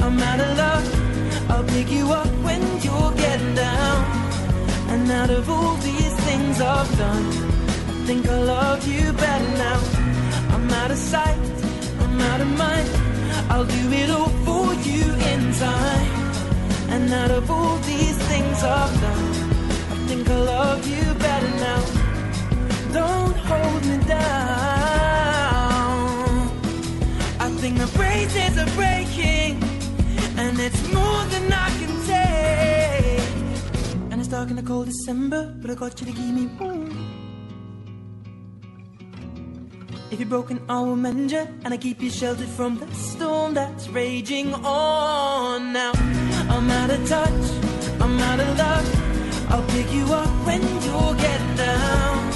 [0.00, 1.50] I'm out of love.
[1.50, 4.04] I'll pick you up when you're getting down.
[4.90, 7.26] And out of all these things I've done,
[7.88, 9.80] I think I love you better now.
[10.54, 11.38] I'm out of sight,
[12.00, 12.88] I'm out of mind.
[13.50, 16.12] I'll do it all for you in time.
[16.94, 19.24] And out of all these things I've done,
[19.92, 21.82] I think I love you better now.
[22.92, 24.71] Don't hold me down.
[27.62, 29.62] Think the braces are breaking,
[30.36, 33.22] and it's more than I can take.
[34.10, 36.90] And it's dark in the cold December, but I got you to keep me warm.
[40.10, 43.54] If you're broken, I will mend you, and I keep you sheltered from the storm
[43.54, 45.72] that's raging on.
[45.72, 45.92] Now
[46.50, 47.44] I'm out of touch,
[48.00, 48.88] I'm out of love.
[49.52, 52.32] I'll pick you up when you get down.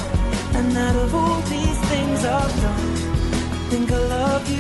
[0.55, 2.95] And out of all these things I've done,
[3.51, 4.46] I think I love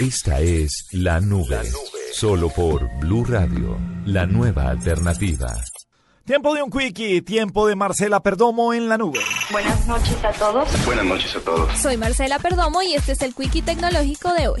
[0.00, 1.60] Esta es La Nube.
[2.14, 5.62] Solo por Blue Radio, la nueva alternativa.
[6.30, 9.18] Tiempo de un quickie, tiempo de Marcela Perdomo en la nube.
[9.50, 10.68] Buenas noches a todos.
[10.86, 11.76] Buenas noches a todos.
[11.76, 14.60] Soy Marcela Perdomo y este es el Quickie Tecnológico de hoy.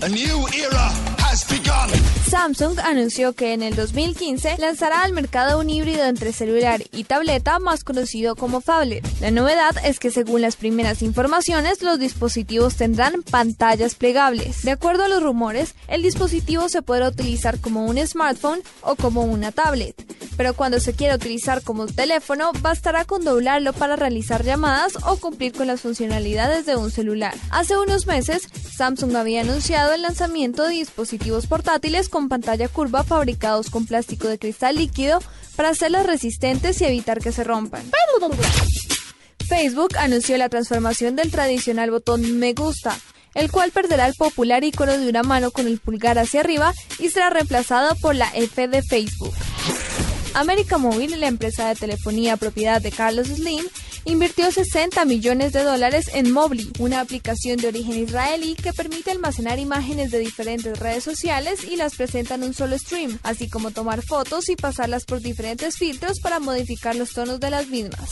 [2.28, 7.60] Samsung anunció que en el 2015 lanzará al mercado un híbrido entre celular y tableta
[7.60, 9.06] más conocido como phablet.
[9.20, 14.62] La novedad es que según las primeras informaciones los dispositivos tendrán pantallas plegables.
[14.62, 19.22] De acuerdo a los rumores, el dispositivo se podrá utilizar como un smartphone o como
[19.22, 19.94] una tablet,
[20.36, 25.52] pero cuando se quiera utilizar como teléfono bastará con doblarlo para realizar llamadas o cumplir
[25.52, 27.34] con las funcionalidades de un celular.
[27.50, 33.70] Hace unos meses, Samsung había anunciado el lanzamiento de dispositivos portátiles con pantalla curva fabricados
[33.70, 35.20] con plástico de cristal líquido
[35.56, 37.82] para hacerlos resistentes y evitar que se rompan.
[39.48, 42.96] Facebook anunció la transformación del tradicional botón Me gusta,
[43.34, 47.10] el cual perderá el popular icono de una mano con el pulgar hacia arriba y
[47.10, 49.34] será reemplazado por la F de Facebook.
[50.34, 53.64] América Móvil, la empresa de telefonía propiedad de Carlos Slim,
[54.04, 59.58] invirtió 60 millones de dólares en Mobly, una aplicación de origen israelí que permite almacenar
[59.58, 64.02] imágenes de diferentes redes sociales y las presenta en un solo stream, así como tomar
[64.02, 68.10] fotos y pasarlas por diferentes filtros para modificar los tonos de las mismas.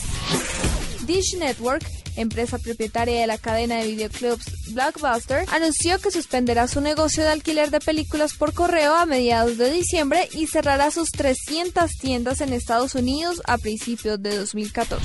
[1.09, 1.83] Dish Network,
[2.17, 7.71] empresa propietaria de la cadena de videoclubs Blockbuster, anunció que suspenderá su negocio de alquiler
[7.71, 12.93] de películas por correo a mediados de diciembre y cerrará sus 300 tiendas en Estados
[12.93, 15.03] Unidos a principios de 2014.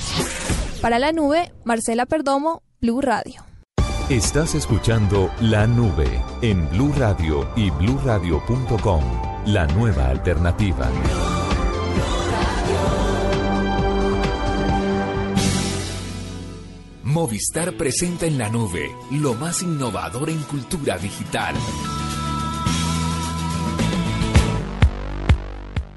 [0.79, 3.43] Para la nube, Marcela Perdomo, Blue Radio.
[4.07, 9.03] Estás escuchando La Nube en Blue Radio y bluradio.com,
[9.47, 10.91] la nueva alternativa.
[17.15, 21.55] Movistar presenta en la nube lo más innovador en cultura digital.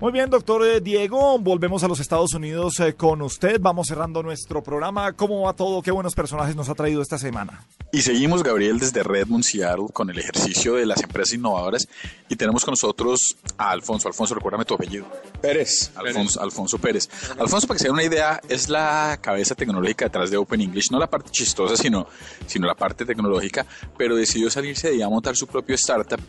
[0.00, 3.60] Muy bien, doctor eh, Diego, volvemos a los Estados Unidos eh, con usted.
[3.60, 5.12] Vamos cerrando nuestro programa.
[5.14, 5.82] ¿Cómo va todo?
[5.82, 7.64] ¿Qué buenos personajes nos ha traído esta semana?
[7.90, 11.88] Y seguimos, Gabriel, desde Redmond, Seattle, con el ejercicio de las empresas innovadoras.
[12.28, 14.06] Y tenemos con nosotros a Alfonso.
[14.06, 15.04] Alfonso, recuérdame tu apellido.
[15.40, 15.90] Pérez.
[15.96, 17.08] Alfonso, Alfonso Pérez.
[17.36, 20.92] Alfonso, para que se den una idea, es la cabeza tecnológica detrás de Open English.
[20.92, 22.06] No la parte chistosa, sino,
[22.46, 23.66] sino la parte tecnológica.
[23.96, 26.20] Pero decidió salirse de ahí a montar su propio startup.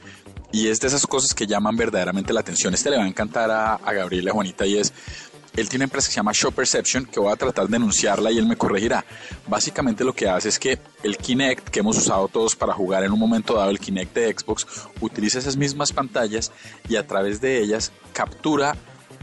[0.52, 2.74] Y es de esas cosas que llaman verdaderamente la atención.
[2.74, 4.94] Este le va a encantar a, a Gabriel y a Juanita y es
[5.56, 8.32] él tiene una empresa que se llama Show Perception, que voy a tratar de denunciarla
[8.32, 9.04] y él me corregirá.
[9.48, 13.12] Básicamente lo que hace es que el Kinect, que hemos usado todos para jugar en
[13.12, 14.66] un momento dado, el Kinect de Xbox,
[15.02, 16.52] utiliza esas mismas pantallas
[16.88, 18.78] y a través de ellas captura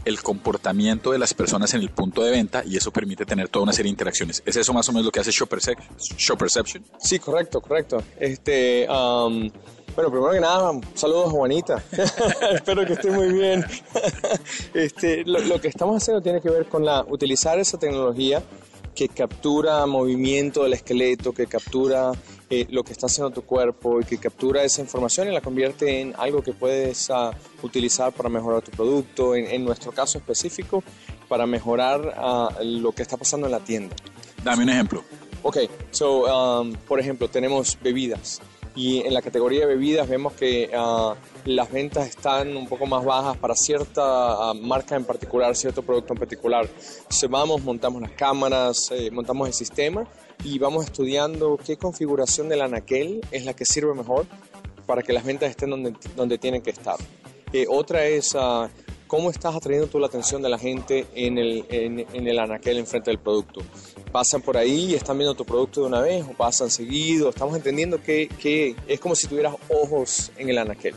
[0.05, 3.63] el comportamiento de las personas en el punto de venta y eso permite tener toda
[3.63, 4.43] una serie de interacciones.
[4.45, 5.79] ¿Es eso más o menos lo que hace Show, Percep-
[6.17, 6.83] Show Perception?
[6.99, 8.03] Sí, correcto, correcto.
[8.19, 8.85] Este,
[9.97, 11.83] bueno, primero que nada, saludos Juanita.
[12.53, 13.65] Espero que esté muy bien.
[14.75, 18.43] este, lo, lo que estamos haciendo tiene que ver con la, utilizar esa tecnología
[18.93, 22.11] que captura movimiento del esqueleto, que captura
[22.51, 25.99] eh, lo que está haciendo tu cuerpo y que captura esa información y la convierte
[25.99, 27.31] en algo que puedes ah,
[27.63, 30.83] utilizar para mejorar tu producto, en, en nuestro caso específico,
[31.27, 33.95] para mejorar ah, lo que está pasando en la tienda.
[34.43, 35.03] Dame un ejemplo.
[35.41, 35.57] Ok,
[35.89, 38.41] so, um, por ejemplo, tenemos bebidas
[38.77, 43.03] y en la categoría de bebidas vemos que ah, las ventas están un poco más
[43.03, 46.69] bajas para cierta ah, marca en particular, cierto producto en particular.
[46.99, 50.05] Entonces vamos, montamos las cámaras, eh, montamos el sistema
[50.43, 54.27] y vamos estudiando qué configuración del anaquel es la que sirve mejor
[54.85, 56.97] para que las ventas estén donde, donde tienen que estar.
[57.53, 58.69] Eh, otra es ah,
[59.07, 63.09] cómo estás atrayendo tú la atención de la gente en el, en, el anaquel enfrente
[63.09, 63.61] del producto.
[64.11, 67.29] Pasan por ahí y están viendo tu producto de una vez o pasan seguido.
[67.29, 70.95] Estamos entendiendo que, que es como si tuvieras ojos en el anaquel.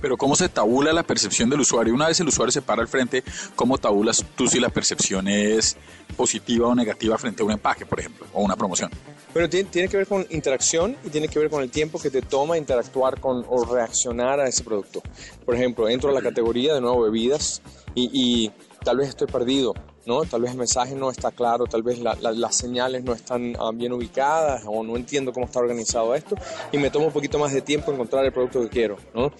[0.00, 1.94] Pero ¿cómo se tabula la percepción del usuario?
[1.94, 3.24] Una vez el usuario se para al frente,
[3.56, 5.78] ¿cómo tabulas tú si la percepción es
[6.14, 8.90] positiva o negativa frente a un empaque, por ejemplo, o una promoción?
[9.34, 12.08] Bueno, tiene, tiene que ver con interacción y tiene que ver con el tiempo que
[12.08, 15.02] te toma interactuar con o reaccionar a ese producto.
[15.44, 17.60] Por ejemplo, entro a la categoría de nuevo bebidas
[17.96, 18.52] y, y
[18.84, 19.74] tal vez estoy perdido,
[20.06, 20.24] ¿no?
[20.24, 23.56] Tal vez el mensaje no está claro, tal vez la- la- las señales no están
[23.58, 26.36] ah, bien ubicadas o no entiendo cómo está organizado esto
[26.70, 29.32] y me toma un poquito más de tiempo encontrar el producto que quiero, ¿no?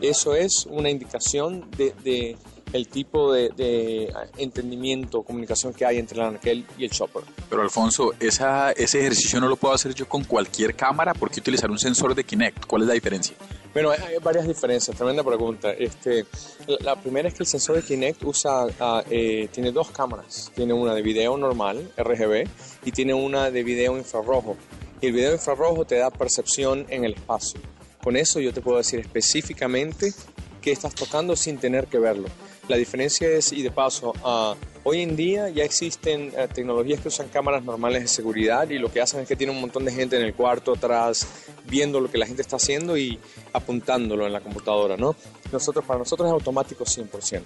[0.00, 2.36] Eso es una indicación de, de
[2.72, 7.22] el tipo de, de entendimiento, comunicación que hay entre el anaquel y el shopper.
[7.48, 11.14] Pero Alfonso, esa, ese ejercicio no lo puedo hacer yo con cualquier cámara.
[11.14, 12.66] ¿Por qué utilizar un sensor de Kinect?
[12.66, 13.36] ¿Cuál es la diferencia?
[13.72, 15.72] Bueno, hay, hay varias diferencias, tremenda pregunta.
[15.72, 16.26] Este,
[16.66, 20.50] la, la primera es que el sensor de Kinect usa, ah, eh, tiene dos cámaras.
[20.54, 22.46] Tiene una de video normal, RGB,
[22.84, 24.56] y tiene una de video infrarrojo.
[25.00, 27.60] Y el video infrarrojo te da percepción en el espacio.
[28.02, 30.12] Con eso yo te puedo decir específicamente
[30.60, 32.28] qué estás tocando sin tener que verlo.
[32.68, 37.08] La diferencia es, y de paso, ah, hoy en día ya existen eh, tecnologías que
[37.08, 39.92] usan cámaras normales de seguridad y lo que hacen es que tienen un montón de
[39.92, 41.26] gente en el cuarto atrás
[41.64, 43.18] viendo lo que la gente está haciendo y
[43.52, 45.16] apuntándolo en la computadora, ¿no?
[45.50, 47.42] Nosotros, para nosotros es automático 100%.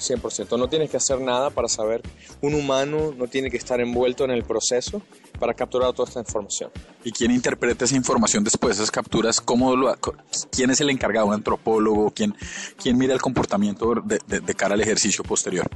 [0.00, 0.58] 100%.
[0.58, 2.02] No tienes que hacer nada para saber.
[2.40, 5.02] Un humano no tiene que estar envuelto en el proceso
[5.38, 6.70] para capturar toda esta información.
[7.04, 9.40] ¿Y quién interpreta esa información después, esas capturas?
[9.40, 9.94] ¿Cómo lo,
[10.50, 11.26] ¿Quién es el encargado?
[11.26, 12.10] ¿Un antropólogo?
[12.10, 12.34] ¿Quién,
[12.82, 15.66] quién mira el comportamiento de, de- de cara al ejercicio posterior?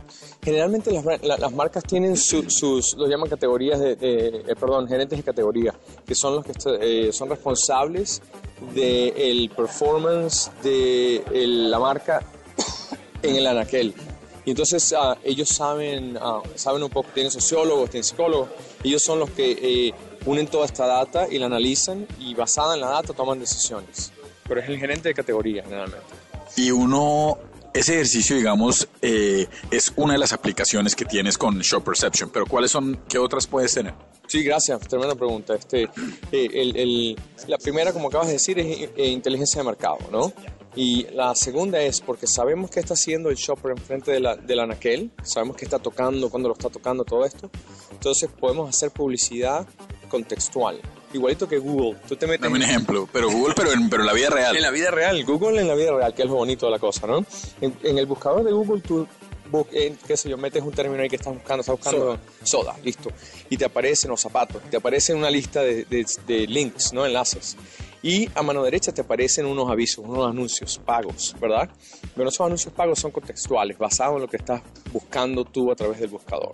[0.42, 4.56] Generalmente las, bra- la- las marcas tienen su- sus, lo llaman categorías de, de- eh,
[4.58, 5.74] perdón, gerentes de categoría,
[6.06, 8.20] que son los que eh, son responsables
[8.74, 12.20] del performance de el- la marca
[13.22, 13.94] en el anaquel.
[14.44, 18.48] Y entonces ah, ellos saben, ah, saben un poco, tienen sociólogos, tienen psicólogos,
[18.82, 19.52] ellos son los que
[19.88, 19.94] eh,
[20.26, 24.12] unen toda esta data y la analizan y basada en la data toman decisiones.
[24.46, 26.04] Pero es el gerente de categoría generalmente.
[26.56, 27.38] Y uno,
[27.72, 32.44] ese ejercicio, digamos, eh, es una de las aplicaciones que tienes con Shop Perception, pero
[32.46, 33.94] ¿cuáles son, qué otras puedes tener?
[34.26, 34.80] Sí, gracias.
[34.80, 35.54] Tremenda pregunta.
[35.54, 35.82] Este,
[36.32, 40.32] eh, el- el- la primera, como acabas de decir, es eh, inteligencia de mercado, ¿no?
[40.76, 44.58] Y la segunda es porque sabemos qué está haciendo el shopper enfrente de la, del
[44.60, 47.48] anaquel, sabemos qué está tocando, cuándo lo está tocando, todo esto.
[47.92, 49.66] Entonces podemos hacer publicidad
[50.08, 50.80] contextual.
[51.12, 51.96] Igualito que Google.
[52.08, 54.56] Tú te metes Dame un ejemplo, pero Google, pero en, pero en la vida real.
[54.56, 56.78] en la vida real, Google en la vida real, que es lo bonito de la
[56.80, 57.24] cosa, ¿no?
[57.60, 59.06] En, en el buscador de Google tú,
[59.52, 62.74] bu- eh, qué sé yo, metes un término ahí que estás buscando, estás buscando soda,
[62.82, 63.10] listo.
[63.48, 67.06] Y te aparecen los zapatos, te aparece una lista de, de- de links, ¿no?
[67.06, 67.56] Enlaces.
[68.04, 71.70] Y a mano derecha te aparecen unos avisos, unos anuncios pagos, ¿verdad?
[72.14, 74.60] Pero esos anuncios pagos son contextuales, basados en lo que estás
[74.92, 76.52] buscando tú a través del buscador.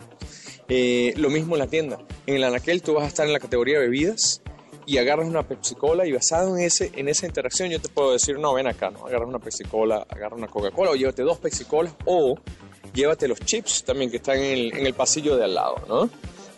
[0.69, 1.99] Eh, lo mismo en la tienda.
[2.25, 4.43] En el anaquel tú vas a estar en la categoría de bebidas
[4.87, 8.13] y agarras una Pepsi Cola y basado en, ese, en esa interacción yo te puedo
[8.13, 11.39] decir, no, ven acá, no, agarras una Pepsi Cola, agarra una Coca-Cola o llévate dos
[11.39, 12.39] Pepsi Colas o
[12.95, 16.09] llévate los chips también que están en el, en el pasillo de al lado, ¿no?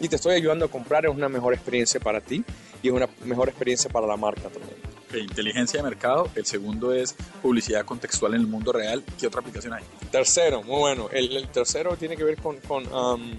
[0.00, 2.44] Y te estoy ayudando a comprar, es una mejor experiencia para ti
[2.82, 4.76] y es una mejor experiencia para la marca también.
[5.08, 6.28] Ok, inteligencia de mercado.
[6.34, 9.02] El segundo es publicidad contextual en el mundo real.
[9.20, 9.84] ¿Qué otra aplicación hay?
[10.10, 11.08] Tercero, muy bueno.
[11.12, 13.32] El, el tercero tiene que ver con, con um,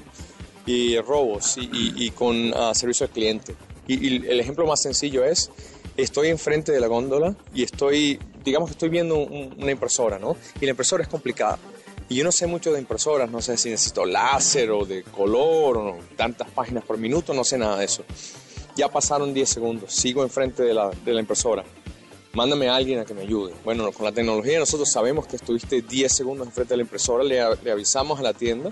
[0.65, 3.55] y robos y, y- y con ah, servicio al cliente.
[3.87, 5.49] Y, y el ejemplo más sencillo es,
[5.97, 10.37] estoy enfrente de la góndola y estoy, digamos que estoy viendo un- una impresora, ¿no?
[10.61, 11.57] Y la impresora es complicada.
[12.07, 15.77] Y yo no sé mucho de impresoras, no sé si necesito láser o de color
[15.77, 18.03] o no, tantas páginas por minuto, no sé nada de eso.
[18.75, 21.63] Ya pasaron 10 segundos, sigo enfrente de la, de la impresora.
[22.33, 23.53] Mándame a alguien a que me ayude.
[23.63, 27.39] Bueno, con la tecnología nosotros sabemos que estuviste 10 segundos enfrente de la impresora, le,
[27.39, 28.71] avisamos a la tienda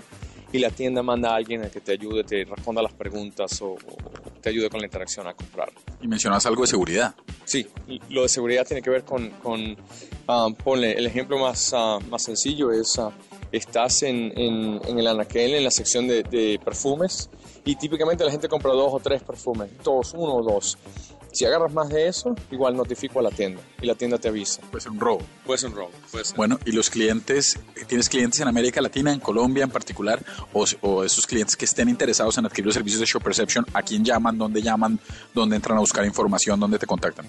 [0.52, 3.72] y la tienda manda a alguien a que te ayude, te responda las preguntas o,
[3.74, 3.78] o
[4.42, 5.72] te ayude con la interacción a comprar.
[6.02, 7.14] Y mencionas algo de seguridad.
[7.44, 7.66] Sí,
[8.10, 9.76] lo de seguridad tiene que ver con, con
[10.26, 13.12] ah, ponle, el ejemplo más, ah, más sencillo es, ah,
[13.52, 17.30] estás en, en, en el anaquel, en la sección de, de perfumes,
[17.64, 20.76] Y típicamente la gente compra dos o tres perfumes, dos, uno o dos.
[21.32, 24.60] Si agarras más de eso, igual notifico a la tienda y la tienda te avisa.
[24.70, 25.22] Puede ser un robo.
[25.46, 25.90] Puede ser un robo.
[26.10, 26.36] Puede ser.
[26.36, 30.22] Bueno, y los clientes, ¿tienes clientes en América Latina, en Colombia en particular,
[30.52, 33.82] o, o esos clientes que estén interesados en adquirir los servicios de Show Perception, a
[33.82, 35.00] quién llaman, dónde llaman,
[35.32, 37.26] dónde entran a buscar información, dónde te contactan?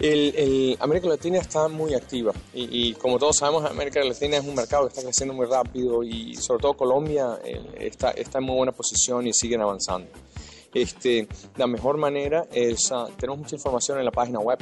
[0.00, 4.84] El, América Latina está muy activa y, como todos sabemos, América Latina es un mercado
[4.84, 8.72] que está creciendo muy rápido y sobre todo Colombia eh, está, está en muy buena
[8.72, 10.08] posición y siguen avanzando.
[10.72, 14.58] Este, la mejor manera es, ah, tenemos mucha información en la página web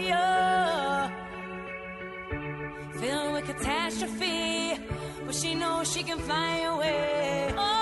[0.10, 1.12] Fire,
[3.00, 4.78] filled with catastrophe,
[5.26, 7.54] but she knows she can fly away.
[7.58, 7.79] Oh.